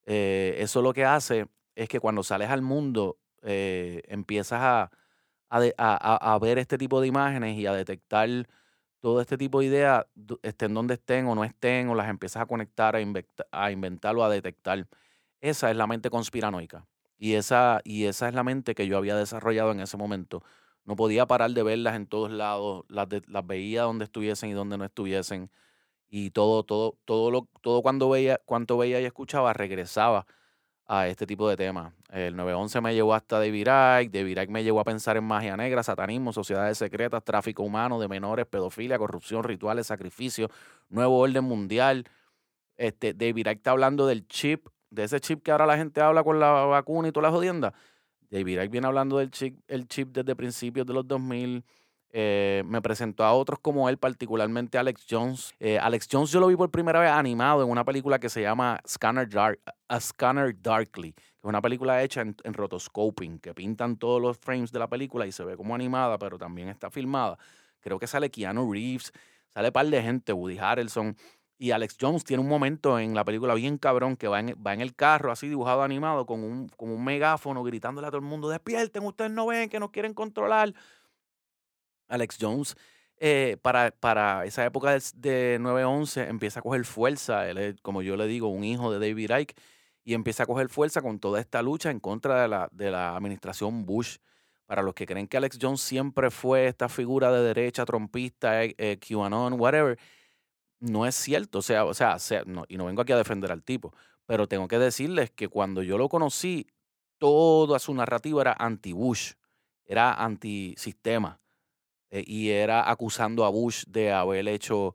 Eh, 0.06 0.56
eso 0.58 0.82
lo 0.82 0.92
que 0.92 1.04
hace 1.04 1.48
es 1.74 1.88
que 1.88 2.00
cuando 2.00 2.22
sales 2.22 2.50
al 2.50 2.62
mundo 2.62 3.18
eh, 3.42 4.02
empiezas 4.08 4.60
a, 4.60 4.90
a, 5.50 6.38
ver 6.40 6.58
este 6.58 6.78
tipo 6.78 7.00
de 7.00 7.08
imágenes 7.08 7.56
y 7.56 7.66
a 7.66 7.72
detectar 7.72 8.28
todo 9.00 9.20
este 9.20 9.38
tipo 9.38 9.60
de 9.60 9.66
ideas, 9.66 10.06
estén 10.42 10.74
donde 10.74 10.94
estén 10.94 11.26
o 11.26 11.34
no 11.34 11.44
estén, 11.44 11.88
o 11.88 11.94
las 11.94 12.08
empiezas 12.08 12.42
a 12.42 12.46
conectar, 12.46 12.96
a, 12.96 12.98
a 13.52 13.70
inventar 13.70 14.16
o 14.16 14.24
a 14.24 14.30
detectar. 14.30 14.86
Esa 15.40 15.70
es 15.70 15.76
la 15.76 15.86
mente 15.86 16.10
conspiranoica. 16.10 16.86
Y 17.18 17.34
esa, 17.34 17.80
y 17.84 18.04
esa 18.04 18.28
es 18.28 18.34
la 18.34 18.44
mente 18.44 18.74
que 18.74 18.86
yo 18.86 18.96
había 18.96 19.16
desarrollado 19.16 19.72
en 19.72 19.80
ese 19.80 19.96
momento. 19.96 20.42
No 20.84 20.96
podía 20.96 21.26
parar 21.26 21.50
de 21.50 21.62
verlas 21.62 21.96
en 21.96 22.06
todos 22.06 22.30
lados, 22.30 22.84
las, 22.88 23.08
las 23.26 23.46
veía 23.46 23.82
donde 23.82 24.04
estuviesen 24.04 24.50
y 24.50 24.52
donde 24.54 24.78
no 24.78 24.84
estuviesen. 24.84 25.50
Y 26.08 26.30
todo, 26.30 26.62
todo, 26.64 26.96
todo, 27.04 27.30
lo, 27.30 27.48
todo 27.60 27.82
cuando 27.82 28.08
veía, 28.08 28.40
cuanto 28.44 28.78
veía 28.78 29.00
y 29.00 29.04
escuchaba, 29.04 29.52
regresaba 29.52 30.26
a 30.88 31.06
este 31.06 31.26
tipo 31.26 31.48
de 31.48 31.56
temas. 31.56 31.92
El 32.10 32.34
911 32.34 32.80
me 32.80 32.94
llevó 32.94 33.14
hasta 33.14 33.44
Icke, 33.46 34.10
David 34.10 34.38
Icke 34.40 34.50
me 34.50 34.64
llevó 34.64 34.80
a 34.80 34.84
pensar 34.84 35.18
en 35.18 35.24
magia 35.24 35.54
negra, 35.56 35.82
satanismo, 35.82 36.32
sociedades 36.32 36.78
secretas, 36.78 37.22
tráfico 37.22 37.62
humano 37.62 38.00
de 38.00 38.08
menores, 38.08 38.46
pedofilia, 38.46 38.98
corrupción, 38.98 39.44
rituales, 39.44 39.86
sacrificios, 39.86 40.50
nuevo 40.88 41.18
orden 41.18 41.44
mundial. 41.44 42.06
Este, 42.78 43.08
Icke 43.10 43.50
está 43.50 43.72
hablando 43.72 44.06
del 44.06 44.26
chip, 44.26 44.66
de 44.88 45.04
ese 45.04 45.20
chip 45.20 45.42
que 45.42 45.50
ahora 45.50 45.66
la 45.66 45.76
gente 45.76 46.00
habla 46.00 46.24
con 46.24 46.40
la 46.40 46.52
vacuna 46.52 47.08
y 47.08 47.12
toda 47.12 47.28
la 47.28 47.34
jodienda. 47.36 47.74
Icke 48.30 48.68
viene 48.68 48.86
hablando 48.86 49.18
del 49.18 49.30
chip, 49.30 49.60
el 49.68 49.86
chip 49.88 50.08
desde 50.08 50.34
principios 50.34 50.86
de 50.86 50.94
los 50.94 51.06
2000. 51.06 51.64
Eh, 52.10 52.62
me 52.66 52.80
presentó 52.80 53.24
a 53.24 53.34
otros 53.34 53.58
como 53.58 53.88
él, 53.88 53.98
particularmente 53.98 54.78
Alex 54.78 55.04
Jones. 55.08 55.52
Eh, 55.60 55.78
Alex 55.78 56.08
Jones 56.10 56.30
yo 56.30 56.40
lo 56.40 56.46
vi 56.46 56.56
por 56.56 56.70
primera 56.70 57.00
vez 57.00 57.10
animado 57.10 57.62
en 57.62 57.68
una 57.68 57.84
película 57.84 58.18
que 58.18 58.30
se 58.30 58.40
llama 58.40 58.80
Scanner, 58.86 59.28
Dark, 59.28 59.60
Scanner 60.00 60.54
Darkly, 60.60 61.12
que 61.12 61.20
es 61.20 61.44
una 61.44 61.60
película 61.60 62.02
hecha 62.02 62.22
en, 62.22 62.34
rotoscoping, 62.44 63.38
que 63.40 63.52
pintan 63.52 63.96
todos 63.96 64.22
los 64.22 64.38
frames 64.38 64.72
de 64.72 64.78
la 64.78 64.88
película 64.88 65.26
y 65.26 65.32
se 65.32 65.44
ve 65.44 65.56
como 65.56 65.74
animada, 65.74 66.18
pero 66.18 66.38
también 66.38 66.68
está 66.68 66.90
filmada. 66.90 67.38
Creo 67.80 67.98
que 67.98 68.06
sale 68.06 68.30
Keanu 68.30 68.72
Reeves, 68.72 69.12
sale 69.48 69.68
un 69.68 69.72
par 69.72 69.86
de 69.86 70.02
gente, 70.02 70.32
Woody 70.32 70.58
Harrelson. 70.58 71.16
Y 71.60 71.72
Alex 71.72 71.96
Jones 72.00 72.22
tiene 72.24 72.40
un 72.40 72.48
momento 72.48 73.00
en 73.00 73.14
la 73.14 73.24
película 73.24 73.52
bien 73.54 73.78
cabrón 73.78 74.16
que 74.16 74.28
va 74.28 74.38
en, 74.38 74.54
va 74.64 74.74
en 74.74 74.80
el 74.80 74.94
carro 74.94 75.32
así 75.32 75.48
dibujado 75.48 75.82
animado 75.82 76.24
con 76.24 76.44
un, 76.44 76.68
con 76.68 76.88
un 76.88 77.02
megáfono 77.04 77.64
gritándole 77.64 78.06
a 78.06 78.10
todo 78.10 78.20
el 78.20 78.26
mundo, 78.26 78.48
despierten, 78.48 79.04
ustedes 79.04 79.32
no 79.32 79.46
ven 79.46 79.68
que 79.68 79.80
nos 79.80 79.90
quieren 79.90 80.14
controlar. 80.14 80.72
Alex 82.08 82.38
Jones, 82.40 82.76
eh, 83.18 83.56
para, 83.62 83.90
para, 83.90 84.44
esa 84.44 84.64
época 84.64 84.92
de, 84.92 85.02
de 85.14 85.58
9-11, 85.60 86.28
empieza 86.28 86.60
a 86.60 86.62
coger 86.62 86.84
fuerza. 86.84 87.48
Él 87.48 87.58
es, 87.58 87.80
como 87.82 88.02
yo 88.02 88.16
le 88.16 88.26
digo, 88.26 88.48
un 88.48 88.64
hijo 88.64 88.92
de 88.92 88.98
David 88.98 89.30
Icke, 89.38 89.54
y 90.04 90.14
empieza 90.14 90.44
a 90.44 90.46
coger 90.46 90.68
fuerza 90.68 91.02
con 91.02 91.18
toda 91.18 91.40
esta 91.40 91.62
lucha 91.62 91.90
en 91.90 92.00
contra 92.00 92.42
de 92.42 92.48
la, 92.48 92.68
de 92.72 92.90
la 92.90 93.16
administración 93.16 93.84
Bush. 93.84 94.16
Para 94.66 94.82
los 94.82 94.94
que 94.94 95.06
creen 95.06 95.26
que 95.26 95.36
Alex 95.36 95.58
Jones 95.60 95.80
siempre 95.80 96.30
fue 96.30 96.66
esta 96.66 96.88
figura 96.88 97.32
de 97.32 97.42
derecha, 97.42 97.84
trompista, 97.86 98.64
eh, 98.64 98.74
eh 98.78 98.98
QAnon, 98.98 99.58
whatever, 99.58 99.98
no 100.80 101.06
es 101.06 101.14
cierto. 101.14 101.58
O 101.58 101.62
sea, 101.62 101.84
o 101.84 101.94
sea, 101.94 102.18
no, 102.46 102.64
y 102.68 102.76
no 102.76 102.86
vengo 102.86 103.02
aquí 103.02 103.12
a 103.12 103.16
defender 103.16 103.50
al 103.52 103.62
tipo, 103.62 103.94
pero 104.26 104.46
tengo 104.46 104.68
que 104.68 104.78
decirles 104.78 105.30
que 105.30 105.48
cuando 105.48 105.82
yo 105.82 105.98
lo 105.98 106.08
conocí, 106.08 106.66
toda 107.18 107.78
su 107.78 107.94
narrativa 107.94 108.42
era 108.42 108.56
anti-Bush, 108.58 109.32
era 109.84 110.14
anti-sistema. 110.14 111.40
Eh, 112.10 112.24
y 112.26 112.50
era 112.50 112.90
acusando 112.90 113.44
a 113.44 113.50
Bush 113.50 113.84
de 113.86 114.12
haber 114.12 114.48
hecho, 114.48 114.94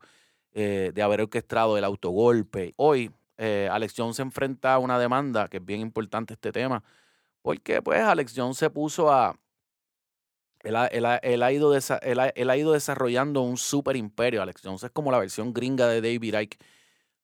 eh, 0.52 0.90
de 0.94 1.02
haber 1.02 1.20
orquestado 1.22 1.78
el 1.78 1.84
autogolpe. 1.84 2.74
Hoy, 2.76 3.10
eh, 3.36 3.68
Alex 3.70 3.94
Jones 3.96 4.16
se 4.16 4.22
enfrenta 4.22 4.74
a 4.74 4.78
una 4.78 4.98
demanda, 4.98 5.48
que 5.48 5.58
es 5.58 5.64
bien 5.64 5.80
importante 5.80 6.34
este 6.34 6.52
tema, 6.52 6.82
porque 7.42 7.82
pues 7.82 8.00
Alex 8.00 8.34
Jones 8.36 8.58
se 8.58 8.70
puso 8.70 9.12
a... 9.12 9.38
Él 10.62 10.76
ha, 10.76 10.88
ido, 11.52 11.74
ha, 11.74 12.56
ido 12.56 12.72
desarrollando 12.72 13.42
un 13.42 13.58
super 13.58 13.96
imperio. 13.96 14.40
Alex 14.40 14.62
Jones 14.64 14.82
es 14.84 14.90
como 14.90 15.10
la 15.12 15.18
versión 15.18 15.52
gringa 15.52 15.86
de 15.88 16.00
David 16.00 16.38
Icke. 16.40 16.58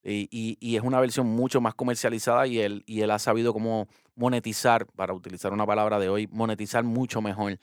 Y, 0.03 0.57
y, 0.59 0.75
es 0.75 0.83
una 0.83 0.99
versión 0.99 1.27
mucho 1.27 1.59
más 1.59 1.73
comercializada 1.73 2.45
y 2.47 2.59
él, 2.59 2.83
y 2.85 3.01
él 3.01 3.09
ha 3.11 3.19
sabido 3.19 3.53
cómo 3.53 3.87
monetizar, 4.15 4.85
para 4.85 5.13
utilizar 5.13 5.53
una 5.53 5.65
palabra 5.65 5.99
de 5.99 6.09
hoy, 6.09 6.27
monetizar 6.27 6.83
mucho 6.83 7.21
mejor 7.21 7.59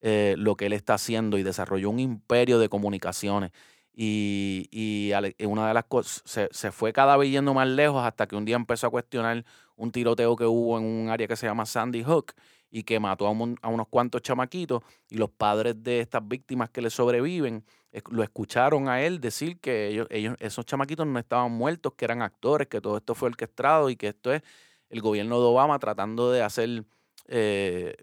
eh, 0.00 0.34
lo 0.38 0.56
que 0.56 0.66
él 0.66 0.72
está 0.72 0.94
haciendo 0.94 1.38
y 1.38 1.42
desarrolló 1.42 1.90
un 1.90 2.00
imperio 2.00 2.58
de 2.58 2.68
comunicaciones. 2.68 3.52
Y, 3.92 4.68
y 4.70 5.12
una 5.44 5.68
de 5.68 5.74
las 5.74 5.84
cosas 5.84 6.22
se, 6.24 6.48
se, 6.52 6.72
fue 6.72 6.92
cada 6.92 7.16
vez 7.16 7.30
yendo 7.30 7.52
más 7.52 7.68
lejos 7.68 8.02
hasta 8.04 8.26
que 8.26 8.36
un 8.36 8.44
día 8.44 8.56
empezó 8.56 8.86
a 8.86 8.90
cuestionar 8.90 9.44
un 9.76 9.90
tiroteo 9.92 10.36
que 10.36 10.44
hubo 10.44 10.78
en 10.78 10.84
un 10.84 11.10
área 11.10 11.26
que 11.26 11.36
se 11.36 11.46
llama 11.46 11.66
Sandy 11.66 12.02
Hook 12.04 12.32
y 12.70 12.84
que 12.84 13.00
mató 13.00 13.26
a, 13.26 13.30
a 13.30 13.68
unos 13.68 13.88
cuantos 13.88 14.22
chamaquitos 14.22 14.82
y 15.08 15.16
los 15.16 15.30
padres 15.30 15.82
de 15.82 16.00
estas 16.00 16.26
víctimas 16.26 16.70
que 16.70 16.80
le 16.80 16.88
sobreviven 16.88 17.64
lo 18.10 18.22
escucharon 18.22 18.88
a 18.88 19.02
él 19.02 19.20
decir 19.20 19.58
que 19.58 19.88
ellos, 19.88 20.06
ellos, 20.10 20.36
esos 20.38 20.64
chamaquitos 20.64 21.06
no 21.06 21.18
estaban 21.18 21.50
muertos, 21.50 21.94
que 21.94 22.04
eran 22.04 22.22
actores, 22.22 22.68
que 22.68 22.80
todo 22.80 22.96
esto 22.96 23.14
fue 23.14 23.28
orquestado 23.28 23.90
y 23.90 23.96
que 23.96 24.08
esto 24.08 24.32
es 24.32 24.42
el 24.88 25.00
gobierno 25.00 25.40
de 25.40 25.46
Obama 25.46 25.78
tratando 25.78 26.30
de 26.30 26.42
hacer 26.42 26.84
eh, 27.26 27.96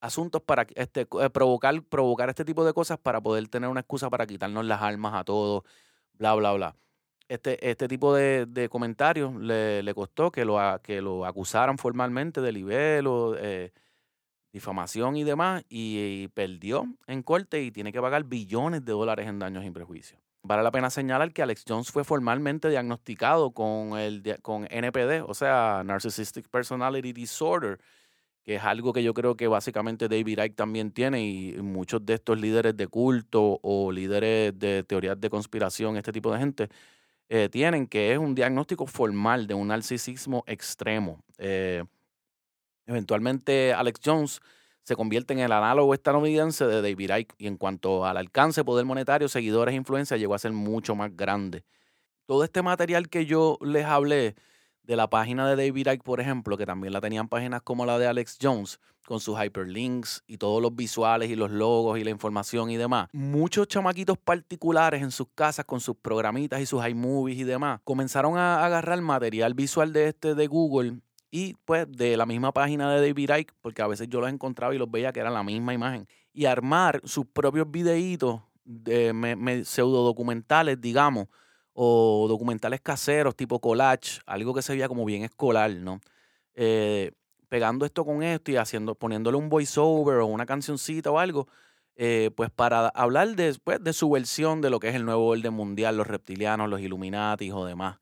asuntos 0.00 0.42
para 0.42 0.66
este, 0.74 1.02
eh, 1.02 1.30
provocar, 1.30 1.82
provocar 1.82 2.28
este 2.28 2.44
tipo 2.44 2.64
de 2.64 2.72
cosas 2.72 2.98
para 2.98 3.20
poder 3.20 3.48
tener 3.48 3.68
una 3.68 3.80
excusa 3.80 4.10
para 4.10 4.26
quitarnos 4.26 4.64
las 4.64 4.82
armas 4.82 5.14
a 5.14 5.24
todos, 5.24 5.64
bla, 6.14 6.34
bla, 6.34 6.52
bla. 6.52 6.76
Este, 7.28 7.68
este 7.68 7.88
tipo 7.88 8.14
de, 8.14 8.68
comentarios 8.70 9.34
le, 9.34 9.82
le, 9.82 9.94
costó 9.94 10.30
que 10.30 10.44
lo, 10.44 10.58
que 10.82 11.02
lo 11.02 11.26
acusaran 11.26 11.76
formalmente 11.76 12.40
de 12.40 12.52
libelo, 12.52 13.34
eh, 13.36 13.72
difamación 14.52 15.16
y 15.16 15.24
demás, 15.24 15.64
y, 15.68 16.28
perdió 16.28 16.86
en 17.08 17.22
corte 17.22 17.62
y 17.62 17.72
tiene 17.72 17.92
que 17.92 18.00
pagar 18.00 18.24
billones 18.24 18.84
de 18.84 18.92
dólares 18.92 19.26
en 19.26 19.40
daños 19.40 19.64
y 19.64 19.70
prejuicios. 19.70 20.20
Vale 20.42 20.62
la 20.62 20.70
pena 20.70 20.88
señalar 20.88 21.32
que 21.32 21.42
Alex 21.42 21.64
Jones 21.66 21.90
fue 21.90 22.04
formalmente 22.04 22.68
diagnosticado 22.68 23.50
con, 23.50 23.98
el, 23.98 24.22
con 24.42 24.68
NPD, 24.70 25.24
o 25.26 25.34
sea, 25.34 25.82
Narcissistic 25.84 26.48
Personality 26.48 27.12
Disorder, 27.12 27.80
que 28.46 28.54
es 28.54 28.62
algo 28.62 28.92
que 28.92 29.02
yo 29.02 29.12
creo 29.12 29.36
que 29.36 29.48
básicamente 29.48 30.08
David 30.08 30.38
Icke 30.38 30.54
también 30.54 30.92
tiene 30.92 31.26
y 31.26 31.56
muchos 31.60 32.06
de 32.06 32.14
estos 32.14 32.40
líderes 32.40 32.76
de 32.76 32.86
culto 32.86 33.58
o 33.60 33.90
líderes 33.90 34.56
de 34.56 34.84
teorías 34.84 35.20
de 35.20 35.28
conspiración, 35.28 35.96
este 35.96 36.12
tipo 36.12 36.32
de 36.32 36.38
gente, 36.38 36.68
eh, 37.28 37.48
tienen, 37.50 37.88
que 37.88 38.12
es 38.12 38.18
un 38.18 38.36
diagnóstico 38.36 38.86
formal 38.86 39.48
de 39.48 39.54
un 39.54 39.66
narcisismo 39.66 40.44
extremo. 40.46 41.24
Eh, 41.38 41.82
eventualmente 42.86 43.74
Alex 43.74 44.00
Jones 44.04 44.40
se 44.84 44.94
convierte 44.94 45.32
en 45.32 45.40
el 45.40 45.50
análogo 45.50 45.92
estadounidense 45.92 46.66
de 46.66 46.82
David 46.82 47.16
Icke 47.16 47.34
y 47.38 47.48
en 47.48 47.56
cuanto 47.56 48.06
al 48.06 48.16
alcance, 48.16 48.62
poder 48.62 48.84
monetario, 48.84 49.28
seguidores 49.28 49.72
e 49.72 49.76
influencia, 49.76 50.16
llegó 50.16 50.34
a 50.34 50.38
ser 50.38 50.52
mucho 50.52 50.94
más 50.94 51.16
grande. 51.16 51.64
Todo 52.26 52.44
este 52.44 52.62
material 52.62 53.08
que 53.08 53.26
yo 53.26 53.58
les 53.60 53.86
hablé, 53.86 54.36
de 54.86 54.96
la 54.96 55.10
página 55.10 55.48
de 55.48 55.56
David 55.56 55.88
Icke, 55.88 56.04
por 56.04 56.20
ejemplo, 56.20 56.56
que 56.56 56.64
también 56.64 56.92
la 56.92 57.00
tenían 57.00 57.28
páginas 57.28 57.62
como 57.62 57.84
la 57.84 57.98
de 57.98 58.06
Alex 58.06 58.38
Jones, 58.40 58.80
con 59.06 59.20
sus 59.20 59.38
hyperlinks 59.40 60.22
y 60.26 60.38
todos 60.38 60.60
los 60.60 60.74
visuales 60.74 61.30
y 61.30 61.36
los 61.36 61.50
logos 61.50 61.98
y 61.98 62.04
la 62.04 62.10
información 62.10 62.70
y 62.70 62.76
demás. 62.76 63.08
Muchos 63.12 63.68
chamaquitos 63.68 64.18
particulares 64.18 65.02
en 65.02 65.10
sus 65.10 65.28
casas 65.34 65.64
con 65.64 65.80
sus 65.80 65.96
programitas 65.96 66.60
y 66.60 66.66
sus 66.66 66.86
iMovies 66.86 67.38
y 67.38 67.44
demás 67.44 67.80
comenzaron 67.84 68.36
a 68.36 68.64
agarrar 68.64 69.00
material 69.00 69.54
visual 69.54 69.92
de 69.92 70.08
este 70.08 70.34
de 70.34 70.46
Google 70.46 71.00
y 71.30 71.54
pues 71.64 71.86
de 71.90 72.16
la 72.16 72.26
misma 72.26 72.52
página 72.52 72.92
de 72.92 73.00
David 73.00 73.30
Icke, 73.38 73.54
porque 73.60 73.82
a 73.82 73.86
veces 73.86 74.08
yo 74.08 74.20
los 74.20 74.30
encontraba 74.30 74.74
y 74.74 74.78
los 74.78 74.90
veía 74.90 75.12
que 75.12 75.20
era 75.20 75.30
la 75.30 75.42
misma 75.42 75.74
imagen, 75.74 76.06
y 76.32 76.46
armar 76.46 77.00
sus 77.04 77.26
propios 77.26 77.70
videitos 77.70 78.40
de 78.64 79.62
pseudo 79.64 80.02
documentales, 80.04 80.80
digamos, 80.80 81.28
o 81.78 82.26
documentales 82.26 82.80
caseros 82.80 83.36
tipo 83.36 83.60
collage, 83.60 84.20
algo 84.24 84.54
que 84.54 84.62
se 84.62 84.72
veía 84.72 84.88
como 84.88 85.04
bien 85.04 85.24
escolar, 85.24 85.70
¿no? 85.70 86.00
Eh, 86.54 87.12
pegando 87.50 87.84
esto 87.84 88.04
con 88.06 88.22
esto 88.22 88.50
y 88.50 88.56
haciendo, 88.56 88.94
poniéndole 88.94 89.36
un 89.36 89.50
voiceover 89.50 90.20
o 90.20 90.26
una 90.26 90.46
cancioncita 90.46 91.10
o 91.10 91.18
algo, 91.18 91.48
eh, 91.96 92.30
pues 92.34 92.50
para 92.50 92.88
hablar 92.88 93.36
de, 93.36 93.54
pues, 93.62 93.84
de 93.84 93.92
su 93.92 94.08
versión 94.10 94.62
de 94.62 94.70
lo 94.70 94.80
que 94.80 94.88
es 94.88 94.94
el 94.94 95.04
nuevo 95.04 95.26
orden 95.26 95.52
mundial, 95.52 95.98
los 95.98 96.06
reptilianos, 96.06 96.70
los 96.70 96.80
Illuminati 96.80 97.50
o 97.50 97.66
demás. 97.66 97.98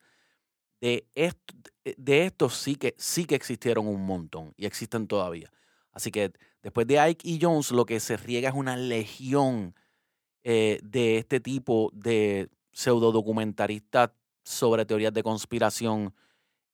De 0.79 1.05
esto, 1.15 1.53
de 1.97 2.33
sí 2.51 2.75
que, 2.75 2.95
sí 2.97 3.25
que 3.25 3.35
existieron 3.35 3.87
un 3.87 4.05
montón 4.05 4.53
y 4.55 4.65
existen 4.67 5.07
todavía. 5.07 5.51
Así 5.91 6.11
que 6.11 6.31
después 6.63 6.87
de 6.87 6.99
Ike 6.99 7.27
y 7.27 7.39
Jones, 7.41 7.71
lo 7.71 7.85
que 7.85 7.99
se 7.99 8.15
riega 8.15 8.49
es 8.49 8.55
una 8.55 8.77
legión 8.77 9.75
eh, 10.43 10.79
de 10.83 11.17
este 11.17 11.39
tipo 11.39 11.89
de 11.93 12.49
pseudo 12.75 13.13
documentarista 13.13 14.13
sobre 14.43 14.85
teorías 14.85 15.13
de 15.13 15.23
conspiración 15.23 16.13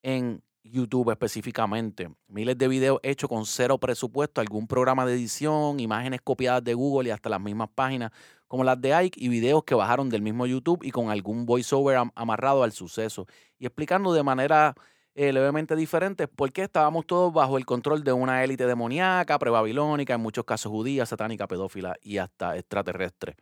en 0.01 0.43
YouTube 0.63 1.11
específicamente. 1.11 2.09
Miles 2.27 2.57
de 2.57 2.67
videos 2.67 2.99
hechos 3.03 3.29
con 3.29 3.45
cero 3.45 3.77
presupuesto, 3.77 4.41
algún 4.41 4.67
programa 4.67 5.05
de 5.05 5.13
edición, 5.13 5.79
imágenes 5.79 6.21
copiadas 6.21 6.63
de 6.63 6.73
Google 6.73 7.09
y 7.09 7.11
hasta 7.11 7.29
las 7.29 7.39
mismas 7.39 7.69
páginas 7.73 8.11
como 8.47 8.63
las 8.63 8.81
de 8.81 8.95
Ike 8.95 9.23
y 9.23 9.29
videos 9.29 9.63
que 9.63 9.75
bajaron 9.75 10.09
del 10.09 10.23
mismo 10.23 10.47
YouTube 10.47 10.83
y 10.83 10.89
con 10.89 11.11
algún 11.11 11.45
voiceover 11.45 11.99
amarrado 12.15 12.63
al 12.63 12.71
suceso 12.71 13.27
y 13.59 13.67
explicando 13.67 14.11
de 14.11 14.23
manera 14.23 14.73
eh, 15.13 15.31
levemente 15.31 15.75
diferente 15.75 16.27
por 16.27 16.51
qué 16.51 16.63
estábamos 16.63 17.05
todos 17.05 17.31
bajo 17.31 17.59
el 17.59 17.65
control 17.65 18.03
de 18.03 18.11
una 18.11 18.43
élite 18.43 18.65
demoníaca, 18.65 19.37
prebabilónica, 19.37 20.15
en 20.15 20.21
muchos 20.21 20.45
casos 20.45 20.71
judía, 20.71 21.05
satánica, 21.05 21.47
pedófila 21.47 21.95
y 22.01 22.17
hasta 22.17 22.57
extraterrestre 22.57 23.37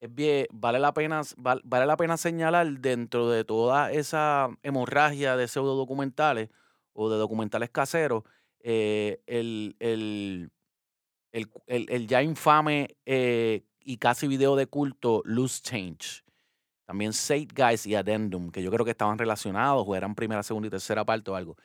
es 0.00 0.14
bien, 0.14 0.46
vale 0.50 0.78
la 0.78 0.94
pena, 0.94 1.20
vale 1.36 1.86
la 1.86 1.96
pena 1.96 2.16
señalar 2.16 2.66
dentro 2.80 3.28
de 3.28 3.44
toda 3.44 3.92
esa 3.92 4.48
hemorragia 4.62 5.36
de 5.36 5.46
pseudo 5.46 5.76
documentales 5.76 6.48
o 6.94 7.10
de 7.10 7.18
documentales 7.18 7.70
caseros, 7.70 8.24
eh, 8.60 9.20
el, 9.26 9.76
el, 9.78 10.50
el, 11.66 12.06
ya 12.06 12.22
infame 12.22 12.96
eh, 13.04 13.62
y 13.80 13.98
casi 13.98 14.26
video 14.26 14.56
de 14.56 14.66
culto 14.66 15.22
Loose 15.24 15.60
Change. 15.62 16.24
También 16.86 17.12
Sate 17.12 17.48
Guys 17.54 17.86
y 17.86 17.94
Addendum, 17.94 18.50
que 18.50 18.62
yo 18.62 18.70
creo 18.70 18.84
que 18.84 18.90
estaban 18.90 19.18
relacionados 19.18 19.84
o 19.86 19.94
eran 19.94 20.14
primera, 20.14 20.42
segunda 20.42 20.66
y 20.66 20.70
tercera 20.70 21.04
parte 21.04 21.30
o 21.30 21.36
algo. 21.36 21.56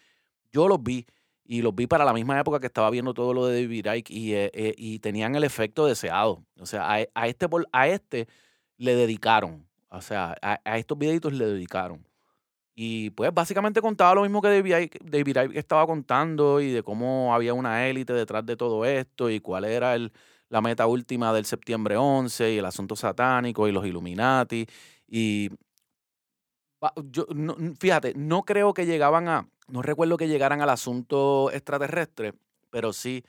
Yo 0.52 0.68
los 0.68 0.84
vi 0.84 1.06
y 1.46 1.62
los 1.62 1.76
vi 1.76 1.88
para 1.88 2.06
la 2.06 2.14
misma 2.14 2.40
época 2.40 2.60
que 2.60 2.68
estaba 2.68 2.90
viendo 2.90 3.14
todo 3.14 3.34
lo 3.34 3.46
de 3.46 3.62
David 3.62 3.86
Icke 3.94 4.12
y, 4.12 4.34
eh, 4.34 4.52
eh, 4.54 5.00
tenían 5.00 5.36
el 5.36 5.44
efecto 5.44 5.86
deseado. 5.86 6.44
O 6.60 6.66
sea, 6.66 6.92
a, 6.92 7.06
a, 7.14 7.28
este, 7.28 7.48
a 7.72 7.88
este 7.88 8.28
le 8.78 8.96
dedicaron. 8.96 9.68
O 9.90 10.02
sea, 10.02 10.36
a, 10.42 10.60
a, 10.66 10.78
estos 10.78 10.98
videitos 10.98 11.34
le 11.34 11.46
dedicaron. 11.46 12.06
Y 12.76 13.12
pues 13.12 13.34
básicamente 13.34 13.82
contaba 13.82 14.16
lo 14.16 14.24
mismo 14.24 14.42
que 14.42 14.50
David 14.50 14.78
Icke, 14.78 15.00
David 15.04 15.38
Icke 15.46 15.58
estaba 15.58 15.86
contando 15.86 16.60
y 16.60 16.72
de 16.72 16.84
cómo 16.84 17.34
había 17.34 17.54
una 17.54 17.88
élite 17.88 18.14
detrás 18.14 18.46
de 18.46 18.58
todo 18.58 18.84
esto 18.84 19.30
y 19.30 19.40
cuál 19.40 19.66
era 19.66 19.96
el, 19.96 20.12
la 20.50 20.62
meta 20.62 20.88
última 20.88 21.32
del 21.34 21.46
septiembre 21.46 21.96
11 21.98 22.54
y 22.54 22.58
el 22.58 22.66
asunto 22.66 22.96
satánico 22.96 23.68
y 23.68 23.72
los 23.72 23.86
Illuminati. 23.86 24.66
Y 25.08 25.52
yo, 27.12 27.26
no, 27.34 27.56
fíjate, 27.80 28.14
no 28.16 28.44
creo 28.44 28.74
que 28.74 28.86
llegaban 28.86 29.28
a, 29.28 29.48
no 29.68 29.82
recuerdo 29.82 30.18
que 30.18 30.28
llegaran 30.28 30.62
al 30.62 30.70
asunto 30.70 31.52
extraterrestre, 31.52 32.34
pero 32.70 32.94
sí 32.94 33.24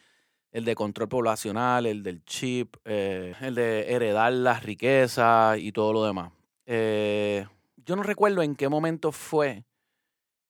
el 0.52 0.64
de 0.64 0.74
control 0.74 1.08
poblacional, 1.08 1.86
el 1.86 2.02
del 2.02 2.24
chip, 2.24 2.76
eh, 2.84 3.34
el 3.40 3.54
de 3.54 3.92
heredar 3.92 4.32
las 4.32 4.62
riquezas 4.62 5.58
y 5.58 5.72
todo 5.72 5.92
lo 5.92 6.04
demás. 6.04 6.32
Eh, 6.66 7.46
yo 7.84 7.96
no 7.96 8.02
recuerdo 8.02 8.42
en 8.42 8.56
qué 8.56 8.68
momento 8.68 9.12
fue 9.12 9.64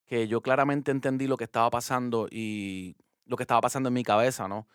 que 0.06 0.28
yo 0.28 0.40
claramente 0.40 0.90
entendí 0.90 1.26
lo 1.26 1.36
que 1.36 1.44
estaba 1.44 1.68
pasando 1.70 2.28
y 2.30 2.96
lo 3.24 3.36
que 3.36 3.42
estaba 3.42 3.60
pasando 3.60 3.88
en 3.88 3.94
mi 3.94 4.04
cabeza, 4.04 4.46
¿no? 4.48 4.68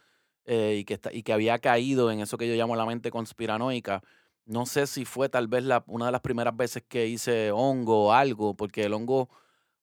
Eh, 0.46 0.78
y, 0.80 0.84
que, 0.84 1.00
y 1.14 1.24
que 1.24 1.34
había 1.34 1.60
caído 1.60 2.12
en 2.12 2.20
eso 2.20 2.38
que 2.38 2.48
yo 2.48 2.56
llamo 2.56 2.76
la 2.76 2.86
mente 2.86 3.12
conspiranoica. 3.12 4.02
No 4.46 4.66
sé 4.66 4.88
si 4.88 5.06
fue 5.06 5.30
tal 5.30 5.48
vez 5.48 5.64
la, 5.64 5.84
una 5.88 6.08
de 6.08 6.12
las 6.12 6.22
primeras 6.22 6.58
veces 6.58 6.84
que 6.88 7.08
hice 7.08 7.52
hongo 7.52 8.08
o 8.08 8.12
algo, 8.12 8.56
porque 8.56 8.84
el 8.84 8.94
hongo 8.94 9.30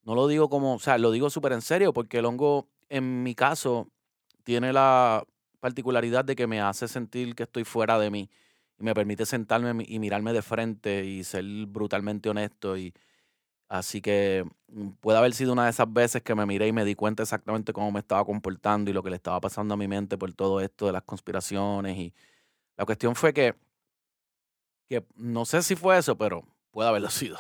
no 0.09 0.14
lo 0.14 0.26
digo 0.26 0.48
como, 0.48 0.76
o 0.76 0.78
sea, 0.78 0.96
lo 0.96 1.11
digo 1.11 1.28
súper 1.28 1.52
en 1.52 1.61
serio 1.61 1.92
porque 1.92 2.18
el 2.18 2.24
hongo, 2.24 2.66
en 2.88 3.22
mi 3.22 3.34
caso, 3.34 3.90
tiene 4.42 4.72
la 4.72 5.22
particularidad 5.61 6.24
de 6.24 6.34
que 6.34 6.46
me 6.46 6.62
hace 6.62 6.88
sentir 6.88 7.34
que 7.34 7.42
estoy 7.42 7.64
fuera 7.64 7.98
de 7.98 8.11
mí 8.11 8.30
y 8.78 8.84
me 8.84 8.94
permite 8.94 9.26
sentarme 9.26 9.84
y 9.86 9.98
mirarme 9.98 10.32
de 10.32 10.40
frente 10.40 11.04
y 11.04 11.24
ser 11.24 11.44
brutalmente 11.66 12.30
honesto 12.30 12.78
y 12.78 12.94
así 13.68 14.00
que 14.00 14.46
mm, 14.68 14.92
puede 15.00 15.18
haber 15.18 15.34
sido 15.34 15.52
una 15.52 15.64
de 15.64 15.70
esas 15.70 15.92
veces 15.92 16.22
que 16.22 16.34
me 16.34 16.46
miré 16.46 16.68
y 16.68 16.72
me 16.72 16.86
di 16.86 16.94
cuenta 16.94 17.22
exactamente 17.22 17.74
cómo 17.74 17.92
me 17.92 18.00
estaba 18.00 18.24
comportando 18.24 18.90
y 18.90 18.94
lo 18.94 19.02
que 19.02 19.11
le 19.11 19.16
estaba 19.16 19.40
pasando 19.42 19.74
a 19.74 19.76
mi 19.76 19.88
mente 19.88 20.16
por 20.16 20.32
todo 20.32 20.62
esto 20.62 20.86
de 20.86 20.92
las 20.92 21.02
conspiraciones 21.02 21.98
y 21.98 22.14
la 22.78 22.86
cuestión 22.86 23.14
fue 23.14 23.34
que 23.34 23.54
que 24.88 25.04
no 25.16 25.44
sé 25.44 25.62
si 25.62 25.76
fue 25.76 25.98
eso, 25.98 26.16
pero 26.16 26.44
puede 26.70 26.88
haberlo 26.88 27.11
sido. 27.11 27.38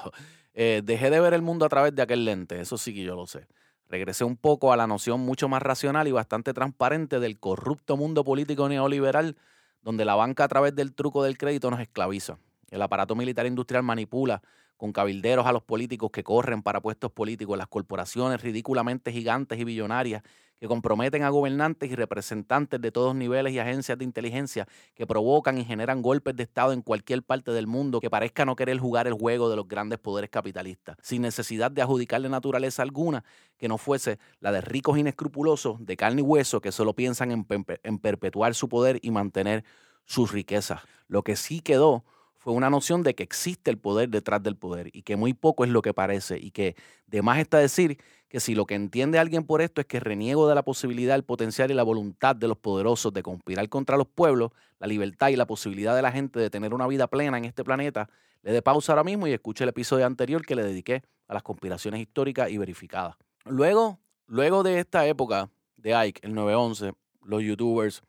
Eh, 0.60 0.82
dejé 0.82 1.08
de 1.08 1.20
ver 1.20 1.34
el 1.34 1.42
mundo 1.42 1.64
a 1.64 1.68
través 1.68 1.94
de 1.94 2.02
aquel 2.02 2.24
lente, 2.24 2.60
eso 2.60 2.76
sí 2.78 2.92
que 2.92 3.04
yo 3.04 3.14
lo 3.14 3.28
sé. 3.28 3.46
Regresé 3.88 4.24
un 4.24 4.36
poco 4.36 4.72
a 4.72 4.76
la 4.76 4.88
noción 4.88 5.20
mucho 5.20 5.48
más 5.48 5.62
racional 5.62 6.08
y 6.08 6.10
bastante 6.10 6.52
transparente 6.52 7.20
del 7.20 7.38
corrupto 7.38 7.96
mundo 7.96 8.24
político 8.24 8.68
neoliberal 8.68 9.36
donde 9.82 10.04
la 10.04 10.16
banca 10.16 10.42
a 10.42 10.48
través 10.48 10.74
del 10.74 10.94
truco 10.94 11.22
del 11.22 11.38
crédito 11.38 11.70
nos 11.70 11.78
esclaviza. 11.78 12.38
El 12.70 12.82
aparato 12.82 13.14
militar 13.14 13.46
industrial 13.46 13.82
manipula 13.82 14.42
con 14.76 14.92
cabilderos 14.92 15.46
a 15.46 15.52
los 15.52 15.62
políticos 15.62 16.10
que 16.12 16.22
corren 16.22 16.62
para 16.62 16.80
puestos 16.80 17.10
políticos, 17.10 17.58
las 17.58 17.66
corporaciones 17.66 18.40
ridículamente 18.40 19.12
gigantes 19.12 19.58
y 19.58 19.64
billonarias 19.64 20.22
que 20.60 20.66
comprometen 20.66 21.22
a 21.22 21.28
gobernantes 21.30 21.90
y 21.90 21.94
representantes 21.94 22.80
de 22.80 22.90
todos 22.90 23.14
niveles 23.14 23.52
y 23.52 23.58
agencias 23.58 23.96
de 23.98 24.04
inteligencia 24.04 24.66
que 24.94 25.06
provocan 25.06 25.58
y 25.58 25.64
generan 25.64 26.02
golpes 26.02 26.34
de 26.36 26.42
Estado 26.44 26.72
en 26.72 26.82
cualquier 26.82 27.22
parte 27.22 27.52
del 27.52 27.66
mundo 27.66 28.00
que 28.00 28.10
parezca 28.10 28.44
no 28.44 28.56
querer 28.56 28.78
jugar 28.78 29.06
el 29.06 29.14
juego 29.14 29.50
de 29.50 29.56
los 29.56 29.68
grandes 29.68 29.98
poderes 29.98 30.30
capitalistas, 30.30 30.96
sin 31.00 31.22
necesidad 31.22 31.70
de 31.70 31.82
adjudicarle 31.82 32.28
naturaleza 32.28 32.82
alguna 32.82 33.24
que 33.56 33.68
no 33.68 33.78
fuese 33.78 34.18
la 34.40 34.52
de 34.52 34.60
ricos 34.60 34.98
inescrupulosos 34.98 35.84
de 35.84 35.96
carne 35.96 36.22
y 36.22 36.24
hueso 36.24 36.60
que 36.60 36.72
solo 36.72 36.92
piensan 36.92 37.30
en, 37.30 37.46
en 37.82 37.98
perpetuar 37.98 38.54
su 38.54 38.68
poder 38.68 38.98
y 39.02 39.10
mantener 39.10 39.64
sus 40.06 40.32
riquezas. 40.32 40.80
Lo 41.06 41.22
que 41.22 41.36
sí 41.36 41.60
quedó 41.60 42.04
fue 42.48 42.56
una 42.56 42.70
noción 42.70 43.02
de 43.02 43.14
que 43.14 43.22
existe 43.22 43.70
el 43.70 43.76
poder 43.76 44.08
detrás 44.08 44.42
del 44.42 44.56
poder 44.56 44.88
y 44.94 45.02
que 45.02 45.16
muy 45.16 45.34
poco 45.34 45.64
es 45.64 45.70
lo 45.70 45.82
que 45.82 45.92
parece 45.92 46.38
y 46.38 46.50
que 46.50 46.76
de 47.06 47.20
más 47.20 47.40
está 47.40 47.58
decir 47.58 47.98
que 48.26 48.40
si 48.40 48.54
lo 48.54 48.64
que 48.64 48.74
entiende 48.74 49.18
alguien 49.18 49.44
por 49.44 49.60
esto 49.60 49.82
es 49.82 49.86
que 49.86 50.00
reniego 50.00 50.48
de 50.48 50.54
la 50.54 50.62
posibilidad, 50.62 51.14
el 51.14 51.24
potencial 51.24 51.70
y 51.70 51.74
la 51.74 51.82
voluntad 51.82 52.34
de 52.34 52.48
los 52.48 52.56
poderosos 52.56 53.12
de 53.12 53.22
conspirar 53.22 53.68
contra 53.68 53.98
los 53.98 54.06
pueblos, 54.06 54.52
la 54.78 54.86
libertad 54.86 55.28
y 55.28 55.36
la 55.36 55.46
posibilidad 55.46 55.94
de 55.94 56.00
la 56.00 56.10
gente 56.10 56.40
de 56.40 56.48
tener 56.48 56.72
una 56.72 56.86
vida 56.86 57.06
plena 57.06 57.36
en 57.36 57.44
este 57.44 57.64
planeta, 57.64 58.08
le 58.40 58.52
dé 58.52 58.62
pausa 58.62 58.92
ahora 58.92 59.04
mismo 59.04 59.26
y 59.26 59.34
escuche 59.34 59.64
el 59.64 59.68
episodio 59.68 60.06
anterior 60.06 60.40
que 60.46 60.56
le 60.56 60.62
dediqué 60.64 61.02
a 61.26 61.34
las 61.34 61.42
conspiraciones 61.42 62.00
históricas 62.00 62.50
y 62.50 62.56
verificadas. 62.56 63.14
Luego, 63.44 64.00
luego 64.26 64.62
de 64.62 64.78
esta 64.78 65.06
época 65.06 65.50
de 65.76 65.94
Ike, 65.94 66.22
el 66.26 66.32
911, 66.32 66.94
los 67.26 67.42
youtubers, 67.42 68.02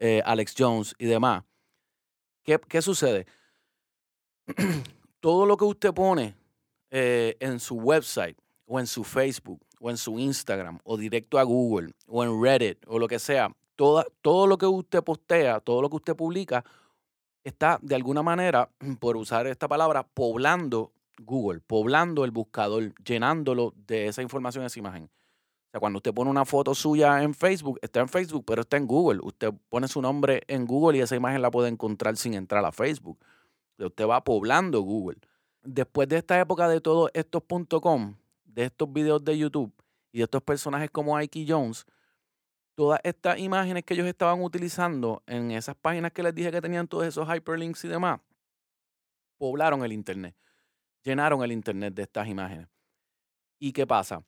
eh, 0.00 0.20
Alex 0.26 0.54
Jones 0.54 0.94
y 0.98 1.06
demás, 1.06 1.44
¿Qué, 2.68 2.80
sucede? 2.80 3.26
Todo 5.20 5.46
lo 5.46 5.56
que 5.56 5.64
usted 5.64 5.92
pone 5.92 6.34
eh, 6.90 7.36
en 7.40 7.60
su 7.60 7.76
website 7.76 8.36
o 8.66 8.78
en 8.78 8.86
su 8.86 9.04
Facebook 9.04 9.60
o 9.80 9.90
en 9.90 9.96
su 9.96 10.18
Instagram 10.18 10.78
o 10.84 10.96
directo 10.96 11.38
a 11.38 11.42
Google 11.42 11.92
o 12.06 12.22
en 12.22 12.42
Reddit 12.42 12.78
o 12.86 12.98
lo 12.98 13.08
que 13.08 13.18
sea, 13.18 13.50
todo 13.76 14.46
lo 14.46 14.58
que 14.58 14.66
usted 14.66 15.02
postea, 15.02 15.60
todo 15.60 15.82
lo 15.82 15.88
que 15.88 15.96
usted 15.96 16.16
publica, 16.16 16.64
está 17.44 17.78
de 17.82 17.94
alguna 17.94 18.22
manera, 18.22 18.70
por 19.00 19.16
usar 19.16 19.46
esta 19.46 19.68
palabra, 19.68 20.02
poblando 20.02 20.92
Google, 21.18 21.60
poblando 21.60 22.24
el 22.24 22.30
buscador, 22.30 22.94
llenándolo 23.04 23.74
de 23.86 24.06
esa 24.06 24.22
información, 24.22 24.64
esa 24.64 24.78
imagen. 24.78 25.04
O 25.04 25.70
sea, 25.70 25.80
cuando 25.80 25.98
usted 25.98 26.14
pone 26.14 26.30
una 26.30 26.44
foto 26.44 26.74
suya 26.74 27.22
en 27.22 27.34
Facebook, 27.34 27.78
está 27.82 28.00
en 28.00 28.08
Facebook, 28.08 28.44
pero 28.46 28.62
está 28.62 28.76
en 28.78 28.86
Google. 28.86 29.20
Usted 29.22 29.52
pone 29.68 29.86
su 29.86 30.00
nombre 30.00 30.42
en 30.48 30.64
Google 30.64 30.98
y 30.98 31.02
esa 31.02 31.16
imagen 31.16 31.42
la 31.42 31.50
puede 31.50 31.68
encontrar 31.68 32.16
sin 32.16 32.34
entrar 32.34 32.64
a 32.64 32.72
Facebook. 32.72 33.18
Usted 33.86 34.06
va 34.06 34.22
poblando 34.22 34.80
Google. 34.80 35.18
Después 35.62 36.08
de 36.08 36.16
esta 36.16 36.38
época 36.40 36.68
de 36.68 36.80
todos 36.80 37.10
estos 37.14 37.42
.com, 37.80 38.16
de 38.44 38.64
estos 38.64 38.92
videos 38.92 39.22
de 39.24 39.38
YouTube 39.38 39.72
y 40.12 40.18
de 40.18 40.24
estos 40.24 40.42
personajes 40.42 40.90
como 40.90 41.16
Ike 41.16 41.44
Jones, 41.48 41.86
todas 42.74 43.00
estas 43.02 43.38
imágenes 43.38 43.84
que 43.84 43.94
ellos 43.94 44.06
estaban 44.06 44.42
utilizando 44.42 45.22
en 45.26 45.50
esas 45.50 45.76
páginas 45.76 46.12
que 46.12 46.22
les 46.22 46.34
dije 46.34 46.50
que 46.50 46.60
tenían 46.60 46.88
todos 46.88 47.06
esos 47.06 47.28
hyperlinks 47.28 47.84
y 47.84 47.88
demás, 47.88 48.20
poblaron 49.36 49.84
el 49.84 49.92
Internet, 49.92 50.34
llenaron 51.02 51.42
el 51.42 51.52
Internet 51.52 51.94
de 51.94 52.02
estas 52.02 52.28
imágenes. 52.28 52.68
¿Y 53.58 53.72
qué 53.72 53.86
pasa? 53.86 54.22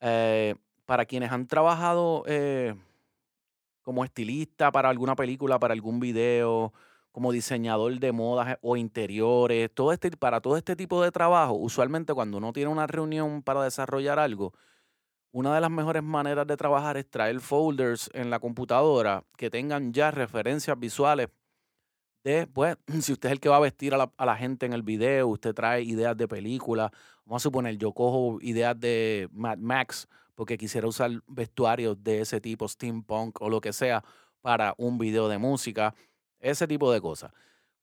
Eh, 0.00 0.54
para 0.86 1.04
quienes 1.04 1.30
han 1.32 1.46
trabajado 1.46 2.22
eh, 2.26 2.74
como 3.82 4.04
estilista 4.04 4.70
para 4.70 4.88
alguna 4.88 5.16
película, 5.16 5.58
para 5.58 5.74
algún 5.74 5.98
video, 6.00 6.72
como 7.12 7.32
diseñador 7.32 7.98
de 7.98 8.12
modas 8.12 8.58
o 8.62 8.76
interiores, 8.76 9.70
todo 9.74 9.92
este, 9.92 10.10
para 10.12 10.40
todo 10.40 10.56
este 10.56 10.76
tipo 10.76 11.02
de 11.02 11.10
trabajo, 11.10 11.54
usualmente 11.54 12.14
cuando 12.14 12.38
uno 12.38 12.52
tiene 12.52 12.70
una 12.70 12.86
reunión 12.86 13.42
para 13.42 13.64
desarrollar 13.64 14.18
algo, 14.18 14.52
una 15.32 15.54
de 15.54 15.60
las 15.60 15.70
mejores 15.70 16.02
maneras 16.02 16.46
de 16.46 16.56
trabajar 16.56 16.96
es 16.96 17.08
traer 17.08 17.40
folders 17.40 18.10
en 18.14 18.30
la 18.30 18.40
computadora 18.40 19.24
que 19.36 19.50
tengan 19.50 19.92
ya 19.92 20.10
referencias 20.10 20.78
visuales 20.78 21.28
de, 22.24 22.46
pues, 22.46 22.76
si 23.02 23.12
usted 23.12 23.28
es 23.28 23.32
el 23.32 23.40
que 23.40 23.48
va 23.48 23.56
a 23.56 23.60
vestir 23.60 23.94
a 23.94 24.10
la, 24.18 24.36
gente 24.36 24.66
en 24.66 24.72
el 24.72 24.82
video, 24.82 25.28
usted 25.28 25.54
trae 25.54 25.82
ideas 25.82 26.16
de 26.16 26.28
película, 26.28 26.92
vamos 27.24 27.42
a 27.42 27.44
suponer, 27.44 27.76
yo 27.78 27.92
cojo 27.92 28.38
ideas 28.40 28.78
de 28.78 29.28
Mad 29.32 29.58
Max 29.58 30.08
porque 30.34 30.56
quisiera 30.56 30.86
usar 30.86 31.10
vestuarios 31.26 32.02
de 32.02 32.20
ese 32.20 32.40
tipo, 32.40 32.68
steampunk 32.68 33.42
o 33.42 33.48
lo 33.48 33.60
que 33.60 33.72
sea, 33.72 34.04
para 34.40 34.74
un 34.78 34.96
video 34.96 35.28
de 35.28 35.36
música, 35.36 35.94
ese 36.40 36.66
tipo 36.66 36.92
de 36.92 37.00
cosas. 37.00 37.32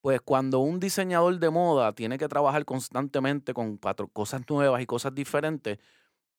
Pues 0.01 0.21
cuando 0.21 0.59
un 0.59 0.79
diseñador 0.79 1.39
de 1.39 1.49
moda 1.49 1.93
tiene 1.93 2.17
que 2.17 2.27
trabajar 2.27 2.63
constantemente 2.65 3.53
con 3.53 3.77
cosas 4.13 4.41
nuevas 4.49 4.81
y 4.81 4.85
cosas 4.85 5.15
diferentes, 5.15 5.79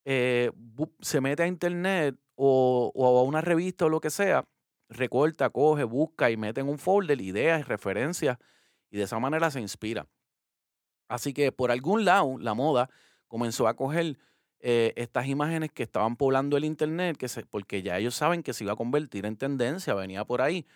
eh, 0.04 0.52
se 1.00 1.20
mete 1.20 1.42
a 1.42 1.46
internet 1.48 2.16
o, 2.36 2.92
o 2.94 3.18
a 3.18 3.22
una 3.24 3.40
revista 3.40 3.86
o 3.86 3.88
lo 3.88 4.00
que 4.00 4.10
sea, 4.10 4.46
recorta, 4.88 5.50
coge, 5.50 5.84
busca 5.84 6.30
y 6.30 6.36
mete 6.36 6.60
en 6.60 6.68
un 6.68 6.78
folder 6.78 7.20
ideas 7.20 7.60
y 7.60 7.64
referencias 7.64 8.38
y 8.90 8.98
de 8.98 9.04
esa 9.04 9.18
manera 9.18 9.50
se 9.50 9.60
inspira. 9.60 10.06
Así 11.08 11.32
que 11.32 11.52
por 11.52 11.70
algún 11.70 12.04
lado 12.04 12.38
la 12.38 12.54
moda 12.54 12.88
comenzó 13.26 13.68
a 13.68 13.74
coger 13.74 14.18
eh, 14.60 14.92
estas 14.96 15.26
imágenes 15.26 15.70
que 15.72 15.82
estaban 15.82 16.16
poblando 16.16 16.56
el 16.56 16.64
internet, 16.64 17.16
que 17.16 17.28
se, 17.28 17.44
porque 17.44 17.82
ya 17.82 17.98
ellos 17.98 18.14
saben 18.14 18.42
que 18.42 18.52
se 18.52 18.64
iba 18.64 18.72
a 18.72 18.76
convertir 18.76 19.26
en 19.26 19.36
tendencia, 19.36 19.94
venía 19.94 20.24
por 20.24 20.40
ahí, 20.40 20.66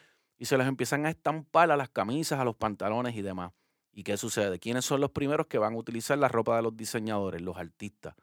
y 0.41 0.47
se 0.47 0.57
las 0.57 0.67
empiezan 0.67 1.05
a 1.05 1.11
estampar 1.11 1.71
a 1.71 1.77
las 1.77 1.91
camisas, 1.91 2.41
a 2.41 2.45
los 2.45 2.57
pantalones 2.57 3.15
y 3.15 3.21
demás. 3.21 3.53
¿Y 3.93 4.05
qué 4.05 4.17
sucede? 4.17 4.59
¿Quiénes 4.59 4.87
son 4.87 5.03
los 5.03 5.11
primeros 5.11 5.47
que 5.49 5.59
van 5.59 5.75
a 5.75 5.77
utilizar 5.77 6.17
la 6.17 6.29
ropa 6.29 6.57
de 6.57 6.63
los 6.63 6.75
diseñadores, 6.75 7.43
los 7.43 7.59
artistas? 7.59 8.15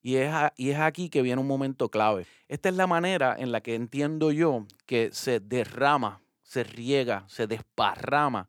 Y 0.00 0.16
es, 0.16 0.32
y 0.56 0.70
es 0.70 0.78
aquí 0.78 1.10
que 1.10 1.20
viene 1.20 1.40
un 1.40 1.46
momento 1.46 1.90
clave. 1.90 2.26
Esta 2.48 2.70
es 2.70 2.76
la 2.76 2.86
manera 2.86 3.36
en 3.38 3.52
la 3.52 3.60
que 3.60 3.74
entiendo 3.74 4.32
yo 4.32 4.66
que 4.86 5.10
se 5.12 5.38
derrama, 5.40 6.22
se 6.42 6.64
riega, 6.64 7.24
se 7.28 7.46
desparrama 7.46 8.48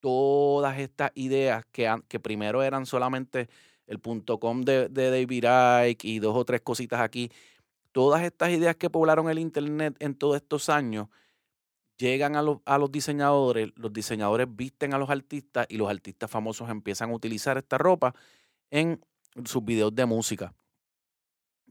todas 0.00 0.78
estas 0.78 1.12
ideas 1.14 1.66
que, 1.70 1.94
que 2.08 2.18
primero 2.18 2.62
eran 2.62 2.86
solamente 2.86 3.50
el 3.86 3.98
punto 3.98 4.40
com 4.40 4.62
de, 4.62 4.88
de 4.88 5.10
David 5.10 5.44
Icke 5.90 6.04
y 6.06 6.18
dos 6.18 6.34
o 6.34 6.46
tres 6.46 6.62
cositas 6.62 7.00
aquí. 7.00 7.30
Todas 7.90 8.22
estas 8.22 8.50
ideas 8.50 8.76
que 8.76 8.88
poblaron 8.88 9.28
el 9.28 9.38
Internet 9.38 9.96
en 9.98 10.14
todos 10.14 10.36
estos 10.36 10.70
años 10.70 11.08
llegan 11.96 12.36
a 12.36 12.42
los, 12.42 12.58
a 12.64 12.78
los 12.78 12.90
diseñadores, 12.90 13.70
los 13.76 13.92
diseñadores 13.92 14.46
visten 14.50 14.94
a 14.94 14.98
los 14.98 15.10
artistas 15.10 15.66
y 15.68 15.76
los 15.76 15.88
artistas 15.90 16.30
famosos 16.30 16.68
empiezan 16.70 17.10
a 17.10 17.14
utilizar 17.14 17.58
esta 17.58 17.78
ropa 17.78 18.14
en 18.70 19.04
sus 19.44 19.64
videos 19.64 19.94
de 19.94 20.06
música. 20.06 20.54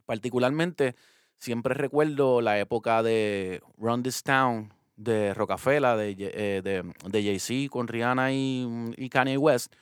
Particularmente, 0.05 0.95
siempre 1.37 1.73
recuerdo 1.73 2.41
la 2.41 2.59
época 2.59 3.03
de 3.03 3.61
Run 3.77 4.03
This 4.03 4.23
Town 4.23 4.73
de 4.95 5.33
Rockefeller, 5.33 5.97
de, 5.97 6.15
eh, 6.19 6.61
de, 6.61 6.83
de 7.09 7.23
Jay-Z 7.23 7.69
con 7.69 7.87
Rihanna 7.87 8.31
y 8.31 9.09
Kanye 9.09 9.37
West, 9.37 9.73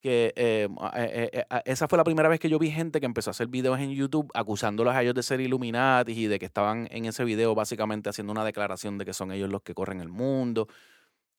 que 0.00 0.32
eh, 0.36 0.68
a- 0.80 0.92
eh, 1.04 1.30
eh, 1.32 1.44
a- 1.50 1.58
esa 1.64 1.88
fue 1.88 1.96
la 1.98 2.04
primera 2.04 2.28
vez 2.28 2.38
que 2.40 2.48
yo 2.48 2.58
vi 2.58 2.70
gente 2.70 3.00
que 3.00 3.06
empezó 3.06 3.30
a 3.30 3.32
hacer 3.32 3.48
videos 3.48 3.78
en 3.80 3.90
YouTube 3.90 4.30
acusándolos 4.34 4.94
a 4.94 5.02
ellos 5.02 5.14
de 5.14 5.22
ser 5.22 5.40
Illuminati 5.40 6.12
y 6.12 6.26
de 6.26 6.38
que 6.38 6.46
estaban 6.46 6.86
en 6.90 7.04
ese 7.06 7.24
video 7.24 7.54
básicamente 7.54 8.08
haciendo 8.08 8.32
una 8.32 8.44
declaración 8.44 8.98
de 8.98 9.04
que 9.04 9.12
son 9.12 9.32
ellos 9.32 9.50
los 9.50 9.62
que 9.62 9.74
corren 9.74 10.00
el 10.00 10.08
mundo 10.08 10.68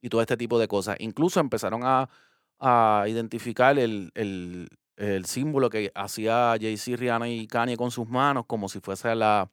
y 0.02 0.10
todo 0.10 0.22
este 0.22 0.38
tipo 0.38 0.60
de 0.60 0.68
cosas. 0.68 0.98
Incluso 1.00 1.40
empezaron 1.40 1.82
a, 1.84 2.10
a 2.60 3.06
identificar 3.08 3.78
el, 3.80 4.12
el- 4.16 4.70
el 4.98 5.26
símbolo 5.26 5.70
que 5.70 5.92
hacía 5.96 6.56
Jay-Z, 6.60 6.98
Rihanna 6.98 7.30
y 7.30 7.48
Kanye 7.48 7.78
con 7.78 7.90
sus 7.92 8.10
manos 8.10 8.46
como 8.46 8.68
si 8.68 8.82
fuese 8.82 9.16
la, 9.16 9.50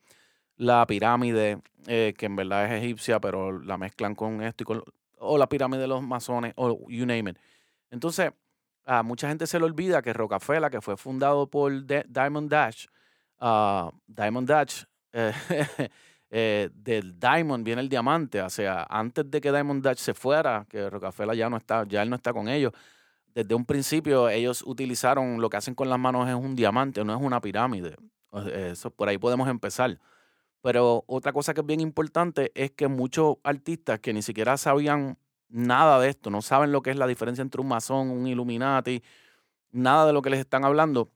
la 0.57 0.85
pirámide, 0.89 1.59
que 1.85 2.15
en 2.19 2.35
verdad 2.35 2.67
es 2.67 2.83
egipcia, 2.83 3.21
pero 3.21 3.53
la 3.61 3.79
mezclan 3.79 4.17
con 4.17 4.43
esto 4.43 4.65
y 4.65 4.67
con, 4.67 4.83
o 5.19 5.39
la 5.39 5.49
pirámide 5.49 5.83
de 5.83 5.87
los 5.87 6.03
masones, 6.03 6.53
o 6.57 6.89
you 6.91 7.07
name 7.07 7.31
it. 7.31 7.39
Entonces, 7.93 8.33
a 8.87 9.03
mucha 9.03 9.29
gente 9.29 9.47
se 9.47 9.59
le 9.59 9.65
olvida 9.65 10.01
que 10.01 10.13
Rockefeller, 10.13 10.71
que 10.71 10.81
fue 10.81 10.97
fundado 10.97 11.49
por 11.49 11.73
Diamond 11.85 12.49
Dash, 12.49 12.87
ah, 13.41 13.91
Diamond 14.07 14.49
Dash, 14.49 14.85
eh, 15.13 15.33
eh, 16.31 16.71
del 16.73 17.19
Diamond 17.19 17.65
viene 17.65 17.83
el 17.83 17.89
diamante, 17.89 18.41
o 18.41 18.49
sea, 18.51 18.87
antes 18.89 19.31
de 19.31 19.41
que 19.41 19.51
Diamond 19.51 19.83
Dash 19.83 19.99
se 19.99 20.15
fuera, 20.15 20.65
que 20.69 20.89
Rockefeller 20.89 21.37
ya 21.37 21.51
no 21.51 21.57
está, 21.57 21.85
ya 21.87 22.03
él 22.03 22.11
no 22.11 22.17
está 22.17 22.33
con 22.33 22.49
ellos, 22.49 22.73
desde 23.35 23.55
un 23.55 23.67
principio 23.67 24.31
ellos 24.31 24.63
utilizaron 24.67 25.43
lo 25.43 25.51
que 25.51 25.59
hacen 25.59 25.75
con 25.75 25.91
las 25.91 25.99
manos 25.99 26.27
es 26.27 26.35
un 26.35 26.57
diamante, 26.57 27.05
no 27.05 27.15
es 27.15 27.21
una 27.21 27.39
pirámide. 27.39 27.95
Eso, 28.51 28.91
por 28.91 29.09
ahí 29.09 29.19
podemos 29.19 29.47
empezar. 29.49 29.99
Pero 30.63 31.05
otra 31.07 31.35
cosa 31.35 31.53
que 31.53 31.61
es 31.61 31.67
bien 31.67 31.81
importante 31.81 32.51
es 32.55 32.71
que 32.71 32.89
muchos 32.89 33.37
artistas 33.45 34.01
que 34.01 34.15
ni 34.15 34.23
siquiera 34.23 34.57
sabían 34.57 35.19
nada 35.49 36.01
de 36.01 36.09
esto, 36.09 36.31
no 36.31 36.43
saben 36.43 36.73
lo 36.73 36.83
que 36.83 36.91
es 36.91 36.97
la 36.97 37.07
diferencia 37.07 37.43
entre 37.43 37.61
un 37.61 37.69
masón, 37.69 38.11
un 38.11 38.27
Illuminati, 38.27 39.03
nada 39.73 40.07
de 40.07 40.13
lo 40.13 40.23
que 40.23 40.31
les 40.31 40.41
están 40.41 40.65
hablando, 40.65 41.11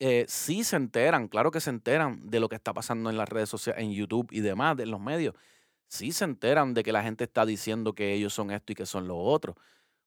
eh, 0.00 0.24
sí 0.28 0.64
se 0.64 0.76
enteran, 0.76 1.28
claro 1.28 1.50
que 1.50 1.60
se 1.60 1.70
enteran 1.70 2.28
de 2.28 2.40
lo 2.40 2.48
que 2.48 2.56
está 2.56 2.74
pasando 2.74 3.10
en 3.10 3.16
las 3.16 3.28
redes 3.28 3.48
sociales, 3.48 3.82
en 3.82 3.92
YouTube 3.92 4.28
y 4.32 4.40
demás, 4.40 4.76
de 4.76 4.86
los 4.86 5.00
medios. 5.00 5.34
Sí 5.88 6.12
se 6.12 6.24
enteran 6.24 6.74
de 6.74 6.82
que 6.82 6.92
la 6.92 7.02
gente 7.02 7.24
está 7.24 7.46
diciendo 7.46 7.94
que 7.94 8.12
ellos 8.14 8.34
son 8.34 8.50
esto 8.50 8.72
y 8.72 8.74
que 8.74 8.86
son 8.86 9.08
lo 9.08 9.16
otro. 9.18 9.56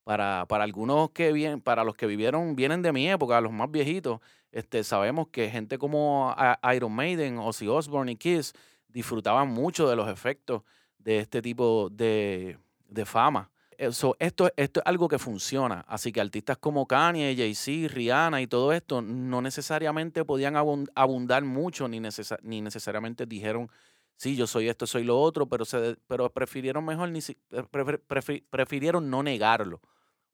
Para, 0.04 0.46
para 0.48 0.64
algunos 0.64 1.10
que 1.10 1.32
vienen, 1.32 1.60
para 1.60 1.84
los 1.84 1.96
que 1.96 2.06
vivieron, 2.06 2.56
vienen 2.56 2.82
de 2.82 2.92
mi 2.92 3.08
época, 3.10 3.40
los 3.40 3.52
más 3.52 3.70
viejitos, 3.70 4.20
este, 4.52 4.84
sabemos 4.84 5.28
que 5.28 5.50
gente 5.50 5.78
como 5.78 6.34
Iron 6.74 6.92
Maiden, 6.92 7.38
Ozzy 7.38 7.68
Osbourne 7.68 8.12
y 8.12 8.16
Kiss 8.16 8.54
disfrutaban 8.88 9.48
mucho 9.48 9.88
de 9.88 9.96
los 9.96 10.08
efectos 10.08 10.62
de 10.98 11.18
este 11.20 11.42
tipo 11.42 11.90
de, 11.90 12.58
de 12.88 13.04
fama. 13.06 13.50
Eso, 13.76 14.16
esto, 14.18 14.50
esto 14.56 14.80
es 14.80 14.86
algo 14.86 15.06
que 15.06 15.20
funciona. 15.20 15.84
Así 15.86 16.10
que 16.10 16.20
artistas 16.20 16.58
como 16.58 16.86
Kanye, 16.86 17.36
Jay-Z, 17.36 17.94
Rihanna 17.94 18.40
y 18.42 18.48
todo 18.48 18.72
esto 18.72 19.02
no 19.02 19.40
necesariamente 19.40 20.24
podían 20.24 20.54
abun- 20.54 20.90
abundar 20.96 21.44
mucho 21.44 21.86
ni, 21.86 22.00
necesa- 22.00 22.40
ni 22.42 22.60
necesariamente 22.60 23.24
dijeron, 23.24 23.70
sí, 24.16 24.34
yo 24.34 24.48
soy 24.48 24.68
esto, 24.68 24.86
soy 24.88 25.04
lo 25.04 25.20
otro, 25.20 25.48
pero, 25.48 25.64
se, 25.64 25.96
pero 26.08 26.28
prefirieron 26.32 26.84
mejor, 26.84 27.10
ni 27.10 27.20
si- 27.20 27.38
prefi- 27.50 28.44
prefirieron 28.50 29.10
no 29.10 29.22
negarlo, 29.22 29.80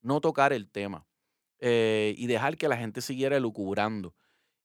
no 0.00 0.22
tocar 0.22 0.54
el 0.54 0.66
tema 0.70 1.04
eh, 1.58 2.14
y 2.16 2.26
dejar 2.26 2.56
que 2.56 2.68
la 2.68 2.78
gente 2.78 3.02
siguiera 3.02 3.38
lucubrando. 3.40 4.14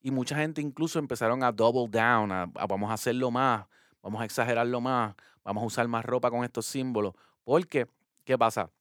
Y 0.02 0.12
mucha 0.12 0.38
gente 0.38 0.62
incluso 0.62 1.00
empezaron 1.00 1.44
a 1.44 1.52
double 1.52 1.90
down, 1.90 2.32
a 2.32 2.46
vamos 2.46 2.90
a 2.90 2.94
hacerlo 2.94 3.30
más, 3.30 3.66
vamos 4.02 4.22
a 4.22 4.26
exagerarlo 4.26 4.80
más, 4.80 5.16
vamos 5.44 5.64
a 5.64 5.68
usar 5.68 5.88
más 5.90 6.06
ropa 6.06 6.32
con 6.32 6.46
estos 6.46 6.66
símbolos. 6.66 7.14
Porque, 7.44 7.88
¿qué 8.26 8.38
pasa? 8.38 8.72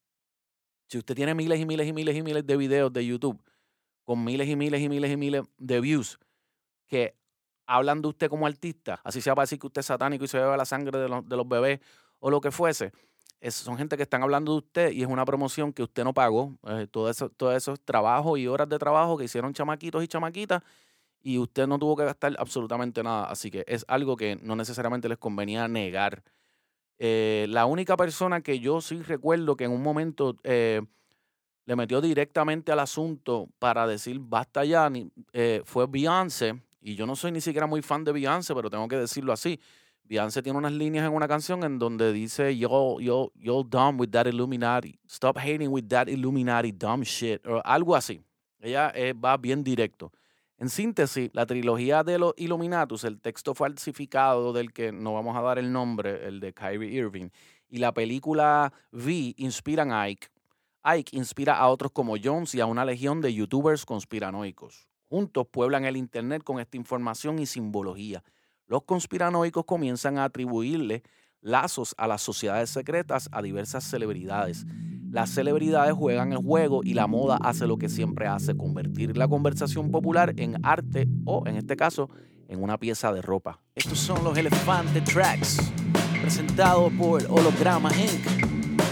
Si 0.89 0.99
usted 0.99 1.15
tiene 1.15 1.35
miles 1.35 1.61
y 1.61 1.67
miles 1.67 1.87
y 1.87 1.93
miles 1.93 2.17
y 2.17 2.23
miles 2.23 2.47
de 2.47 2.57
videos 2.57 2.93
de 2.93 3.05
YouTube 3.05 3.41
con 4.05 4.25
miles 4.25 4.49
y 4.49 4.57
miles 4.57 4.81
y 4.81 4.89
miles 4.89 5.11
y 5.13 5.17
miles 5.17 5.43
de 5.59 5.81
views 5.81 6.19
que 6.87 7.15
hablan 7.67 8.03
de 8.03 8.09
usted 8.09 8.31
como 8.31 8.47
artista, 8.47 9.01
así 9.05 9.21
sea 9.21 9.35
para 9.35 9.45
decir 9.45 9.59
que 9.59 9.67
usted 9.67 9.81
es 9.81 9.87
satánico 9.87 10.25
y 10.25 10.29
se 10.29 10.39
bebe 10.39 10.57
la 10.57 10.65
sangre 10.65 10.99
de 10.99 11.09
los, 11.09 11.49
bebés 11.49 11.81
o 12.21 12.31
lo 12.31 12.41
que 12.41 12.51
fuese, 12.51 12.93
es- 13.41 13.55
son 13.55 13.77
gente 13.79 13.97
que 13.97 14.03
están 14.05 14.23
hablando 14.23 14.53
de 14.53 14.59
usted 14.59 14.93
y 14.93 15.03
es 15.03 15.09
una 15.09 15.25
promoción 15.27 15.73
que 15.73 15.83
usted 15.83 16.05
no 16.05 16.15
pagó. 16.15 16.59
eh, 16.69 16.87
todo 16.91 17.11
eso, 17.11 17.29
todo 17.31 17.55
eso 17.55 17.75
es 17.75 17.81
trabajo 17.83 18.37
y 18.39 18.47
horas 18.47 18.69
de 18.69 18.79
trabajo 18.79 19.17
que 19.19 19.25
hicieron 19.25 19.53
chamaquitos 19.55 20.03
y 20.05 20.09
chamaquitas 20.09 20.63
y 21.23 21.39
usted 21.39 21.67
no 21.67 21.79
tuvo 21.79 21.97
que 21.97 22.05
gastar 22.05 22.35
absolutamente 22.39 23.03
nada. 23.03 23.27
Así 23.27 23.51
que 23.51 23.65
es 23.69 23.85
algo 23.89 24.17
que 24.17 24.37
no 24.43 24.57
necesariamente 24.57 25.09
les 25.09 25.19
convenía 25.19 25.69
negar. 25.69 26.23
Eh, 26.99 27.47
la 27.49 27.67
única 27.67 27.97
persona 27.97 28.41
que 28.41 28.59
yo 28.59 28.81
sí 28.81 29.03
recuerdo 29.03 29.57
que 29.57 29.65
en 29.65 29.71
un 29.71 29.83
momento 29.83 30.37
eh, 30.43 30.83
le 31.65 31.77
metió 31.77 32.01
directamente 32.01 32.73
al 32.73 32.81
asunto 32.81 33.49
para 33.59 33.87
decir 33.87 34.19
basta 34.19 34.65
ya 34.65 34.91
eh, 35.33 35.63
fue 35.65 35.87
Beyoncé. 35.87 36.61
Y 36.81 36.95
yo 36.95 37.07
no 37.07 37.15
soy 37.15 37.33
ni 37.33 37.41
siquiera 37.41 37.67
muy 37.67 37.83
fan 37.83 38.05
de 38.05 38.13
Beyoncé, 38.13 38.55
pero 38.55 38.71
tengo 38.71 38.89
que 38.89 38.97
decirlo 38.97 39.33
así. 39.33 39.61
Beyoncé 40.05 40.43
tiene 40.43 40.59
unas 40.59 40.73
líneas 40.73 41.07
en 41.07 41.13
una 41.13 41.29
canción 41.29 41.63
en 41.65 41.79
donde 41.79 42.13
dice, 42.13 42.57
yo, 42.57 42.99
yo, 43.01 43.31
you're 43.35 43.69
dumb 43.69 44.01
with 44.01 44.09
that 44.09 44.27
Illuminati. 44.27 44.99
Stop 45.07 45.37
hating 45.37 45.69
with 45.69 45.85
that 45.89 46.09
Illuminati 46.09 46.73
dumb 46.73 47.03
shit. 47.03 47.47
O 47.47 47.61
algo 47.63 47.95
así. 47.95 48.23
Ella 48.61 48.91
eh, 48.95 49.13
va 49.13 49.37
bien 49.37 49.63
directo. 49.63 50.11
En 50.61 50.71
síntesis, 50.71 51.31
la 51.35 51.47
trilogía 51.47 52.03
de 52.03 52.19
los 52.19 52.35
Illuminatus, 52.37 53.05
el 53.05 53.21
texto 53.21 53.55
falsificado 53.55 54.53
del 54.53 54.73
que 54.73 54.91
no 54.91 55.15
vamos 55.15 55.37
a 55.37 55.41
dar 55.41 55.57
el 55.57 55.71
nombre, 55.73 56.27
el 56.27 56.41
de 56.41 56.53
Kyrie 56.53 56.91
Irving, 56.91 57.29
y 57.69 57.79
la 57.79 57.95
película 57.95 58.73
V 58.91 59.35
inspiran 59.37 59.93
a 59.93 60.03
Ike. 60.03 60.27
Ike 60.83 61.17
inspira 61.17 61.57
a 61.57 61.69
otros 61.69 61.93
como 61.93 62.17
Jones 62.21 62.57
y 62.57 62.61
a 62.61 62.67
una 62.67 62.85
legión 62.85 63.21
de 63.21 63.33
youtubers 63.33 63.87
conspiranoicos. 63.87 64.89
Juntos 65.09 65.47
pueblan 65.47 65.85
el 65.85 65.97
Internet 65.97 66.43
con 66.43 66.59
esta 66.59 66.77
información 66.77 67.39
y 67.39 67.47
simbología. 67.47 68.25
Los 68.67 68.83
conspiranoicos 68.83 69.65
comienzan 69.65 70.19
a 70.19 70.25
atribuirle 70.25 71.05
lazos 71.41 71.95
a 71.99 72.07
las 72.07 72.23
sociedades 72.23 72.71
secretas 72.71 73.29
a 73.33 73.43
diversas 73.43 73.85
celebridades. 73.85 74.67
Las 75.11 75.31
celebridades 75.31 75.95
juegan 75.95 76.33
el 76.33 76.39
juego 76.39 76.83
y 76.85 76.95
la 76.95 77.07
moda 77.07 77.39
hace 77.43 77.67
lo 77.67 77.79
que 77.79 77.89
siempre 77.89 78.27
hace, 78.27 78.57
convertir 78.57 79.17
la 79.17 79.27
conversación 79.27 79.91
popular 79.91 80.35
en 80.37 80.65
arte 80.65 81.09
o, 81.25 81.47
en 81.47 81.57
este 81.57 81.77
caso, 81.77 82.11
en 82.49 82.63
una 82.63 82.79
pieza 82.79 83.13
de 83.13 83.23
ropa. 83.23 83.61
Estos 83.75 83.99
son 83.99 84.23
los 84.23 84.37
Elefante 84.37 85.01
Tracks, 85.01 85.59
presentados 86.21 86.93
por 86.95 87.23
Holograma 87.31 87.91
Inc. 87.95 88.27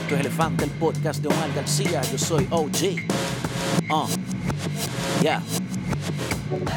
Esto 0.03 0.15
es 0.15 0.21
Elefante, 0.21 0.65
el 0.65 0.71
podcast 0.71 1.21
de 1.21 1.29
Omar 1.29 1.53
García. 1.55 2.01
Yo 2.03 2.17
soy 2.17 2.47
OG. 2.51 2.97
Uh, 3.91 4.07
yeah. 5.23 5.43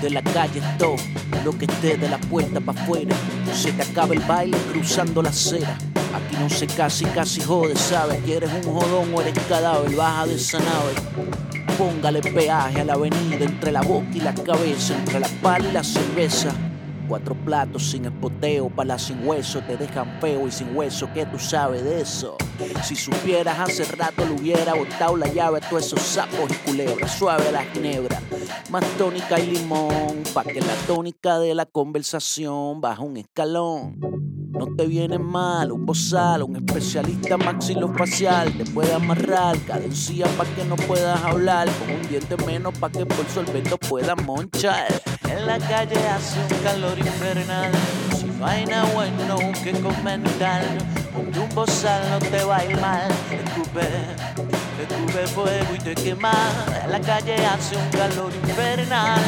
De 0.01 0.09
la 0.09 0.21
calle 0.21 0.61
todo, 0.77 0.95
lo 1.43 1.57
que 1.57 1.65
esté 1.65 1.97
de 1.97 2.09
la 2.09 2.17
puerta 2.17 2.59
para 2.59 2.81
afuera. 2.81 3.15
Se 3.53 3.71
te 3.71 3.83
acaba 3.83 4.13
el 4.13 4.21
baile 4.21 4.57
cruzando 4.71 5.21
la 5.21 5.29
acera. 5.29 5.77
Aquí 6.13 6.35
no 6.39 6.49
se 6.49 6.67
casi, 6.67 7.05
casi 7.05 7.41
jode, 7.41 7.75
¿sabes? 7.75 8.23
Que 8.23 8.37
eres 8.37 8.49
un 8.65 8.73
jodón 8.73 9.13
o 9.13 9.21
eres 9.21 9.37
cadáver, 9.47 9.95
baja 9.95 10.25
de 10.25 10.35
esa 10.35 10.59
nave. 10.59 10.93
póngale 11.77 12.21
peaje 12.21 12.81
a 12.81 12.85
la 12.85 12.93
avenida 12.93 13.45
entre 13.45 13.71
la 13.71 13.81
boca 13.81 14.07
y 14.13 14.19
la 14.19 14.33
cabeza, 14.33 14.95
entre 14.95 15.19
la 15.19 15.27
pala 15.41 15.69
y 15.69 15.71
la 15.71 15.83
cerveza. 15.83 16.53
Cuatro 17.09 17.33
platos 17.33 17.89
sin 17.89 18.05
espoteo, 18.05 18.69
palas 18.69 19.01
sin 19.01 19.27
hueso, 19.27 19.61
te 19.61 19.75
dejan 19.77 20.21
feo 20.21 20.47
y 20.47 20.51
sin 20.51 20.77
hueso, 20.77 21.09
¿qué 21.11 21.25
tú 21.25 21.39
sabes 21.39 21.83
de 21.83 22.01
eso? 22.01 22.37
Si 22.83 22.95
supieras 22.95 23.59
hace 23.59 23.83
rato 23.83 24.23
le 24.25 24.33
hubiera 24.33 24.75
botado 24.75 25.17
la 25.17 25.25
llave 25.27 25.57
a 25.57 25.67
todos 25.67 25.87
esos 25.87 26.01
sapos 26.01 26.51
y 26.51 26.53
culebras, 26.69 27.11
suave 27.17 27.51
la 27.51 27.63
ginebra, 27.63 28.21
más 28.69 28.85
tónica 28.99 29.39
y 29.39 29.47
limón, 29.47 30.21
pa' 30.35 30.43
que 30.43 30.61
la 30.61 30.75
tónica 30.85 31.39
de 31.39 31.55
la 31.55 31.65
conversación 31.65 32.79
baja 32.79 33.01
un 33.01 33.17
escalón. 33.17 34.38
No 34.51 34.65
te 34.75 34.87
viene 34.87 35.19
mal 35.19 35.71
un 35.71 35.85
bozal, 35.85 36.43
un 36.43 36.55
especialista 36.55 37.37
maxilofacial. 37.37 38.51
Te 38.57 38.65
puede 38.65 38.93
amarrar 38.93 39.57
cadencia 39.59 40.25
para 40.37 40.49
que 40.55 40.65
no 40.65 40.75
puedas 40.75 41.23
hablar, 41.23 41.69
con 41.79 41.95
un 41.95 42.09
diente 42.09 42.35
menos 42.45 42.77
para 42.79 42.91
que 42.91 43.05
por 43.05 43.25
sorbeto 43.29 43.77
puedas 43.77 44.21
monchar. 44.23 45.01
En 45.29 45.45
la 45.45 45.59
calle 45.59 45.95
hace 46.07 46.39
un 46.39 46.63
calor 46.63 46.97
infernal, 46.97 47.71
si 48.17 48.25
no 48.25 48.87
bueno 48.95 49.37
que 49.63 49.71
comentar, 49.73 50.63
ponte 51.13 51.39
un 51.39 51.49
bozal 51.53 52.01
no 52.09 52.19
te 52.19 52.43
va 52.43 52.57
a 52.57 52.65
ir 52.65 52.81
mal, 52.81 53.07
escupe, 53.31 53.87
escupe 54.81 55.27
fuego 55.27 55.75
y 55.75 55.77
te 55.77 55.93
quema. 55.93 56.33
En 56.83 56.91
la 56.91 56.99
calle 56.99 57.35
hace 57.45 57.77
un 57.77 57.89
calor 57.91 58.31
infernal, 58.43 59.21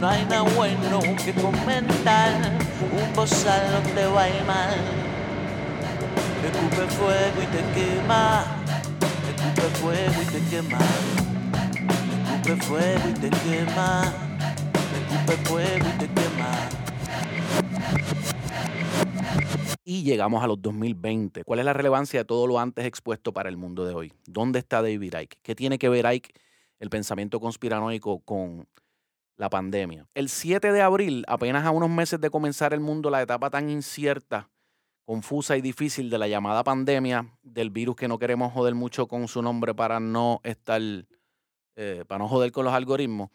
no 0.00 0.08
hay 0.08 0.24
nada 0.24 0.42
bueno 0.54 1.00
que 1.22 1.32
comentar, 1.34 2.58
un 2.90 3.14
bozal 3.14 3.70
no 3.70 3.94
te 3.94 4.06
va 4.06 4.22
a 4.22 4.28
ir 4.30 4.44
mal. 4.44 4.74
Escupe 6.42 6.86
fuego 6.94 7.42
y 7.42 7.46
te 7.46 7.62
quema, 7.74 8.46
escupe 9.28 9.68
fuego 9.78 10.22
y 10.22 10.24
te 10.24 10.40
quema, 10.48 10.78
escupe 12.32 12.56
fuego 12.62 13.08
y 13.10 13.12
te 13.12 13.30
quema, 13.30 14.14
escupe 14.96 15.36
fuego 15.48 15.86
y 15.86 15.98
te 15.98 16.08
quema. 16.08 16.50
Y 19.84 20.02
llegamos 20.02 20.42
a 20.42 20.46
los 20.46 20.62
2020. 20.62 21.44
¿Cuál 21.44 21.58
es 21.58 21.64
la 21.64 21.72
relevancia 21.74 22.20
de 22.20 22.24
todo 22.24 22.46
lo 22.46 22.58
antes 22.58 22.86
expuesto 22.86 23.32
para 23.34 23.50
el 23.50 23.58
mundo 23.58 23.84
de 23.84 23.92
hoy? 23.92 24.12
¿Dónde 24.24 24.60
está 24.60 24.80
David 24.80 25.14
Icke? 25.20 25.38
¿Qué 25.42 25.54
tiene 25.54 25.78
que 25.78 25.88
ver 25.90 26.10
Icke, 26.10 26.32
el 26.78 26.88
pensamiento 26.88 27.38
conspiranoico, 27.40 28.20
con 28.20 28.66
la 29.40 29.48
pandemia? 29.48 30.06
El 30.14 30.28
7 30.28 30.70
de 30.70 30.82
abril, 30.82 31.24
apenas 31.26 31.64
a 31.64 31.70
unos 31.70 31.88
meses 31.88 32.20
de 32.20 32.28
comenzar 32.28 32.74
el 32.74 32.80
mundo, 32.80 33.08
la 33.08 33.22
etapa 33.22 33.48
tan 33.48 33.70
incierta, 33.70 34.50
confusa 35.06 35.56
y 35.56 35.62
difícil 35.62 36.10
de 36.10 36.18
la 36.18 36.28
llamada 36.28 36.62
pandemia, 36.62 37.26
del 37.42 37.70
virus 37.70 37.96
que 37.96 38.06
no 38.06 38.18
queremos 38.18 38.52
joder 38.52 38.74
mucho 38.74 39.08
con 39.08 39.26
su 39.28 39.40
nombre 39.40 39.74
para 39.74 39.98
no 39.98 40.40
estar, 40.44 40.82
eh, 41.74 42.04
para 42.06 42.18
no 42.18 42.28
joder 42.28 42.52
con 42.52 42.66
los 42.66 42.74
algoritmos, 42.74 43.30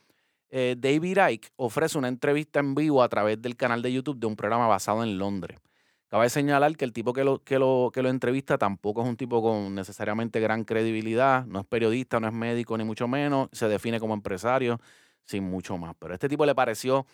eh, 0.49 0.75
David 0.77 1.17
Icke 1.31 1.49
ofrece 1.55 1.97
una 1.97 2.07
entrevista 2.07 2.59
en 2.59 2.75
vivo 2.75 3.01
a 3.01 3.09
través 3.09 3.41
del 3.41 3.55
canal 3.57 3.81
de 3.81 3.91
YouTube 3.91 4.19
de 4.19 4.27
un 4.27 4.35
programa 4.35 4.67
basado 4.67 5.03
en 5.03 5.17
Londres. 5.17 5.59
Cabe 6.07 6.29
señalar 6.29 6.77
que 6.77 6.85
el 6.85 6.93
tipo 6.93 7.13
que 7.13 7.23
lo, 7.23 7.43
que, 7.43 7.57
lo, 7.57 7.89
que 7.91 8.03
lo 8.03 8.09
entrevista 8.09 8.59
tampoco 8.59 9.01
es 9.01 9.09
un 9.09 9.17
tipo 9.17 9.41
con 9.41 9.73
necesariamente 9.73 10.39
gran 10.39 10.65
credibilidad, 10.65 11.47
no 11.47 11.61
es 11.61 11.65
periodista, 11.65 12.19
no 12.19 12.27
es 12.27 12.33
médico, 12.33 12.77
ni 12.77 12.83
mucho 12.83 13.07
menos, 13.07 13.49
se 13.51 13.67
define 13.67 13.99
como 13.99 14.13
empresario, 14.13 14.79
sin 15.25 15.43
mucho 15.43 15.77
más. 15.77 15.95
Pero 15.99 16.13
a 16.13 16.15
este 16.15 16.29
tipo 16.29 16.45
le 16.45 16.55
pareció 16.55 17.05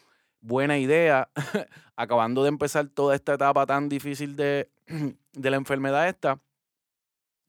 buena 0.41 0.77
idea, 0.77 1.29
acabando 1.95 2.43
de 2.43 2.49
empezar 2.49 2.87
toda 2.87 3.15
esta 3.15 3.35
etapa 3.35 3.65
tan 3.65 3.89
difícil 3.89 4.35
de, 4.35 4.69
de 5.33 5.49
la 5.49 5.57
enfermedad 5.57 6.07
esta, 6.07 6.39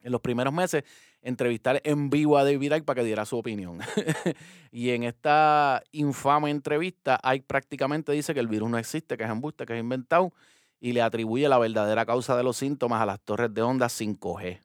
en 0.00 0.12
los 0.12 0.20
primeros 0.20 0.52
meses, 0.52 0.84
entrevistar 1.22 1.80
en 1.84 2.10
vivo 2.10 2.36
a 2.36 2.44
David 2.44 2.74
Icke 2.74 2.84
para 2.84 3.00
que 3.00 3.06
diera 3.06 3.24
su 3.24 3.38
opinión. 3.38 3.78
y 4.72 4.90
en 4.90 5.04
esta 5.04 5.82
infame 5.92 6.50
entrevista, 6.50 7.20
Icke 7.22 7.46
prácticamente 7.46 8.12
dice 8.12 8.34
que 8.34 8.40
el 8.40 8.48
virus 8.48 8.68
no 8.68 8.78
existe, 8.78 9.16
que 9.16 9.24
es 9.24 9.30
embuste, 9.30 9.64
que 9.64 9.74
es 9.74 9.80
inventado, 9.80 10.32
y 10.80 10.92
le 10.92 11.02
atribuye 11.02 11.48
la 11.48 11.58
verdadera 11.58 12.04
causa 12.04 12.36
de 12.36 12.42
los 12.42 12.56
síntomas 12.56 13.00
a 13.00 13.06
las 13.06 13.20
torres 13.20 13.54
de 13.54 13.62
onda 13.62 13.86
5G. 13.86 14.60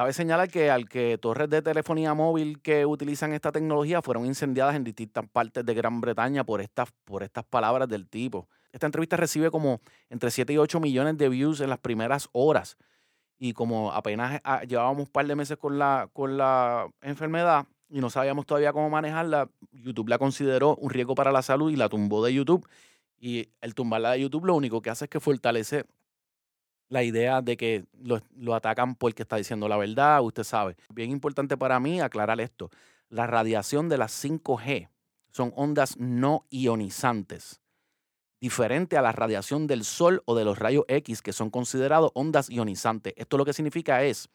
Cabe 0.00 0.14
señalar 0.14 0.48
que 0.48 0.70
al 0.70 0.88
que 0.88 1.18
torres 1.18 1.50
de 1.50 1.60
telefonía 1.60 2.14
móvil 2.14 2.62
que 2.62 2.86
utilizan 2.86 3.34
esta 3.34 3.52
tecnología 3.52 4.00
fueron 4.00 4.24
incendiadas 4.24 4.74
en 4.74 4.82
distintas 4.82 5.28
partes 5.28 5.62
de 5.62 5.74
Gran 5.74 6.00
Bretaña 6.00 6.42
por 6.42 6.62
estas, 6.62 6.90
por 7.04 7.22
estas 7.22 7.44
palabras 7.44 7.86
del 7.86 8.08
tipo. 8.08 8.48
Esta 8.72 8.86
entrevista 8.86 9.18
recibe 9.18 9.50
como 9.50 9.82
entre 10.08 10.30
7 10.30 10.54
y 10.54 10.56
8 10.56 10.80
millones 10.80 11.18
de 11.18 11.28
views 11.28 11.60
en 11.60 11.68
las 11.68 11.80
primeras 11.80 12.30
horas. 12.32 12.78
Y 13.38 13.52
como 13.52 13.92
apenas 13.92 14.40
ah, 14.42 14.62
llevábamos 14.62 15.00
un 15.00 15.12
par 15.12 15.26
de 15.26 15.36
meses 15.36 15.58
con 15.58 15.78
la, 15.78 16.08
con 16.14 16.38
la 16.38 16.88
enfermedad 17.02 17.66
y 17.90 18.00
no 18.00 18.08
sabíamos 18.08 18.46
todavía 18.46 18.72
cómo 18.72 18.88
manejarla, 18.88 19.50
YouTube 19.70 20.08
la 20.08 20.16
consideró 20.16 20.76
un 20.76 20.88
riesgo 20.88 21.14
para 21.14 21.30
la 21.30 21.42
salud 21.42 21.70
y 21.70 21.76
la 21.76 21.90
tumbó 21.90 22.24
de 22.24 22.32
YouTube. 22.32 22.66
Y 23.18 23.50
el 23.60 23.74
tumbarla 23.74 24.12
de 24.12 24.22
YouTube 24.22 24.46
lo 24.46 24.54
único 24.54 24.80
que 24.80 24.88
hace 24.88 25.04
es 25.04 25.10
que 25.10 25.20
fortalece 25.20 25.84
la 26.90 27.04
idea 27.04 27.40
de 27.40 27.56
que 27.56 27.86
lo, 28.02 28.20
lo, 28.36 28.54
atacan 28.54 28.96
porque 28.96 29.22
está 29.22 29.36
diciendo 29.36 29.68
la 29.68 29.78
verdad, 29.78 30.20
usted 30.22 30.44
sabe. 30.44 30.76
Bien 30.92 31.10
importante 31.10 31.56
para 31.56 31.80
mí 31.80 32.00
aclarar 32.00 32.40
esto. 32.40 32.68
La 33.08 33.26
radiación 33.26 33.88
de 33.88 33.96
las 33.96 34.24
5G 34.24 34.88
son 35.30 35.52
ondas 35.56 35.96
no 35.98 36.46
ionizantes, 36.50 37.60
diferente 38.40 38.96
a 38.96 39.02
la 39.02 39.12
radiación 39.12 39.68
del 39.68 39.84
Sol 39.84 40.22
o 40.26 40.34
de 40.34 40.44
los 40.44 40.58
rayos 40.58 40.84
X, 40.88 41.22
que 41.22 41.32
son 41.32 41.50
considerados 41.50 42.10
ondas 42.14 42.50
ionizantes. 42.50 43.14
Esto 43.16 43.38
lo 43.38 43.44
que 43.44 43.52
significa 43.52 44.02
es 44.02 44.28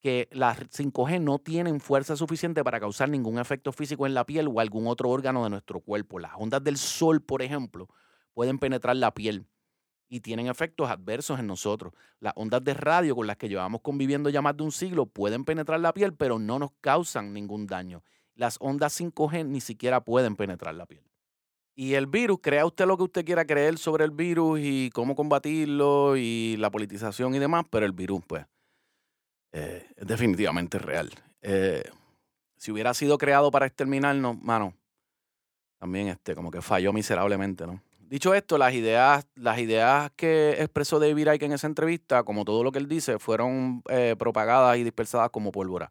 que 0.00 0.28
las 0.32 0.58
5G 0.58 1.20
no 1.20 1.38
tienen 1.38 1.80
fuerza 1.80 2.16
suficiente 2.16 2.64
para 2.64 2.80
causar 2.80 3.08
ningún 3.08 3.38
efecto 3.38 3.72
físico 3.72 4.06
en 4.06 4.14
la 4.14 4.26
piel 4.26 4.48
o 4.48 4.58
algún 4.58 4.88
otro 4.88 5.10
órgano 5.10 5.44
de 5.44 5.50
nuestro 5.50 5.80
cuerpo. 5.80 6.18
Las 6.18 6.32
ondas 6.36 6.62
del 6.62 6.76
sol, 6.76 7.20
por 7.20 7.42
ejemplo, 7.42 7.88
pueden 8.34 8.58
penetrar 8.58 8.96
la 8.96 9.14
piel 9.14 9.46
y 10.08 10.20
tienen 10.20 10.46
efectos 10.46 10.90
adversos 10.90 11.38
en 11.38 11.46
nosotros. 11.46 11.92
Las 12.20 12.32
ondas 12.36 12.64
de 12.64 12.74
radio 12.74 13.14
con 13.14 13.26
las 13.26 13.36
que 13.36 13.48
llevamos 13.48 13.80
conviviendo 13.82 14.30
ya 14.30 14.42
más 14.42 14.56
de 14.56 14.62
un 14.62 14.72
siglo 14.72 15.06
pueden 15.06 15.44
penetrar 15.44 15.80
la 15.80 15.92
piel, 15.92 16.14
pero 16.14 16.38
no 16.38 16.58
nos 16.58 16.70
causan 16.80 17.32
ningún 17.32 17.66
daño. 17.66 18.02
Las 18.34 18.56
ondas 18.60 18.98
5G 19.00 19.46
ni 19.46 19.60
siquiera 19.60 20.02
pueden 20.02 20.36
penetrar 20.36 20.74
la 20.74 20.86
piel. 20.86 21.02
Y 21.74 21.94
el 21.94 22.06
virus, 22.06 22.40
crea 22.42 22.66
usted 22.66 22.86
lo 22.86 22.96
que 22.96 23.04
usted 23.04 23.24
quiera 23.24 23.44
creer 23.44 23.78
sobre 23.78 24.04
el 24.04 24.10
virus 24.10 24.58
y 24.60 24.90
cómo 24.90 25.14
combatirlo 25.14 26.16
y 26.16 26.56
la 26.56 26.70
politización 26.70 27.34
y 27.34 27.38
demás, 27.38 27.66
pero 27.70 27.86
el 27.86 27.92
virus, 27.92 28.20
pues, 28.26 28.44
eh, 29.52 29.86
es 29.94 30.06
definitivamente 30.06 30.78
real. 30.78 31.10
Eh, 31.40 31.84
si 32.56 32.72
hubiera 32.72 32.94
sido 32.94 33.16
creado 33.16 33.52
para 33.52 33.66
exterminarnos, 33.66 34.42
mano, 34.42 34.74
también 35.78 36.08
este, 36.08 36.34
como 36.34 36.50
que 36.50 36.60
falló 36.60 36.92
miserablemente, 36.92 37.64
¿no? 37.66 37.80
Dicho 38.08 38.32
esto, 38.32 38.56
las 38.56 38.72
ideas, 38.72 39.26
las 39.34 39.58
ideas 39.58 40.10
que 40.16 40.52
expresó 40.52 40.98
David 40.98 41.30
Icke 41.34 41.42
en 41.42 41.52
esa 41.52 41.66
entrevista, 41.66 42.22
como 42.22 42.46
todo 42.46 42.64
lo 42.64 42.72
que 42.72 42.78
él 42.78 42.88
dice, 42.88 43.18
fueron 43.18 43.82
eh, 43.90 44.16
propagadas 44.18 44.78
y 44.78 44.82
dispersadas 44.82 45.28
como 45.28 45.52
pólvora. 45.52 45.90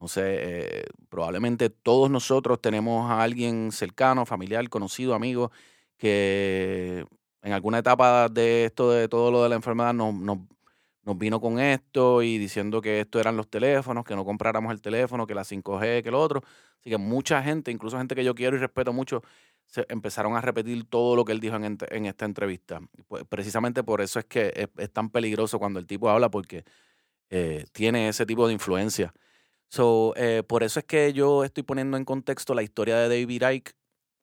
No 0.00 0.08
sé, 0.08 0.22
eh, 0.24 0.84
probablemente 1.08 1.70
todos 1.70 2.10
nosotros 2.10 2.60
tenemos 2.60 3.08
a 3.08 3.22
alguien 3.22 3.70
cercano, 3.70 4.26
familiar, 4.26 4.68
conocido, 4.68 5.14
amigo, 5.14 5.52
que 5.96 7.06
en 7.42 7.52
alguna 7.52 7.78
etapa 7.78 8.28
de 8.28 8.64
esto, 8.64 8.90
de 8.90 9.06
todo 9.06 9.30
lo 9.30 9.44
de 9.44 9.48
la 9.48 9.54
enfermedad, 9.54 9.94
nos, 9.94 10.12
nos, 10.14 10.38
nos 11.04 11.18
vino 11.18 11.40
con 11.40 11.60
esto 11.60 12.22
y 12.22 12.36
diciendo 12.38 12.80
que 12.80 12.98
esto 12.98 13.20
eran 13.20 13.36
los 13.36 13.48
teléfonos, 13.48 14.04
que 14.04 14.16
no 14.16 14.24
compráramos 14.24 14.72
el 14.72 14.80
teléfono, 14.82 15.24
que 15.28 15.36
la 15.36 15.44
5G, 15.44 16.02
que 16.02 16.10
lo 16.10 16.20
otro. 16.20 16.42
Así 16.80 16.90
que 16.90 16.98
mucha 16.98 17.40
gente, 17.44 17.70
incluso 17.70 17.96
gente 17.96 18.16
que 18.16 18.24
yo 18.24 18.34
quiero 18.34 18.56
y 18.56 18.58
respeto 18.58 18.92
mucho, 18.92 19.22
se 19.72 19.86
empezaron 19.88 20.36
a 20.36 20.42
repetir 20.42 20.84
todo 20.84 21.16
lo 21.16 21.24
que 21.24 21.32
él 21.32 21.40
dijo 21.40 21.56
en, 21.56 21.78
en 21.80 22.04
esta 22.04 22.26
entrevista. 22.26 22.82
Pues 23.08 23.24
precisamente 23.26 23.82
por 23.82 24.02
eso 24.02 24.18
es 24.18 24.26
que 24.26 24.68
es, 24.76 24.92
tan 24.92 25.08
peligroso 25.08 25.58
cuando 25.58 25.80
el 25.80 25.86
tipo 25.86 26.10
habla, 26.10 26.30
porque 26.30 26.64
eh, 27.30 27.64
tiene 27.72 28.08
ese 28.08 28.26
tipo 28.26 28.46
de 28.46 28.52
influencia. 28.52 29.14
So, 29.68 30.12
eh, 30.16 30.42
por 30.46 30.62
eso 30.62 30.78
es 30.78 30.84
que 30.84 31.14
yo 31.14 31.42
estoy 31.42 31.62
poniendo 31.62 31.96
en 31.96 32.04
contexto 32.04 32.52
la 32.52 32.62
historia 32.62 32.98
de 32.98 33.08
David 33.08 33.42
Icke 33.50 33.72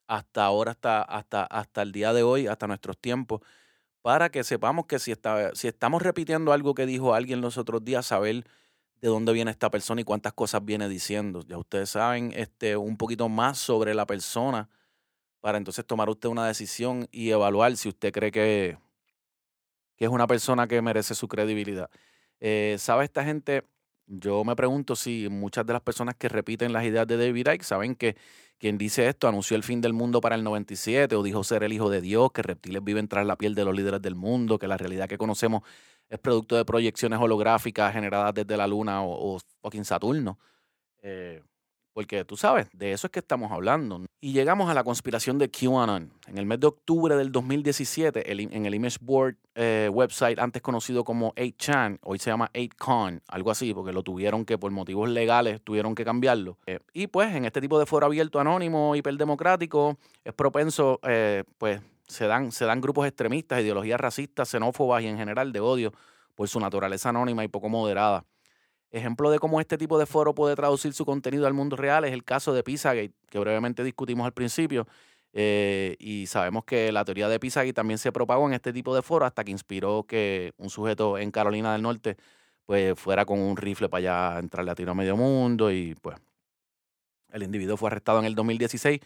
hasta 0.06 0.44
ahora, 0.44 0.70
hasta, 0.70 1.02
hasta, 1.02 1.42
hasta 1.46 1.82
el 1.82 1.90
día 1.90 2.12
de 2.12 2.22
hoy, 2.22 2.46
hasta 2.46 2.68
nuestros 2.68 2.96
tiempos, 2.96 3.40
para 4.02 4.30
que 4.30 4.44
sepamos 4.44 4.86
que 4.86 5.00
si, 5.00 5.10
está, 5.10 5.52
si 5.56 5.66
estamos 5.66 6.00
repitiendo 6.00 6.52
algo 6.52 6.74
que 6.74 6.86
dijo 6.86 7.12
alguien 7.12 7.40
los 7.40 7.58
otros 7.58 7.84
días, 7.84 8.06
saber 8.06 8.44
de 9.00 9.08
dónde 9.08 9.32
viene 9.32 9.50
esta 9.50 9.68
persona 9.68 10.00
y 10.00 10.04
cuántas 10.04 10.32
cosas 10.32 10.64
viene 10.64 10.88
diciendo. 10.88 11.42
Ya 11.48 11.58
ustedes 11.58 11.90
saben 11.90 12.32
este, 12.36 12.76
un 12.76 12.96
poquito 12.96 13.28
más 13.28 13.58
sobre 13.58 13.94
la 13.94 14.06
persona 14.06 14.68
para 15.40 15.58
entonces 15.58 15.84
tomar 15.86 16.08
usted 16.08 16.28
una 16.28 16.46
decisión 16.46 17.08
y 17.10 17.30
evaluar 17.30 17.76
si 17.76 17.88
usted 17.88 18.12
cree 18.12 18.30
que, 18.30 18.78
que 19.96 20.04
es 20.04 20.10
una 20.10 20.26
persona 20.26 20.66
que 20.66 20.80
merece 20.82 21.14
su 21.14 21.28
credibilidad. 21.28 21.90
Eh, 22.40 22.76
¿Sabe 22.78 23.04
esta 23.04 23.24
gente? 23.24 23.64
Yo 24.06 24.44
me 24.44 24.56
pregunto 24.56 24.96
si 24.96 25.28
muchas 25.30 25.64
de 25.66 25.72
las 25.72 25.82
personas 25.82 26.16
que 26.16 26.28
repiten 26.28 26.72
las 26.72 26.84
ideas 26.84 27.06
de 27.06 27.16
David 27.16 27.48
Icke 27.52 27.62
saben 27.62 27.94
que 27.94 28.16
quien 28.58 28.76
dice 28.76 29.08
esto 29.08 29.28
anunció 29.28 29.56
el 29.56 29.62
fin 29.62 29.80
del 29.80 29.92
mundo 29.92 30.20
para 30.20 30.34
el 30.34 30.44
97 30.44 31.14
o 31.14 31.22
dijo 31.22 31.44
ser 31.44 31.62
el 31.62 31.72
hijo 31.72 31.88
de 31.88 32.00
Dios, 32.00 32.32
que 32.32 32.42
reptiles 32.42 32.82
viven 32.84 33.08
tras 33.08 33.24
la 33.24 33.36
piel 33.36 33.54
de 33.54 33.64
los 33.64 33.74
líderes 33.74 34.02
del 34.02 34.16
mundo, 34.16 34.58
que 34.58 34.68
la 34.68 34.76
realidad 34.76 35.08
que 35.08 35.16
conocemos 35.16 35.62
es 36.10 36.18
producto 36.18 36.56
de 36.56 36.64
proyecciones 36.64 37.20
holográficas 37.20 37.92
generadas 37.92 38.34
desde 38.34 38.56
la 38.56 38.66
luna 38.66 39.02
o, 39.02 39.36
o 39.36 39.38
fucking 39.62 39.84
Saturno. 39.84 40.38
Eh, 41.02 41.42
porque 41.92 42.24
tú 42.24 42.36
sabes, 42.36 42.68
de 42.72 42.92
eso 42.92 43.06
es 43.06 43.10
que 43.10 43.18
estamos 43.18 43.50
hablando. 43.50 44.04
Y 44.20 44.32
llegamos 44.32 44.70
a 44.70 44.74
la 44.74 44.84
conspiración 44.84 45.38
de 45.38 45.50
QAnon. 45.50 46.12
En 46.26 46.38
el 46.38 46.46
mes 46.46 46.60
de 46.60 46.68
octubre 46.68 47.16
del 47.16 47.32
2017, 47.32 48.32
en 48.32 48.66
el 48.66 48.74
Image 48.74 48.98
Board 49.00 49.36
eh, 49.54 49.90
website, 49.92 50.38
antes 50.38 50.62
conocido 50.62 51.04
como 51.04 51.34
8chan, 51.34 51.98
hoy 52.02 52.18
se 52.18 52.30
llama 52.30 52.50
8con, 52.54 53.22
algo 53.28 53.50
así, 53.50 53.74
porque 53.74 53.92
lo 53.92 54.02
tuvieron 54.02 54.44
que, 54.44 54.58
por 54.58 54.70
motivos 54.70 55.08
legales, 55.08 55.60
tuvieron 55.62 55.94
que 55.94 56.04
cambiarlo. 56.04 56.58
Eh, 56.66 56.78
y 56.92 57.08
pues 57.08 57.34
en 57.34 57.44
este 57.44 57.60
tipo 57.60 57.78
de 57.78 57.86
foro 57.86 58.06
abierto, 58.06 58.38
anónimo, 58.38 58.94
hiperdemocrático, 58.94 59.98
es 60.24 60.32
propenso, 60.32 61.00
eh, 61.02 61.44
pues 61.58 61.80
se 62.06 62.26
dan, 62.26 62.52
se 62.52 62.64
dan 62.64 62.80
grupos 62.80 63.06
extremistas, 63.06 63.60
ideologías 63.60 64.00
racistas, 64.00 64.48
xenófobas 64.48 65.02
y 65.02 65.06
en 65.06 65.16
general 65.16 65.52
de 65.52 65.60
odio 65.60 65.92
por 66.34 66.48
su 66.48 66.60
naturaleza 66.60 67.10
anónima 67.10 67.44
y 67.44 67.48
poco 67.48 67.68
moderada. 67.68 68.24
Ejemplo 68.92 69.30
de 69.30 69.38
cómo 69.38 69.60
este 69.60 69.78
tipo 69.78 69.98
de 69.98 70.06
foro 70.06 70.34
puede 70.34 70.56
traducir 70.56 70.92
su 70.94 71.04
contenido 71.04 71.46
al 71.46 71.54
mundo 71.54 71.76
real 71.76 72.04
es 72.04 72.12
el 72.12 72.24
caso 72.24 72.52
de 72.52 72.64
Pizzagate, 72.64 73.12
que 73.28 73.38
brevemente 73.38 73.84
discutimos 73.84 74.26
al 74.26 74.32
principio. 74.32 74.86
Eh, 75.32 75.94
y 76.00 76.26
sabemos 76.26 76.64
que 76.64 76.90
la 76.90 77.04
teoría 77.04 77.28
de 77.28 77.38
Pizzagate 77.38 77.72
también 77.72 77.98
se 77.98 78.10
propagó 78.10 78.48
en 78.48 78.54
este 78.54 78.72
tipo 78.72 78.94
de 78.96 79.02
foro 79.02 79.24
hasta 79.26 79.44
que 79.44 79.52
inspiró 79.52 80.02
que 80.02 80.52
un 80.56 80.70
sujeto 80.70 81.18
en 81.18 81.30
Carolina 81.30 81.72
del 81.72 81.82
Norte 81.82 82.16
pues 82.66 82.98
fuera 82.98 83.24
con 83.24 83.38
un 83.38 83.56
rifle 83.56 83.88
para 83.88 84.32
allá 84.32 84.38
entrarle 84.40 84.72
a 84.72 84.74
tiro 84.74 84.92
a 84.92 84.94
medio 84.94 85.16
mundo 85.16 85.70
y 85.70 85.94
pues 85.96 86.16
el 87.32 87.44
individuo 87.44 87.76
fue 87.76 87.88
arrestado 87.88 88.18
en 88.18 88.24
el 88.24 88.34
2016, 88.34 89.00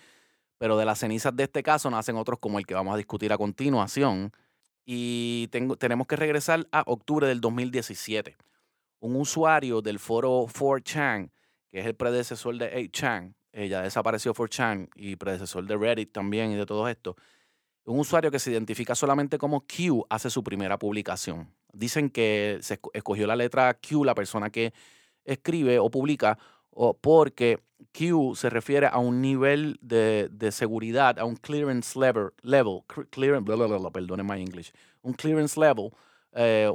pero 0.58 0.78
de 0.78 0.86
las 0.86 0.98
cenizas 0.98 1.36
de 1.36 1.44
este 1.44 1.62
caso 1.62 1.90
nacen 1.90 2.16
otros 2.16 2.38
como 2.38 2.58
el 2.58 2.66
que 2.66 2.74
vamos 2.74 2.94
a 2.94 2.96
discutir 2.96 3.32
a 3.34 3.38
continuación 3.38 4.32
y 4.86 5.48
tengo, 5.48 5.76
tenemos 5.76 6.06
que 6.06 6.16
regresar 6.16 6.66
a 6.72 6.84
octubre 6.86 7.26
del 7.26 7.40
2017 7.42 8.36
un 9.04 9.16
usuario 9.16 9.82
del 9.82 9.98
foro 9.98 10.46
4chan, 10.46 11.30
que 11.70 11.80
es 11.80 11.86
el 11.86 11.94
predecesor 11.94 12.56
de 12.56 12.90
8chan, 12.90 13.34
eh, 13.52 13.68
ya 13.68 13.82
desapareció 13.82 14.32
4chan 14.32 14.88
y 14.96 15.16
predecesor 15.16 15.66
de 15.66 15.76
Reddit 15.76 16.10
también 16.10 16.52
y 16.52 16.54
de 16.54 16.64
todo 16.64 16.88
esto, 16.88 17.14
un 17.84 17.98
usuario 17.98 18.30
que 18.30 18.38
se 18.38 18.50
identifica 18.50 18.94
solamente 18.94 19.36
como 19.36 19.60
Q 19.60 20.06
hace 20.08 20.30
su 20.30 20.42
primera 20.42 20.78
publicación. 20.78 21.52
Dicen 21.74 22.08
que 22.08 22.58
se 22.62 22.80
escogió 22.94 23.26
la 23.26 23.36
letra 23.36 23.74
Q, 23.74 24.04
la 24.04 24.14
persona 24.14 24.48
que 24.48 24.72
escribe 25.26 25.78
o 25.78 25.90
publica, 25.90 26.38
o 26.70 26.94
porque 26.94 27.58
Q 27.92 28.34
se 28.34 28.48
refiere 28.48 28.86
a 28.86 28.96
un 28.96 29.20
nivel 29.20 29.78
de, 29.82 30.30
seguridad, 30.50 31.18
a 31.18 31.26
un 31.26 31.36
clearance 31.36 31.98
level, 31.98 32.30
level 32.40 32.80
clearance, 33.10 33.90
perdone 33.92 34.22
my 34.22 34.40
English, 34.40 34.72
un 35.02 35.12
clearance 35.12 35.60
level, 35.60 35.90
eh, 36.32 36.72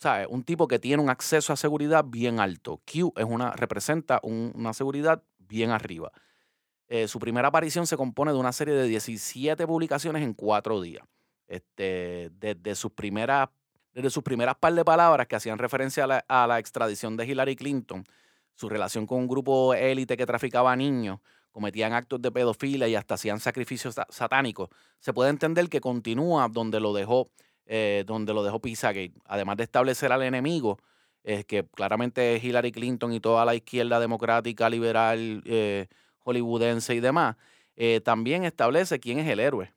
¿sabes? 0.00 0.26
Un 0.30 0.42
tipo 0.42 0.66
que 0.66 0.78
tiene 0.78 1.02
un 1.02 1.10
acceso 1.10 1.52
a 1.52 1.56
seguridad 1.56 2.04
bien 2.06 2.40
alto. 2.40 2.80
Q 2.90 3.12
es 3.16 3.24
una, 3.24 3.52
representa 3.52 4.18
una 4.22 4.72
seguridad 4.72 5.22
bien 5.38 5.70
arriba. 5.70 6.10
Eh, 6.88 7.06
su 7.06 7.20
primera 7.20 7.48
aparición 7.48 7.86
se 7.86 7.96
compone 7.96 8.32
de 8.32 8.38
una 8.38 8.52
serie 8.52 8.74
de 8.74 8.88
17 8.88 9.66
publicaciones 9.66 10.22
en 10.22 10.32
cuatro 10.32 10.80
días. 10.80 11.04
Este, 11.46 12.30
desde, 12.32 12.74
sus 12.74 12.92
primeras, 12.92 13.48
desde 13.92 14.10
sus 14.10 14.22
primeras 14.22 14.56
par 14.56 14.72
de 14.72 14.84
palabras 14.84 15.26
que 15.26 15.36
hacían 15.36 15.58
referencia 15.58 16.04
a 16.26 16.46
la, 16.46 16.58
extradición 16.58 17.16
de 17.16 17.26
Hillary 17.26 17.56
Clinton, 17.56 18.04
su 18.54 18.68
relación 18.68 19.06
con 19.06 19.18
un 19.18 19.28
grupo 19.28 19.74
élite 19.74 20.16
que 20.16 20.26
traficaba 20.26 20.72
a 20.72 20.76
niños, 20.76 21.20
cometían 21.50 21.92
actos 21.92 22.22
de 22.22 22.30
pedofilia 22.30 22.88
y 22.88 22.94
hasta 22.94 23.14
hacían 23.14 23.40
sacrificios 23.40 23.96
satánicos, 24.08 24.68
se 25.00 25.12
puede 25.12 25.30
entender 25.30 25.68
que 25.68 25.80
continúa 25.80 26.48
donde 26.48 26.78
lo 26.78 26.94
dejó 26.94 27.28
eh, 27.72 28.02
donde 28.04 28.34
lo 28.34 28.42
dejó 28.42 28.58
Pizzagate, 28.60 29.12
además 29.26 29.56
de 29.56 29.62
establecer 29.62 30.10
al 30.10 30.24
enemigo, 30.24 30.80
es 31.22 31.44
que 31.44 31.64
claramente 31.64 32.40
Hillary 32.42 32.72
Clinton 32.72 33.12
y 33.12 33.20
toda 33.20 33.44
la 33.44 33.54
izquierda 33.54 34.00
democrática, 34.00 34.68
liberal, 34.68 35.40
eh, 35.46 35.86
hollywoodense 36.18 36.96
y 36.96 36.98
demás, 36.98 37.36
eh, 37.76 38.00
también 38.04 38.42
establece 38.42 38.98
quién 38.98 39.20
es 39.20 39.28
el 39.28 39.38
héroe 39.38 39.72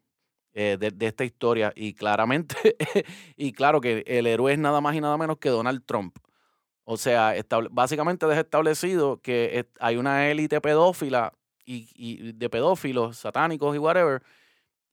de, 0.56 0.92
esta 1.02 1.24
historia. 1.24 1.72
Y 1.76 1.94
claramente, 1.94 2.56
y 3.38 3.52
claro 3.52 3.80
que 3.80 4.04
el 4.08 4.26
héroe 4.26 4.54
es 4.54 4.58
nada 4.58 4.82
más 4.82 4.96
y 4.96 5.02
nada 5.02 5.16
menos 5.16 5.38
que 5.38 5.50
Donald 5.50 5.84
Trump. 5.86 6.18
O 6.86 6.98
sea, 6.98 7.36
básicamente 7.70 8.26
deja 8.26 8.42
establecido 8.42 9.22
que 9.22 9.68
hay 9.80 9.98
una 9.98 10.32
élite 10.32 10.60
pedófila 10.62 11.32
y, 11.64 12.32
de 12.34 12.50
pedófilos 12.50 13.18
satánicos 13.18 13.76
y 13.76 13.78
whatever, 13.78 14.24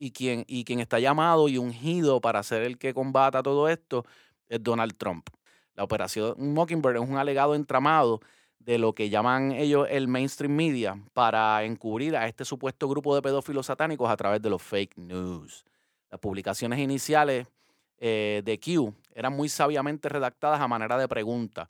y 0.00 0.10
quien, 0.12 0.44
y 0.48 0.64
quien 0.64 0.80
está 0.80 0.98
llamado 0.98 1.48
y 1.48 1.58
ungido 1.58 2.20
para 2.20 2.42
ser 2.42 2.62
el 2.62 2.78
que 2.78 2.94
combata 2.94 3.42
todo 3.42 3.68
esto 3.68 4.04
es 4.48 4.60
Donald 4.60 4.96
Trump. 4.96 5.28
La 5.74 5.84
operación 5.84 6.34
Mockingbird 6.54 6.96
es 6.96 7.08
un 7.08 7.18
alegado 7.18 7.54
entramado 7.54 8.20
de 8.58 8.78
lo 8.78 8.94
que 8.94 9.10
llaman 9.10 9.52
ellos 9.52 9.86
el 9.90 10.08
mainstream 10.08 10.54
media 10.54 10.98
para 11.12 11.62
encubrir 11.64 12.16
a 12.16 12.26
este 12.26 12.44
supuesto 12.44 12.88
grupo 12.88 13.14
de 13.14 13.22
pedófilos 13.22 13.66
satánicos 13.66 14.10
a 14.10 14.16
través 14.16 14.40
de 14.42 14.50
los 14.50 14.62
fake 14.62 14.96
news. 14.96 15.64
Las 16.10 16.18
publicaciones 16.18 16.78
iniciales 16.78 17.46
eh, 17.98 18.42
de 18.44 18.58
Q 18.58 18.94
eran 19.14 19.34
muy 19.34 19.50
sabiamente 19.50 20.08
redactadas 20.08 20.60
a 20.60 20.68
manera 20.68 20.96
de 20.96 21.08
pregunta 21.08 21.68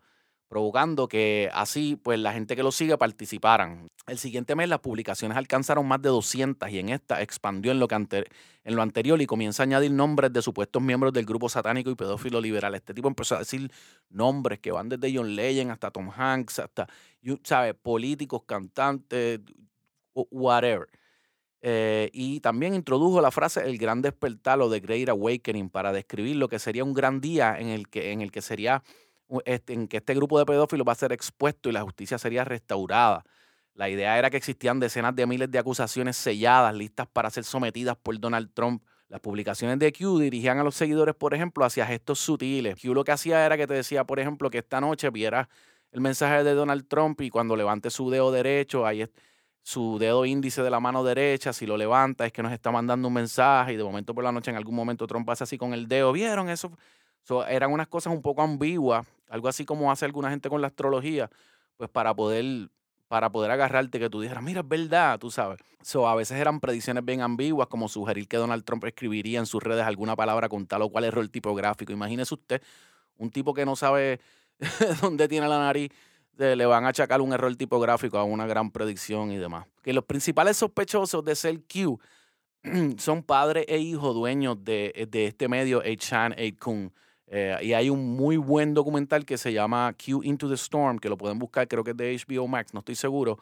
provocando 0.51 1.07
que 1.07 1.49
así 1.55 1.95
pues 1.95 2.19
la 2.19 2.33
gente 2.33 2.57
que 2.57 2.65
lo 2.65 2.73
sigue 2.73 2.99
participaran. 2.99 3.87
El 4.09 4.19
siguiente 4.19 4.57
mes 4.57 4.69
las 4.69 4.81
publicaciones 4.81 5.39
alcanzaron 5.39 5.87
más 5.87 6.03
de 6.03 6.09
200 6.09 6.69
y 6.71 6.81
en 6.81 6.89
esta 6.89 7.23
expandió 7.23 7.71
en 7.71 7.79
lo, 7.79 7.87
que 7.87 7.95
en 7.95 8.77
lo 8.77 8.83
anterior 8.83 9.23
y 9.23 9.27
comienza 9.27 9.63
a 9.63 9.65
añadir 9.65 9.93
nombres 9.93 10.33
de 10.33 10.43
supuestos 10.43 10.83
miembros 10.83 11.13
del 11.13 11.25
grupo 11.25 11.49
satánico 11.49 11.89
y 11.89 11.95
pedófilo 11.95 12.41
liberal. 12.41 12.75
Este 12.75 12.93
tipo 12.93 13.07
empezó 13.07 13.37
a 13.37 13.39
decir 13.39 13.71
nombres 14.09 14.59
que 14.59 14.73
van 14.73 14.89
desde 14.89 15.17
John 15.17 15.37
Legend 15.37 15.71
hasta 15.71 15.93
Tom 15.93 16.11
Hanks, 16.11 16.59
hasta, 16.59 16.89
¿sabes? 17.45 17.75
Políticos, 17.75 18.43
cantantes, 18.45 19.39
whatever. 20.15 20.89
Eh, 21.63 22.11
y 22.13 22.41
también 22.41 22.75
introdujo 22.75 23.21
la 23.21 23.31
frase 23.31 23.61
el 23.69 23.79
gran 23.79 24.03
despertar 24.03 24.61
o 24.61 24.69
the 24.69 24.81
great 24.81 25.09
awakening 25.09 25.71
para 25.71 25.93
describir 25.93 26.37
lo 26.37 26.49
que 26.49 26.59
sería 26.59 26.83
un 26.83 26.95
gran 26.95 27.21
día 27.21 27.57
en 27.57 27.69
el 27.69 27.87
que, 27.87 28.11
en 28.11 28.21
el 28.21 28.33
que 28.33 28.43
sería 28.43 28.83
en 29.45 29.89
que 29.89 29.99
este 29.99 30.15
grupo 30.15 30.39
de 30.39 30.47
pedófilos 30.47 30.87
va 30.87 30.93
a 30.93 30.97
ser 30.97 31.13
expuesto 31.13 31.69
y 31.69 31.73
la 31.73 31.83
justicia 31.83 32.19
sería 32.19 32.45
restaurada. 32.45 33.25
La 33.75 33.89
idea 33.89 34.19
era 34.19 34.31
que 34.31 34.37
existían 34.37 34.81
decenas 34.81 35.15
de 35.15 35.27
miles 35.27 35.51
de 35.51 35.59
acusaciones 35.59 36.17
selladas, 36.17 36.75
listas 36.75 37.07
para 37.07 37.31
ser 37.31 37.45
sometidas 37.45 37.97
por 37.97 38.19
Donald 38.19 38.51
Trump. 38.53 38.83
Las 39.09 39.21
publicaciones 39.21 39.79
de 39.79 39.93
Q 39.93 40.19
dirigían 40.19 40.59
a 40.59 40.65
los 40.65 40.75
seguidores, 40.75 41.15
por 41.15 41.35
ejemplo, 41.35 41.65
hacia 41.65 41.87
gestos 41.87 42.19
sutiles. 42.19 42.81
Q 42.81 42.95
lo 42.95 43.05
que 43.05 43.13
hacía 43.13 43.45
era 43.47 43.57
que 43.57 43.67
te 43.67 43.75
decía, 43.75 44.05
por 44.05 44.21
ejemplo, 44.21 44.51
que 44.51 44.59
esta 44.59 44.81
noche 44.81 45.11
vieras 45.11 45.49
el 45.93 46.01
mensaje 46.01 46.45
de 46.45 46.55
Donald 46.55 46.87
Trump 46.89 47.21
y 47.21 47.31
cuando 47.31 47.57
levante 47.57 47.91
su 47.91 48.11
dedo 48.11 48.31
derecho, 48.31 48.87
ahí 48.87 49.03
es 49.03 49.11
su 49.63 49.99
dedo 49.99 50.25
índice 50.25 50.63
de 50.63 50.71
la 50.71 50.81
mano 50.81 51.05
derecha, 51.05 51.53
si 51.53 51.67
lo 51.67 51.77
levanta 51.77 52.27
es 52.27 52.33
que 52.33 52.43
nos 52.43 52.53
está 52.53 52.71
mandando 52.71 53.09
un 53.09 53.15
mensaje 53.15 53.75
y 53.75 53.77
de 53.77 53.85
momento 53.85 54.15
por 54.15 54.25
la 54.25 54.33
noche 54.33 54.51
en 54.51 54.57
algún 54.57 54.75
momento 54.75 55.07
Trump 55.07 55.27
pasa 55.27 55.45
así 55.45 55.59
con 55.59 55.75
el 55.75 55.87
dedo. 55.89 56.13
¿Vieron 56.13 56.49
eso? 56.49 56.73
Eran 57.49 57.73
unas 57.73 57.89
cosas 57.89 58.13
un 58.13 58.23
poco 58.23 58.43
ambiguas, 58.43 59.07
algo 59.29 59.49
así 59.49 59.65
como 59.65 59.91
hace 59.91 60.05
alguna 60.05 60.31
gente 60.31 60.49
con 60.49 60.61
la 60.61 60.67
astrología, 60.67 61.31
pues 61.77 61.89
para 61.89 62.15
poder, 62.15 62.69
para 63.09 63.31
poder 63.31 63.51
agarrarte 63.51 63.99
que 63.99 64.11
tú 64.11 64.21
dijeras, 64.21 64.43
mira, 64.43 64.61
es 64.61 64.69
verdad, 64.69 65.19
tú 65.19 65.31
sabes. 65.31 65.61
So, 65.83 66.09
a 66.09 66.15
veces 66.15 66.39
eran 66.39 66.61
predicciones 66.61 67.05
bien 67.05 67.23
ambiguas, 67.23 67.69
como 67.69 67.89
sugerir 67.89 68.29
que 68.29 68.37
Donald 68.37 68.65
Trump 68.65 68.85
escribiría 68.85 69.39
en 69.39 69.47
sus 69.47 69.63
redes 69.63 69.85
alguna 69.85 70.17
palabra 70.17 70.49
con 70.49 70.67
tal 70.67 70.83
o 70.83 70.91
cual 70.91 71.05
error 71.05 71.27
tipográfico. 71.29 71.93
Imagínese 71.93 72.35
usted, 72.35 72.63
un 73.17 73.31
tipo 73.31 73.55
que 73.55 73.65
no 73.65 73.77
sabe 73.77 74.21
dónde 75.01 75.29
tiene 75.29 75.49
la 75.49 75.59
nariz, 75.59 75.91
le 76.37 76.67
van 76.67 76.85
a 76.85 76.89
achacar 76.89 77.21
un 77.21 77.33
error 77.33 77.55
tipográfico 77.57 78.19
a 78.19 78.25
una 78.25 78.47
gran 78.47 78.71
predicción 78.71 79.31
y 79.31 79.37
demás. 79.37 79.67
Que 79.83 79.93
los 79.93 80.05
principales 80.05 80.57
sospechosos 80.57 81.25
de 81.25 81.35
ser 81.37 81.61
Q 81.63 82.01
son 82.99 83.23
padre 83.23 83.65
e 83.69 83.79
hijo 83.79 84.13
dueños 84.13 84.63
de, 84.65 85.09
de 85.11 85.27
este 85.27 85.49
medio, 85.49 85.83
8chan, 85.83 86.37
8kun. 86.37 86.93
Eh, 87.33 87.57
y 87.63 87.73
hay 87.75 87.89
un 87.91 88.17
muy 88.17 88.37
buen 88.37 88.75
documental 88.75 89.25
que 89.25 89.39
se 89.39 89.53
llama 89.53 89.95
Q 89.95 90.23
Into 90.25 90.49
the 90.49 90.57
Storm, 90.57 90.99
que 90.99 91.09
lo 91.09 91.17
pueden 91.17 91.39
buscar, 91.39 91.69
creo 91.69 91.85
que 91.85 91.93
es 91.93 91.97
de 91.97 92.21
HBO 92.27 92.49
Max, 92.49 92.75
no 92.75 92.81
estoy 92.81 92.97
seguro, 92.97 93.39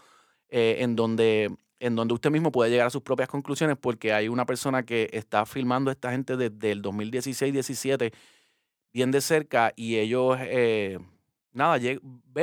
eh, 0.51 0.77
en, 0.81 0.95
donde, 0.95 1.57
en 1.81 1.97
donde 1.97 2.13
usted 2.13 2.31
mismo 2.31 2.53
puede 2.53 2.71
llegar 2.71 2.87
a 2.87 2.91
sus 2.91 3.01
propias 3.01 3.31
conclusiones 3.31 3.79
porque 3.81 4.13
hay 4.13 4.29
una 4.29 4.45
persona 4.45 4.83
que 4.83 5.09
está 5.15 5.47
filmando 5.47 5.89
a 5.91 5.95
esta 5.95 6.11
gente 6.11 6.37
desde 6.37 6.71
el 6.71 6.83
2016-17 6.83 8.13
bien 8.93 9.11
de 9.11 9.23
cerca 9.23 9.73
y 9.75 9.97
ellos, 9.97 10.37
eh, 10.39 10.99
nada, 11.53 11.79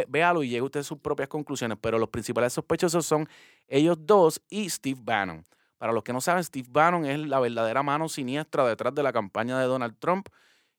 véalo 0.07 0.41
y 0.41 0.49
llegue 0.49 0.63
usted 0.63 0.79
a 0.79 0.83
sus 0.83 0.97
propias 0.97 1.29
conclusiones, 1.29 1.77
pero 1.79 1.99
los 1.99 2.09
principales 2.09 2.53
sospechosos 2.53 3.05
son 3.05 3.29
ellos 3.67 3.97
dos 4.01 4.41
y 4.49 4.67
Steve 4.67 4.99
Bannon. 5.03 5.45
Para 5.77 5.93
los 5.93 6.03
que 6.03 6.11
no 6.11 6.21
saben, 6.21 6.43
Steve 6.43 6.67
Bannon 6.71 7.05
es 7.05 7.19
la 7.19 7.39
verdadera 7.39 7.83
mano 7.83 8.09
siniestra 8.09 8.67
detrás 8.67 8.95
de 8.95 9.03
la 9.03 9.13
campaña 9.13 9.59
de 9.59 9.65
Donald 9.65 9.95
Trump 9.99 10.27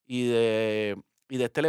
y 0.07 0.29
de, 0.29 0.97
y 1.29 1.37
de, 1.39 1.45
este, 1.45 1.63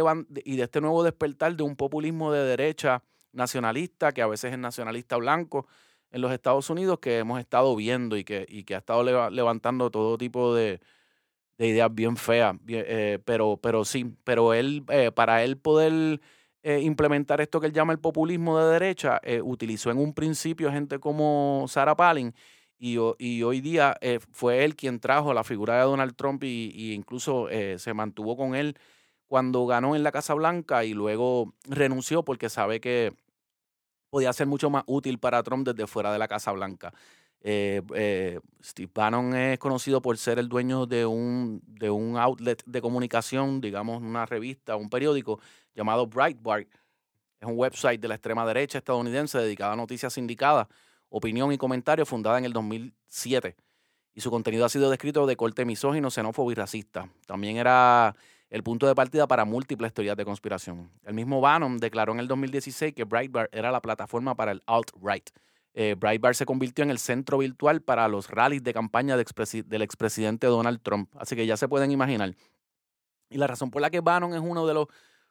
y 0.44 0.56
de 0.56 0.62
este 0.62 0.80
nuevo 0.80 1.02
despertar 1.02 1.56
de 1.56 1.62
un 1.62 1.76
populismo 1.76 2.32
de 2.32 2.44
derecha 2.44 3.02
nacionalista, 3.32 4.12
que 4.12 4.22
a 4.22 4.26
veces 4.26 4.52
es 4.52 4.58
nacionalista 4.58 5.16
blanco 5.16 5.66
en 6.10 6.20
los 6.20 6.32
Estados 6.32 6.70
Unidos, 6.70 6.98
que 7.00 7.18
hemos 7.18 7.40
estado 7.40 7.74
viendo 7.76 8.16
y 8.16 8.24
que, 8.24 8.46
y 8.48 8.64
que 8.64 8.74
ha 8.74 8.78
estado 8.78 9.30
levantando 9.30 9.90
todo 9.90 10.16
tipo 10.16 10.54
de, 10.54 10.80
ideas 11.58 11.92
bien 11.92 12.16
feas. 12.16 12.56
Eh, 12.68 13.18
pero, 13.24 13.58
pero 13.60 13.84
sí, 13.84 14.14
pero 14.24 14.54
él, 14.54 14.84
eh, 14.90 15.10
para 15.12 15.42
él 15.42 15.58
poder 15.58 16.20
eh, 16.62 16.80
implementar 16.80 17.40
esto 17.40 17.60
que 17.60 17.66
él 17.66 17.72
llama 17.72 17.92
el 17.92 17.98
populismo 17.98 18.58
de 18.58 18.72
derecha, 18.72 19.20
utilizó 19.42 19.90
en 19.90 19.98
un 19.98 20.14
principio 20.14 20.70
gente 20.70 20.98
como 20.98 21.66
Sarah 21.68 21.96
Palin 21.96 22.34
y, 22.78 22.96
hoy 22.98 23.60
día 23.60 23.96
eh, 24.00 24.20
fue 24.32 24.64
él 24.64 24.76
quien 24.76 25.00
trajo 25.00 25.34
la 25.34 25.44
figura 25.44 25.76
de 25.76 25.82
Donald 25.82 26.14
Trump 26.16 26.44
y, 26.44 26.92
incluso 26.94 27.48
se 27.76 27.94
mantuvo 27.94 28.36
con 28.36 28.54
él 28.54 28.76
cuando 29.26 29.66
ganó 29.66 29.94
en 29.94 30.02
la 30.02 30.12
Casa 30.12 30.34
Blanca 30.34 30.84
y 30.84 30.94
luego 30.94 31.54
renunció 31.64 32.24
porque 32.24 32.48
sabe 32.48 32.80
que 32.80 33.12
podía 34.10 34.32
ser 34.32 34.46
mucho 34.46 34.70
más 34.70 34.84
útil 34.86 35.18
para 35.18 35.42
Trump 35.42 35.66
desde 35.66 35.86
fuera 35.86 36.12
de 36.12 36.18
la 36.18 36.28
Casa 36.28 36.52
Blanca. 36.52 36.92
Eh, 37.40 37.82
eh, 37.94 38.40
Steve 38.62 38.90
Bannon 38.92 39.34
es 39.36 39.58
conocido 39.58 40.02
por 40.02 40.18
ser 40.18 40.38
el 40.38 40.48
dueño 40.48 40.86
de 40.86 41.06
un, 41.06 41.62
de 41.66 41.88
un 41.88 42.16
outlet 42.16 42.62
de 42.66 42.80
comunicación, 42.80 43.60
digamos 43.60 44.02
una 44.02 44.26
revista, 44.26 44.76
un 44.76 44.90
periódico 44.90 45.40
llamado 45.74 46.06
Breitbart. 46.06 46.68
Es 47.40 47.46
un 47.46 47.56
website 47.56 48.00
de 48.00 48.08
la 48.08 48.14
extrema 48.14 48.44
derecha 48.44 48.78
estadounidense 48.78 49.38
dedicado 49.38 49.72
a 49.72 49.76
noticias 49.76 50.14
sindicadas, 50.14 50.66
opinión 51.08 51.52
y 51.52 51.58
comentario, 51.58 52.06
fundada 52.06 52.38
en 52.38 52.44
el 52.44 52.52
2007. 52.52 53.56
Y 54.14 54.20
su 54.20 54.30
contenido 54.30 54.64
ha 54.64 54.68
sido 54.68 54.90
descrito 54.90 55.26
de 55.26 55.36
corte 55.36 55.64
misógino, 55.64 56.10
xenófobo 56.10 56.50
y 56.50 56.54
racista. 56.54 57.08
También 57.26 57.56
era 57.56 58.16
el 58.50 58.62
punto 58.62 58.86
de 58.86 58.94
partida 58.94 59.26
para 59.26 59.44
múltiples 59.44 59.92
teorías 59.92 60.16
de 60.16 60.24
conspiración. 60.24 60.90
El 61.04 61.14
mismo 61.14 61.40
Bannon 61.40 61.78
declaró 61.78 62.12
en 62.12 62.20
el 62.20 62.28
2016 62.28 62.94
que 62.94 63.04
Breitbart 63.04 63.54
era 63.54 63.70
la 63.70 63.80
plataforma 63.80 64.34
para 64.34 64.52
el 64.52 64.62
alt-right. 64.66 65.30
Eh, 65.74 65.94
Breitbart 65.96 66.34
se 66.34 66.46
convirtió 66.46 66.82
en 66.82 66.90
el 66.90 66.98
centro 66.98 67.38
virtual 67.38 67.82
para 67.82 68.08
los 68.08 68.30
rallies 68.30 68.64
de 68.64 68.72
campaña 68.72 69.16
del 69.16 69.82
expresidente 69.82 70.46
Donald 70.46 70.80
Trump. 70.82 71.14
Así 71.16 71.36
que 71.36 71.46
ya 71.46 71.56
se 71.56 71.68
pueden 71.68 71.92
imaginar. 71.92 72.34
Y 73.30 73.36
la 73.36 73.46
razón 73.46 73.70
por 73.70 73.82
la 73.82 73.90
que 73.90 74.00
Bannon 74.00 74.34
es 74.34 74.40
uno 74.40 74.66
de 74.66 74.74
los 74.74 74.86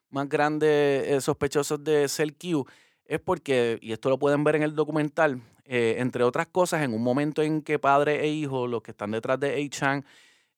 más 0.10 0.30
grandes 0.30 1.08
eh, 1.08 1.20
sospechosos 1.20 1.84
de 1.84 2.08
Q 2.40 2.66
es 3.08 3.20
porque, 3.20 3.80
y 3.82 3.94
esto 3.94 4.10
lo 4.10 4.20
pueden 4.20 4.44
ver 4.44 4.56
en 4.56 4.64
el 4.64 4.76
documental, 4.76 5.42
eh, 5.66 5.96
entre 6.00 6.24
otras 6.24 6.48
cosas, 6.48 6.84
en 6.84 6.94
un 6.94 7.02
momento 7.02 7.42
en 7.42 7.62
que 7.62 7.80
padre 7.80 8.22
e 8.22 8.28
hijo, 8.28 8.68
los 8.68 8.82
que 8.82 8.92
están 8.92 9.12
detrás 9.12 9.40
de 9.40 9.64
A-Chan, 9.64 10.06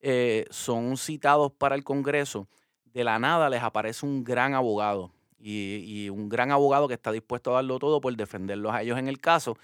eh, 0.02 0.46
son 0.50 0.98
citados 0.98 1.52
para 1.52 1.76
el 1.76 1.84
Congreso, 1.84 2.48
de 2.86 3.04
la 3.04 3.20
nada 3.20 3.50
les 3.50 3.62
aparece 3.62 4.06
un 4.06 4.24
gran 4.24 4.54
abogado 4.54 5.12
y, 5.40 6.10
un 6.10 6.28
gran 6.30 6.52
abogado 6.52 6.88
que 6.88 6.96
está 6.96 7.12
dispuesto 7.12 7.52
a 7.52 7.56
darlo 7.56 7.80
todo 7.80 8.02
por 8.02 8.16
defenderlos 8.16 8.74
a 8.74 8.82
ellos 8.82 8.98
en 8.98 9.08
el 9.08 9.20
caso. 9.20 9.58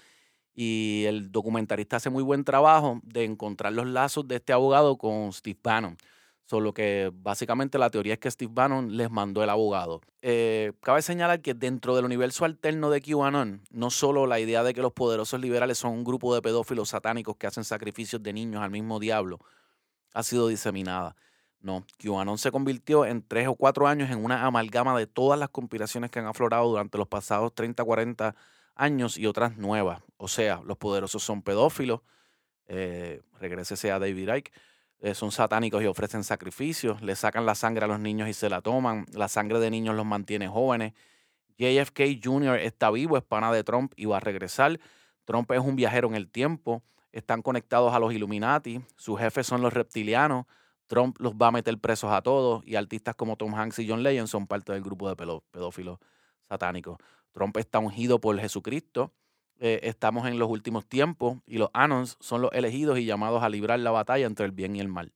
Y 0.54 1.04
el 1.06 1.30
documentarista 1.32 1.96
hace 1.96 2.08
muy 2.08 2.22
buen 2.22 2.44
trabajo 2.44 3.00
de 3.02 3.24
encontrar 3.24 3.72
los 3.72 3.86
lazos 3.86 4.26
de 4.26 4.36
este 4.36 4.52
abogado 4.52 4.96
con 4.96 5.32
Steve 5.32 5.58
Bannon. 5.62 5.98
Solo 6.48 6.72
que 6.72 7.10
básicamente 7.12 7.76
la 7.76 7.90
teoría 7.90 8.14
es 8.14 8.20
que 8.20 8.30
Steve 8.30 8.52
Bannon 8.54 8.96
les 8.96 9.10
mandó 9.10 9.42
el 9.42 9.50
abogado. 9.50 10.00
Eh, 10.22 10.72
cabe 10.80 11.02
señalar 11.02 11.40
que 11.40 11.54
dentro 11.54 11.96
del 11.96 12.04
universo 12.04 12.44
alterno 12.44 12.88
de 12.88 13.02
QAnon, 13.02 13.62
no 13.70 13.90
solo 13.90 14.28
la 14.28 14.38
idea 14.38 14.62
de 14.62 14.72
que 14.72 14.80
los 14.80 14.92
poderosos 14.92 15.40
liberales 15.40 15.78
son 15.78 15.92
un 15.92 16.04
grupo 16.04 16.32
de 16.36 16.42
pedófilos 16.42 16.90
satánicos 16.90 17.36
que 17.36 17.48
hacen 17.48 17.64
sacrificios 17.64 18.22
de 18.22 18.32
niños 18.32 18.62
al 18.62 18.70
mismo 18.70 19.00
diablo, 19.00 19.40
ha 20.14 20.22
sido 20.22 20.46
diseminada. 20.46 21.16
No, 21.60 21.84
QAnon 21.98 22.38
se 22.38 22.52
convirtió 22.52 23.06
en 23.06 23.26
tres 23.26 23.48
o 23.48 23.56
cuatro 23.56 23.88
años 23.88 24.08
en 24.10 24.24
una 24.24 24.46
amalgama 24.46 24.96
de 24.96 25.08
todas 25.08 25.40
las 25.40 25.48
conspiraciones 25.48 26.12
que 26.12 26.20
han 26.20 26.26
aflorado 26.26 26.68
durante 26.68 26.96
los 26.96 27.08
pasados 27.08 27.54
30, 27.56 27.82
40 27.82 28.36
años 28.76 29.18
y 29.18 29.26
otras 29.26 29.56
nuevas. 29.56 30.00
O 30.16 30.28
sea, 30.28 30.60
los 30.64 30.76
poderosos 30.76 31.24
son 31.24 31.42
pedófilos, 31.42 32.02
eh, 32.68 33.22
a 33.40 33.98
David 33.98 34.34
Icke, 34.36 34.52
eh, 35.00 35.14
son 35.14 35.32
satánicos 35.32 35.82
y 35.82 35.86
ofrecen 35.86 36.24
sacrificios, 36.24 37.02
le 37.02 37.16
sacan 37.16 37.46
la 37.46 37.54
sangre 37.54 37.84
a 37.84 37.88
los 37.88 38.00
niños 38.00 38.28
y 38.28 38.34
se 38.34 38.48
la 38.48 38.60
toman, 38.60 39.06
la 39.12 39.28
sangre 39.28 39.60
de 39.60 39.70
niños 39.70 39.94
los 39.94 40.06
mantiene 40.06 40.48
jóvenes. 40.48 40.94
JFK 41.58 42.22
Jr. 42.22 42.58
está 42.58 42.90
vivo, 42.90 43.16
es 43.16 43.22
pana 43.22 43.50
de 43.52 43.64
Trump 43.64 43.92
y 43.96 44.04
va 44.04 44.18
a 44.18 44.20
regresar. 44.20 44.78
Trump 45.24 45.50
es 45.52 45.60
un 45.60 45.76
viajero 45.76 46.08
en 46.08 46.14
el 46.14 46.28
tiempo 46.28 46.82
están 47.16 47.40
conectados 47.40 47.94
a 47.94 47.98
los 47.98 48.12
Illuminati, 48.12 48.82
sus 48.94 49.18
jefes 49.18 49.46
son 49.46 49.62
los 49.62 49.72
reptilianos, 49.72 50.44
Trump 50.86 51.16
los 51.18 51.32
va 51.32 51.48
a 51.48 51.50
meter 51.50 51.78
presos 51.78 52.12
a 52.12 52.20
todos 52.20 52.62
y 52.66 52.76
artistas 52.76 53.14
como 53.14 53.36
Tom 53.36 53.54
Hanks 53.54 53.78
y 53.78 53.88
John 53.88 54.02
Legend 54.02 54.28
son 54.28 54.46
parte 54.46 54.72
del 54.72 54.82
grupo 54.82 55.08
de 55.08 55.16
pedófilos 55.50 55.98
satánicos. 56.46 56.98
Trump 57.32 57.56
está 57.56 57.78
ungido 57.78 58.20
por 58.20 58.38
Jesucristo, 58.38 59.14
eh, 59.58 59.80
estamos 59.84 60.26
en 60.26 60.38
los 60.38 60.50
últimos 60.50 60.86
tiempos 60.86 61.38
y 61.46 61.58
los 61.58 61.70
Anons 61.72 62.16
son 62.20 62.42
los 62.42 62.52
elegidos 62.52 62.98
y 62.98 63.04
llamados 63.04 63.42
a 63.42 63.48
librar 63.48 63.78
la 63.80 63.90
batalla 63.90 64.26
entre 64.26 64.46
el 64.46 64.52
bien 64.52 64.76
y 64.76 64.80
el 64.80 64.88
mal. 64.88 65.12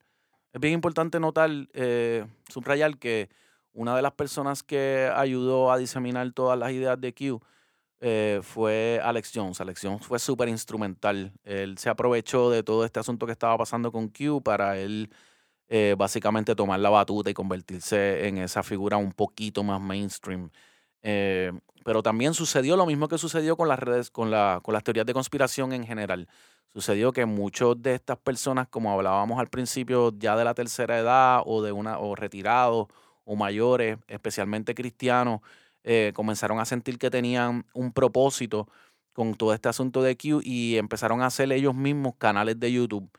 Es 0.53 0.61
bien 0.61 0.75
importante 0.75 1.21
notar, 1.21 1.51
eh, 1.73 2.27
subrayar 2.49 2.99
que 2.99 3.29
una 3.73 3.95
de 3.95 4.03
las 4.03 4.13
personas 4.13 4.63
que 4.63 5.11
ayudó 5.15 5.71
a 5.71 5.79
diseminar 5.79 6.33
todas 6.33 6.59
las 6.59 6.73
ideas 6.73 7.01
de 7.01 7.15
Q 7.15 7.41
eh, 8.01 8.41
fue 8.43 9.01
Alex 9.03 9.31
Jones. 9.35 9.61
Alex 9.61 9.81
Jones 9.83 10.07
fue 10.07 10.19
súper 10.19 10.49
instrumental. 10.49 11.33
Él 11.45 11.79
se 11.79 11.89
aprovechó 11.89 12.51
de 12.51 12.63
todo 12.63 12.85
este 12.85 12.99
asunto 12.99 13.27
que 13.27 13.33
estaba 13.33 13.57
pasando 13.59 13.93
con 13.93 14.09
Q 14.09 14.43
para 14.43 14.79
él 14.79 15.11
eh, 15.69 15.95
básicamente 15.97 16.57
tomar 16.57 16.81
la 16.81 16.91
batuta 16.91 17.31
y 17.31 17.35
convertirse 17.35 18.27
en 18.27 18.39
esa 18.39 18.65
figura 18.65 18.97
un 18.97 19.13
poquito 19.13 19.63
más 19.63 19.81
mainstream. 19.81 20.51
Eh, 21.03 21.53
pero 21.85 22.03
también 22.03 22.35
sucedió 22.35 22.77
lo 22.77 22.87
mismo 22.87 23.09
que 23.09 23.19
sucedió 23.19 23.57
con 23.57 23.69
las 23.69 23.79
redes, 23.79 24.11
con, 24.11 24.31
la, 24.31 24.61
con 24.63 24.75
las 24.75 24.85
teorías 24.85 25.07
de 25.07 25.15
conspiración 25.15 25.73
en 25.73 25.87
general. 25.87 26.29
Sucedió 26.73 27.13
que 27.13 27.27
muchos 27.27 27.81
de 27.83 27.95
estas 27.95 28.19
personas, 28.19 28.69
como 28.69 28.93
hablábamos 28.93 29.41
al 29.41 29.49
principio, 29.49 30.13
ya 30.17 30.37
de 30.37 30.45
la 30.45 30.55
tercera 30.55 30.99
edad 30.99 31.43
o 31.45 31.63
de 31.63 31.73
una, 31.73 31.99
o 31.99 32.15
retirados 32.15 32.87
o 33.25 33.37
mayores, 33.37 33.99
especialmente 34.09 34.75
cristianos, 34.75 35.41
eh, 35.83 36.13
comenzaron 36.15 36.61
a 36.61 36.65
sentir 36.65 36.99
que 36.99 37.11
tenían 37.11 37.65
un 37.73 37.93
propósito 37.93 38.69
con 39.13 39.35
todo 39.35 39.55
este 39.55 39.69
asunto 39.69 40.03
de 40.03 40.17
Q 40.17 40.41
y 40.45 40.77
empezaron 40.77 41.23
a 41.23 41.27
hacer 41.27 41.51
ellos 41.53 41.75
mismos 41.75 42.15
canales 42.17 42.61
de 42.61 42.73
YouTube. 42.73 43.11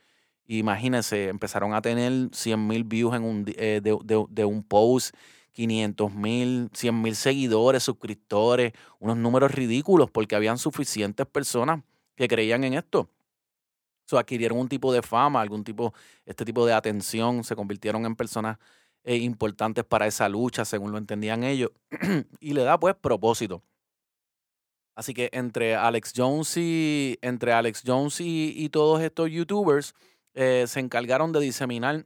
Imagínense, 0.46 1.28
empezaron 1.28 1.74
a 1.74 1.82
tener 1.82 2.28
100 2.32 2.66
mil 2.66 2.84
views 2.84 3.14
en 3.14 3.24
un, 3.24 3.44
eh, 3.56 3.80
de, 3.82 4.44
un 4.44 4.62
post, 4.62 5.14
500 5.52 6.14
mil, 6.14 6.70
100 6.72 7.02
mil 7.02 7.16
seguidores, 7.16 7.82
suscriptores, 7.82 8.72
unos 8.98 9.16
números 9.16 9.52
ridículos 9.52 10.10
porque 10.10 10.34
habían 10.34 10.58
suficientes 10.58 11.26
personas 11.26 11.82
que 12.16 12.28
creían 12.28 12.64
en 12.64 12.74
esto. 12.74 13.08
Adquirieron 14.18 14.58
un 14.58 14.68
tipo 14.68 14.92
de 14.92 15.02
fama, 15.02 15.40
algún 15.40 15.64
tipo, 15.64 15.94
este 16.26 16.44
tipo 16.44 16.66
de 16.66 16.72
atención, 16.72 17.44
se 17.44 17.56
convirtieron 17.56 18.04
en 18.04 18.16
personas 18.16 18.58
eh, 19.04 19.16
importantes 19.16 19.84
para 19.84 20.06
esa 20.06 20.28
lucha, 20.28 20.64
según 20.64 20.92
lo 20.92 20.98
entendían 20.98 21.44
ellos, 21.44 21.70
y 22.40 22.52
le 22.52 22.62
da 22.62 22.78
pues 22.78 22.94
propósito. 22.94 23.62
Así 24.94 25.14
que 25.14 25.30
entre 25.32 25.74
Alex 25.74 26.12
Jones 26.14 26.56
y, 26.58 27.18
entre 27.22 27.52
Alex 27.52 27.82
Jones 27.86 28.20
y, 28.20 28.68
todos 28.68 29.00
estos 29.00 29.30
youtubers 29.30 29.94
eh, 30.34 30.66
se 30.68 30.80
encargaron 30.80 31.32
de 31.32 31.40
diseminar 31.40 32.04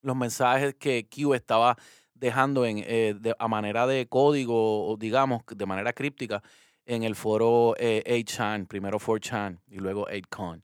los 0.00 0.16
mensajes 0.16 0.74
que 0.74 1.06
Q 1.06 1.34
estaba 1.34 1.76
dejando 2.22 2.64
en, 2.64 2.78
eh, 2.78 3.14
a 3.38 3.48
manera 3.48 3.86
de 3.86 4.06
código, 4.06 4.96
digamos, 4.98 5.42
de 5.46 5.66
manera 5.66 5.92
críptica, 5.92 6.42
en 6.86 7.02
el 7.02 7.14
foro 7.14 7.74
8chan, 7.76 8.66
primero 8.66 8.98
4chan 8.98 9.60
y 9.68 9.76
luego 9.76 10.06
8con 10.06 10.62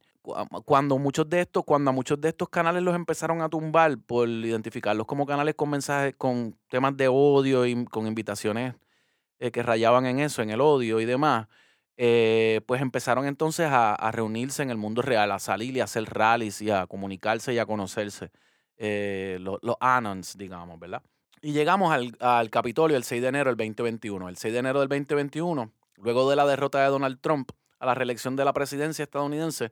cuando 0.65 0.97
muchos 0.97 1.29
de 1.29 1.41
estos, 1.41 1.63
cuando 1.63 1.91
a 1.91 1.93
muchos 1.93 2.19
de 2.19 2.29
estos 2.29 2.49
canales 2.49 2.83
los 2.83 2.95
empezaron 2.95 3.41
a 3.41 3.49
tumbar 3.49 3.97
por 3.97 4.27
identificarlos 4.27 5.07
como 5.07 5.25
canales 5.25 5.55
con 5.55 5.69
mensajes, 5.69 6.15
con 6.17 6.57
temas 6.69 6.95
de 6.97 7.07
odio 7.07 7.65
y 7.65 7.85
con 7.85 8.07
invitaciones 8.07 8.75
eh, 9.39 9.51
que 9.51 9.63
rayaban 9.63 10.05
en 10.05 10.19
eso, 10.19 10.41
en 10.41 10.49
el 10.49 10.61
odio 10.61 10.99
y 10.99 11.05
demás, 11.05 11.47
eh, 11.97 12.61
pues 12.65 12.81
empezaron 12.81 13.25
entonces 13.25 13.67
a, 13.69 14.11
reunirse 14.11 14.63
en 14.63 14.69
el 14.69 14.77
mundo 14.77 15.01
real, 15.01 15.31
a 15.31 15.39
salir 15.39 15.75
y 15.77 15.81
a 15.81 15.85
hacer 15.85 16.05
rallies 16.05 16.61
y 16.61 16.69
a 16.71 16.87
comunicarse 16.87 17.53
y 17.53 17.59
a 17.59 17.65
conocerse, 17.65 18.31
eh, 18.77 19.37
los, 19.41 19.59
anons, 19.79 20.37
digamos, 20.37 20.79
¿verdad? 20.79 21.01
Y 21.41 21.53
llegamos 21.53 21.91
al, 21.93 22.17
al 22.19 22.49
Capitolio 22.49 22.97
el 22.97 23.03
6 23.03 23.21
de 23.21 23.27
enero 23.29 23.49
del 23.49 23.57
2021. 23.57 24.27
El 24.27 24.37
6 24.37 24.53
de 24.53 24.59
enero 24.59 24.79
del 24.81 24.89
2021, 24.89 25.71
luego 25.97 26.29
de 26.29 26.35
la 26.35 26.45
derrota 26.45 26.81
de 26.81 26.89
Donald 26.89 27.19
Trump 27.21 27.51
a 27.79 27.85
la 27.85 27.95
reelección 27.95 28.35
de 28.35 28.43
la 28.43 28.51
presidencia 28.51 29.03
estadounidense, 29.03 29.71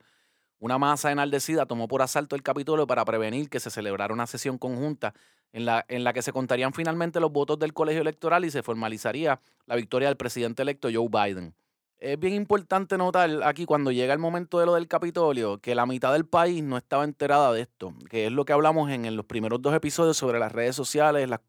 una 0.59 0.77
masa 0.77 1.11
enardecida 1.11 1.65
tomó 1.65 1.87
por 1.87 2.01
asalto 2.01 2.35
el 2.35 2.41
Capitolio 2.41 2.87
para 2.87 3.05
prevenir 3.05 3.49
que 3.49 3.59
se 3.59 3.69
celebrara 3.69 4.13
una 4.13 4.27
sesión 4.27 4.57
conjunta 4.57 5.13
en 5.51 5.65
la, 5.65 5.85
en 5.87 6.03
la 6.03 6.13
que 6.13 6.21
se 6.21 6.31
contarían 6.31 6.73
finalmente 6.73 7.19
los 7.19 7.31
votos 7.31 7.59
del 7.59 7.73
colegio 7.73 8.01
electoral 8.01 8.45
y 8.45 8.49
se 8.49 8.63
formalizaría 8.63 9.41
la 9.65 9.75
victoria 9.75 10.07
del 10.07 10.17
presidente 10.17 10.63
electo 10.63 10.89
Joe 10.91 11.09
Biden. 11.09 11.53
Es 11.99 12.19
bien 12.19 12.35
importante 12.35 12.95
notar 12.95 13.41
aquí 13.43 13.65
cuando 13.65 13.91
llega 13.91 14.13
el 14.13 14.19
momento 14.19 14.59
de 14.59 14.67
lo 14.67 14.75
del 14.75 14.87
Capitolio 14.87 15.57
que 15.59 15.73
la 15.73 15.87
mitad 15.87 16.13
del 16.13 16.27
país 16.27 16.63
no 16.63 16.77
estaba 16.77 17.03
enterada 17.03 17.51
de 17.51 17.61
esto, 17.61 17.93
que 18.09 18.27
es 18.27 18.31
lo 18.31 18.45
que 18.45 18.53
hablamos 18.53 18.91
en, 18.91 19.15
los 19.15 19.25
primeros 19.25 19.61
dos 19.63 19.73
episodios 19.73 20.15
sobre 20.15 20.37
las 20.37 20.51
redes 20.51 20.75
sociales, 20.75 21.27
las, 21.27 21.41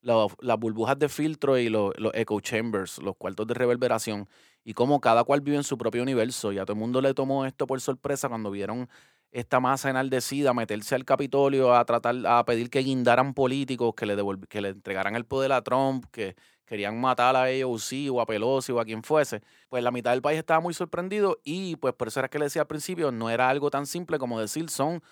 las 0.00 0.58
burbujas 0.58 1.00
de 1.00 1.08
filtro 1.08 1.58
y 1.58 1.68
los, 1.68 1.98
los 1.98 2.12
echo 2.14 2.38
chambers, 2.38 2.98
los 2.98 3.16
cuartos 3.16 3.48
de 3.48 3.54
reverberación 3.54 4.28
y 4.62 4.72
cómo 4.72 5.00
cada 5.00 5.24
cual 5.24 5.40
vive 5.40 5.56
en 5.56 5.64
su 5.64 5.76
propio 5.76 6.02
universo. 6.02 6.52
Y 6.52 6.58
a 6.58 6.64
todo 6.64 6.74
el 6.74 6.78
mundo 6.78 7.00
le 7.00 7.12
tomó 7.12 7.44
esto 7.44 7.66
por 7.66 7.80
sorpresa 7.80 8.28
cuando 8.28 8.52
vieron 8.52 8.88
esta 9.32 9.58
masa 9.58 9.90
enardecida 9.90 10.54
meterse 10.54 10.94
al 10.94 11.04
Capitolio 11.04 11.74
a 11.74 11.84
tratar, 11.84 12.14
a 12.24 12.44
pedir 12.44 12.70
que 12.70 12.80
guindaran 12.80 13.34
políticos, 13.34 13.94
que 13.96 14.06
le, 14.06 14.16
que 14.48 14.60
le 14.60 14.68
entregaran 14.68 15.16
el 15.16 15.24
poder 15.24 15.50
a 15.50 15.62
Trump, 15.62 16.04
que, 16.12 16.36
querían 16.68 17.00
matar 17.00 17.34
a 17.36 17.44
AOC 17.44 18.10
o 18.12 18.20
a 18.20 18.26
Pelosi 18.26 18.72
o 18.72 18.80
a 18.80 18.84
quien 18.84 19.02
fuese, 19.02 19.42
pues 19.68 19.82
la 19.82 19.90
mitad 19.90 20.12
del 20.12 20.22
país 20.22 20.38
estaba 20.38 20.60
muy 20.60 20.74
sorprendido 20.74 21.38
y 21.44 21.76
pues 21.76 21.94
por 21.94 22.08
eso 22.08 22.20
era 22.20 22.28
que 22.28 22.38
le 22.38 22.46
decía 22.46 22.62
al 22.62 22.68
principio, 22.68 23.10
no 23.10 23.30
era 23.30 23.48
algo 23.48 23.70
tan 23.70 23.86
simple 23.86 24.18
como 24.18 24.40
decir 24.40 24.70
son 24.70 25.02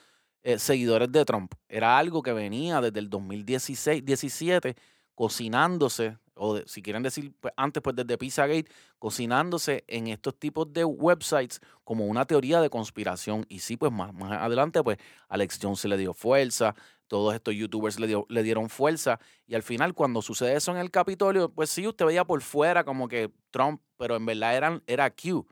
eh, 0.43 0.59
seguidores 0.59 1.11
de 1.11 1.25
Trump, 1.25 1.55
era 1.69 1.99
algo 1.99 2.23
que 2.23 2.33
venía 2.33 2.81
desde 2.81 3.01
el 3.01 3.11
2016, 3.11 4.05
17 4.05 4.77
cocinándose, 5.17 6.19
o 6.35 6.59
si 6.67 6.83
quieren 6.83 7.03
decir 7.03 7.33
pues, 7.41 7.53
antes, 7.57 7.83
pues 7.83 7.97
desde 7.97 8.19
Pizzagate, 8.19 8.71
cocinándose 8.99 9.83
en 9.89 10.07
estos 10.09 10.39
tipos 10.39 10.71
de 10.73 10.85
websites 10.85 11.61
como 11.83 12.05
una 12.07 12.27
teoría 12.27 12.61
de 12.61 12.69
conspiración. 12.69 13.47
Y 13.49 13.61
sí, 13.61 13.79
pues 13.79 13.91
más, 13.91 14.13
más 14.13 14.33
adelante, 14.33 14.83
pues 14.85 14.99
Alex 15.29 15.59
Jones 15.61 15.81
se 15.81 15.89
le 15.89 15.97
dio 15.97 16.13
fuerza, 16.13 16.75
todos 17.09 17.35
estos 17.35 17.55
youtubers 17.55 17.99
le, 18.01 18.07
dio, 18.07 18.27
le 18.29 18.43
dieron 18.43 18.69
fuerza. 18.69 19.19
Y 19.47 19.55
al 19.55 19.63
final, 19.63 19.95
cuando 19.95 20.23
sucede 20.23 20.57
eso 20.57 20.73
en 20.73 20.79
el 20.79 20.91
Capitolio, 20.91 21.51
pues 21.51 21.71
sí, 21.71 21.87
usted 21.87 22.07
veía 22.07 22.25
por 22.25 22.43
fuera 22.43 22.85
como 22.85 23.09
que 23.09 23.33
Trump, 23.51 23.81
pero 23.97 24.17
en 24.17 24.27
verdad 24.27 24.57
eran, 24.57 24.83
era 24.87 25.11
Q. 25.11 25.39
O 25.39 25.47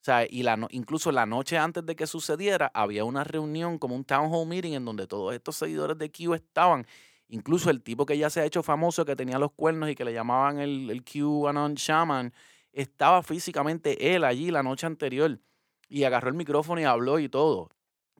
sea, 0.00 0.26
y 0.28 0.42
la, 0.42 0.66
incluso 0.70 1.12
la 1.12 1.26
noche 1.26 1.58
antes 1.58 1.84
de 1.84 1.96
que 1.96 2.06
sucediera, 2.06 2.70
había 2.72 3.04
una 3.04 3.24
reunión, 3.24 3.78
como 3.78 3.94
un 3.94 4.04
town 4.04 4.32
hall 4.32 4.46
meeting, 4.46 4.72
en 4.72 4.84
donde 4.84 5.06
todos 5.06 5.34
estos 5.34 5.56
seguidores 5.56 5.98
de 5.98 6.10
Q 6.10 6.34
estaban 6.34 6.86
Incluso 7.28 7.68
el 7.70 7.82
tipo 7.82 8.06
que 8.06 8.16
ya 8.16 8.30
se 8.30 8.40
ha 8.40 8.44
hecho 8.44 8.62
famoso, 8.62 9.04
que 9.04 9.14
tenía 9.14 9.38
los 9.38 9.52
cuernos 9.52 9.90
y 9.90 9.94
que 9.94 10.04
le 10.04 10.14
llamaban 10.14 10.58
el, 10.58 10.90
el 10.90 11.04
QAnon 11.04 11.74
Shaman, 11.74 12.32
estaba 12.72 13.22
físicamente 13.22 14.14
él 14.14 14.24
allí 14.24 14.50
la 14.50 14.62
noche 14.62 14.86
anterior 14.86 15.38
y 15.88 16.04
agarró 16.04 16.28
el 16.28 16.34
micrófono 16.34 16.80
y 16.80 16.84
habló 16.84 17.18
y 17.18 17.28
todo. 17.28 17.68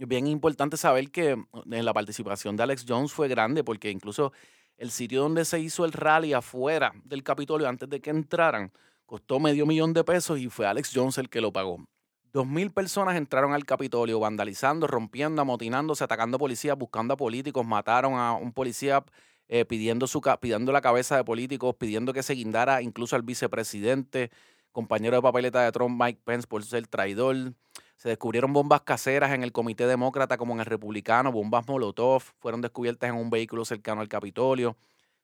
Bien 0.06 0.26
importante 0.26 0.76
saber 0.76 1.10
que 1.10 1.36
mm, 1.36 1.72
en 1.72 1.84
la 1.84 1.92
participación 1.92 2.56
de 2.56 2.62
Alex 2.62 2.84
Jones 2.88 3.12
fue 3.12 3.28
grande 3.28 3.64
porque 3.64 3.90
incluso 3.90 4.32
el 4.76 4.90
sitio 4.90 5.22
donde 5.22 5.44
se 5.44 5.58
hizo 5.58 5.84
el 5.84 5.92
rally 5.92 6.32
afuera 6.32 6.92
del 7.04 7.22
Capitolio 7.22 7.68
antes 7.68 7.88
de 7.88 8.00
que 8.00 8.10
entraran 8.10 8.72
costó 9.06 9.40
medio 9.40 9.66
millón 9.66 9.92
de 9.92 10.04
pesos 10.04 10.38
y 10.38 10.48
fue 10.48 10.66
Alex 10.66 10.92
Jones 10.94 11.18
el 11.18 11.28
que 11.28 11.40
lo 11.40 11.52
pagó. 11.52 11.84
Dos 12.32 12.46
mil 12.46 12.70
personas 12.70 13.16
entraron 13.16 13.54
al 13.54 13.64
Capitolio 13.64 14.20
vandalizando, 14.20 14.86
rompiendo, 14.86 15.40
amotinándose, 15.40 16.04
atacando 16.04 16.38
policías, 16.38 16.76
buscando 16.76 17.14
a 17.14 17.16
políticos, 17.16 17.66
mataron 17.66 18.14
a 18.14 18.34
un 18.34 18.52
policía 18.52 19.02
eh, 19.48 19.64
pidiendo, 19.64 20.06
su, 20.06 20.20
pidiendo 20.40 20.70
la 20.72 20.82
cabeza 20.82 21.16
de 21.16 21.24
políticos, 21.24 21.74
pidiendo 21.76 22.12
que 22.12 22.22
se 22.22 22.34
guindara 22.34 22.82
incluso 22.82 23.16
al 23.16 23.22
vicepresidente, 23.22 24.30
compañero 24.72 25.16
de 25.16 25.22
papeleta 25.22 25.62
de 25.62 25.72
Trump, 25.72 26.00
Mike 26.00 26.20
Pence, 26.22 26.46
por 26.46 26.62
ser 26.64 26.86
traidor. 26.86 27.54
Se 27.98 28.08
descubrieron 28.08 28.52
bombas 28.52 28.82
caseras 28.82 29.32
en 29.32 29.42
el 29.42 29.50
Comité 29.50 29.88
Demócrata 29.88 30.38
como 30.38 30.54
en 30.54 30.60
el 30.60 30.66
Republicano, 30.66 31.32
bombas 31.32 31.66
Molotov, 31.66 32.22
fueron 32.38 32.60
descubiertas 32.60 33.10
en 33.10 33.16
un 33.16 33.28
vehículo 33.28 33.64
cercano 33.64 34.00
al 34.00 34.08
Capitolio. 34.08 34.76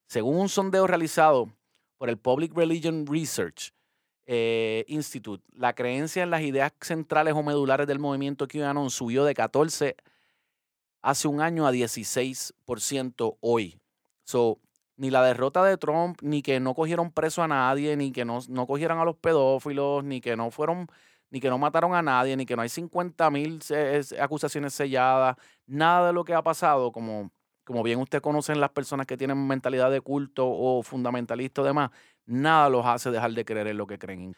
Según 0.09 0.37
un 0.37 0.49
sondeo 0.49 0.89
realizado 0.89 1.49
por 1.99 2.09
el 2.09 2.19
Public 2.19 2.53
Religion 2.53 3.07
Research, 3.07 3.73
eh, 4.27 4.85
Institute, 4.89 5.45
la 5.55 5.75
creencia 5.75 6.25
en 6.25 6.31
las 6.31 6.43
ideas 6.43 6.73
centrales 6.81 7.35
o 7.35 7.45
medulares 7.45 7.87
del 7.87 8.01
movimiento 8.01 8.49
QAnon 8.49 8.91
subió 8.91 9.25
de 9.25 9.35
14 9.35 9.97
hace 11.01 11.29
un 11.29 11.41
año 11.41 11.69
a 11.69 11.73
16% 11.73 13.37
hoy. 13.41 13.79
So, 14.25 14.59
ni 14.97 15.11
la 15.11 15.23
derrota 15.23 15.63
de 15.63 15.77
Trump, 15.77 16.19
ni 16.23 16.43
que 16.43 16.59
no 16.59 16.75
cogieron 16.75 17.13
preso 17.13 17.41
a 17.43 17.49
nadie, 17.49 17.97
ni 17.97 18.11
que 18.11 18.25
no, 18.25 18.41
no 18.49 18.67
cogieran 18.67 18.99
a 18.99 19.05
los 19.05 19.17
pedófilos, 19.17 20.03
ni 20.03 20.21
que 20.21 20.35
no 20.35 20.51
fueron, 20.51 20.89
ni 21.35 21.41
que 21.41 21.51
no 21.51 21.59
mataron 21.59 21.97
a 21.97 22.01
nadie, 22.01 22.37
ni 22.37 22.47
que 22.47 22.55
no 22.55 22.63
hay 22.63 22.69
50 22.69 23.29
mil 23.31 23.61
acusaciones 24.21 24.73
selladas, 24.73 25.35
nada 25.67 26.07
de 26.07 26.13
lo 26.13 26.23
que 26.25 26.33
ha 26.33 26.43
pasado, 26.43 26.93
como, 26.93 27.33
como 27.65 27.83
bien 27.83 27.99
usted 27.99 28.23
conocen 28.23 28.61
las 28.61 28.71
personas 28.71 29.05
que 29.05 29.17
tienen 29.17 29.45
mentalidad 29.45 29.91
de 29.91 30.01
culto 30.01 30.47
o 30.47 30.85
fundamentalista 30.85 31.63
o 31.63 31.65
demás, 31.65 31.91
nada 32.25 32.69
los 32.69 32.87
hace 32.87 33.11
dejar 33.11 33.33
de 33.33 33.45
creer 33.45 33.67
en 33.67 33.79
lo 33.79 33.89
que 33.89 33.99
creen. 33.99 34.37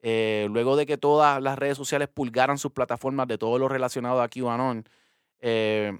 Eh, 0.00 0.46
luego 0.50 0.74
de 0.76 0.86
que 0.86 0.96
todas 0.96 1.42
las 1.42 1.58
redes 1.58 1.76
sociales 1.76 2.08
pulgaran 2.08 2.56
sus 2.56 2.72
plataformas 2.72 3.28
de 3.28 3.36
todo 3.36 3.58
lo 3.58 3.68
relacionado 3.68 4.22
a 4.22 4.28
QAnon, 4.30 4.88
eh, 5.40 5.98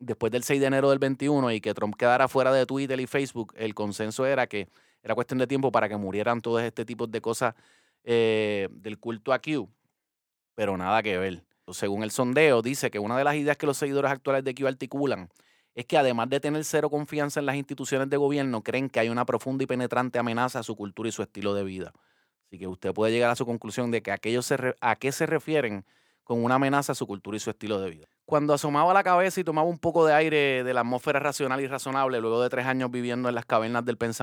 después 0.00 0.32
del 0.32 0.42
6 0.42 0.60
de 0.60 0.66
enero 0.66 0.90
del 0.90 0.98
21 0.98 1.52
y 1.52 1.60
que 1.60 1.72
Trump 1.72 1.94
quedara 1.94 2.26
fuera 2.26 2.52
de 2.52 2.66
Twitter 2.66 2.98
y 2.98 3.06
Facebook, 3.06 3.54
el 3.56 3.76
consenso 3.76 4.26
era 4.26 4.48
que 4.48 4.66
era 5.04 5.14
cuestión 5.14 5.38
de 5.38 5.46
tiempo 5.46 5.70
para 5.70 5.88
que 5.88 5.96
murieran 5.96 6.40
todos 6.40 6.62
este 6.62 6.84
tipo 6.84 7.06
de 7.06 7.20
cosas 7.20 7.54
eh, 8.06 8.68
del 8.70 8.98
culto 8.98 9.32
a 9.32 9.38
Q, 9.38 9.66
pero 10.54 10.76
nada 10.76 11.02
que 11.02 11.18
ver. 11.18 11.44
Según 11.70 12.02
el 12.02 12.10
sondeo, 12.10 12.62
dice 12.62 12.90
que 12.90 12.98
una 12.98 13.16
de 13.16 13.24
las 13.24 13.36
ideas 13.36 13.56
que 13.56 13.66
los 13.66 13.78
seguidores 13.78 14.10
actuales 14.10 14.44
de 14.44 14.54
Q 14.54 14.66
articulan 14.66 15.30
es 15.74 15.86
que 15.86 15.98
además 15.98 16.28
de 16.28 16.38
tener 16.40 16.64
cero 16.64 16.88
confianza 16.88 17.40
en 17.40 17.46
las 17.46 17.56
instituciones 17.56 18.08
de 18.08 18.16
gobierno, 18.16 18.62
creen 18.62 18.88
que 18.88 19.00
hay 19.00 19.08
una 19.08 19.24
profunda 19.24 19.64
y 19.64 19.66
penetrante 19.66 20.18
amenaza 20.18 20.60
a 20.60 20.62
su 20.62 20.76
cultura 20.76 21.08
y 21.08 21.12
su 21.12 21.22
estilo 21.22 21.54
de 21.54 21.64
vida. 21.64 21.92
Así 22.46 22.58
que 22.58 22.66
usted 22.66 22.92
puede 22.92 23.12
llegar 23.12 23.30
a 23.30 23.36
su 23.36 23.44
conclusión 23.44 23.90
de 23.90 24.02
que 24.02 24.12
aquellos 24.12 24.52
a 24.80 24.96
qué 24.96 25.10
se 25.10 25.26
refieren 25.26 25.84
con 26.22 26.42
una 26.42 26.54
amenaza 26.54 26.92
a 26.92 26.94
su 26.94 27.06
cultura 27.06 27.36
y 27.36 27.40
su 27.40 27.50
estilo 27.50 27.80
de 27.80 27.90
vida. 27.90 28.06
Cuando 28.24 28.54
asomaba 28.54 28.94
la 28.94 29.02
cabeza 29.02 29.40
y 29.40 29.44
tomaba 29.44 29.68
un 29.68 29.78
poco 29.78 30.06
de 30.06 30.14
aire 30.14 30.64
de 30.64 30.74
la 30.74 30.80
atmósfera 30.80 31.18
racional 31.18 31.60
y 31.60 31.66
razonable, 31.66 32.20
luego 32.20 32.42
de 32.42 32.48
tres 32.48 32.66
años 32.66 32.90
viviendo 32.90 33.28
en 33.28 33.34
las 33.34 33.44
cavernas 33.44 33.84
del 33.84 33.98
pensamiento, 33.98 34.22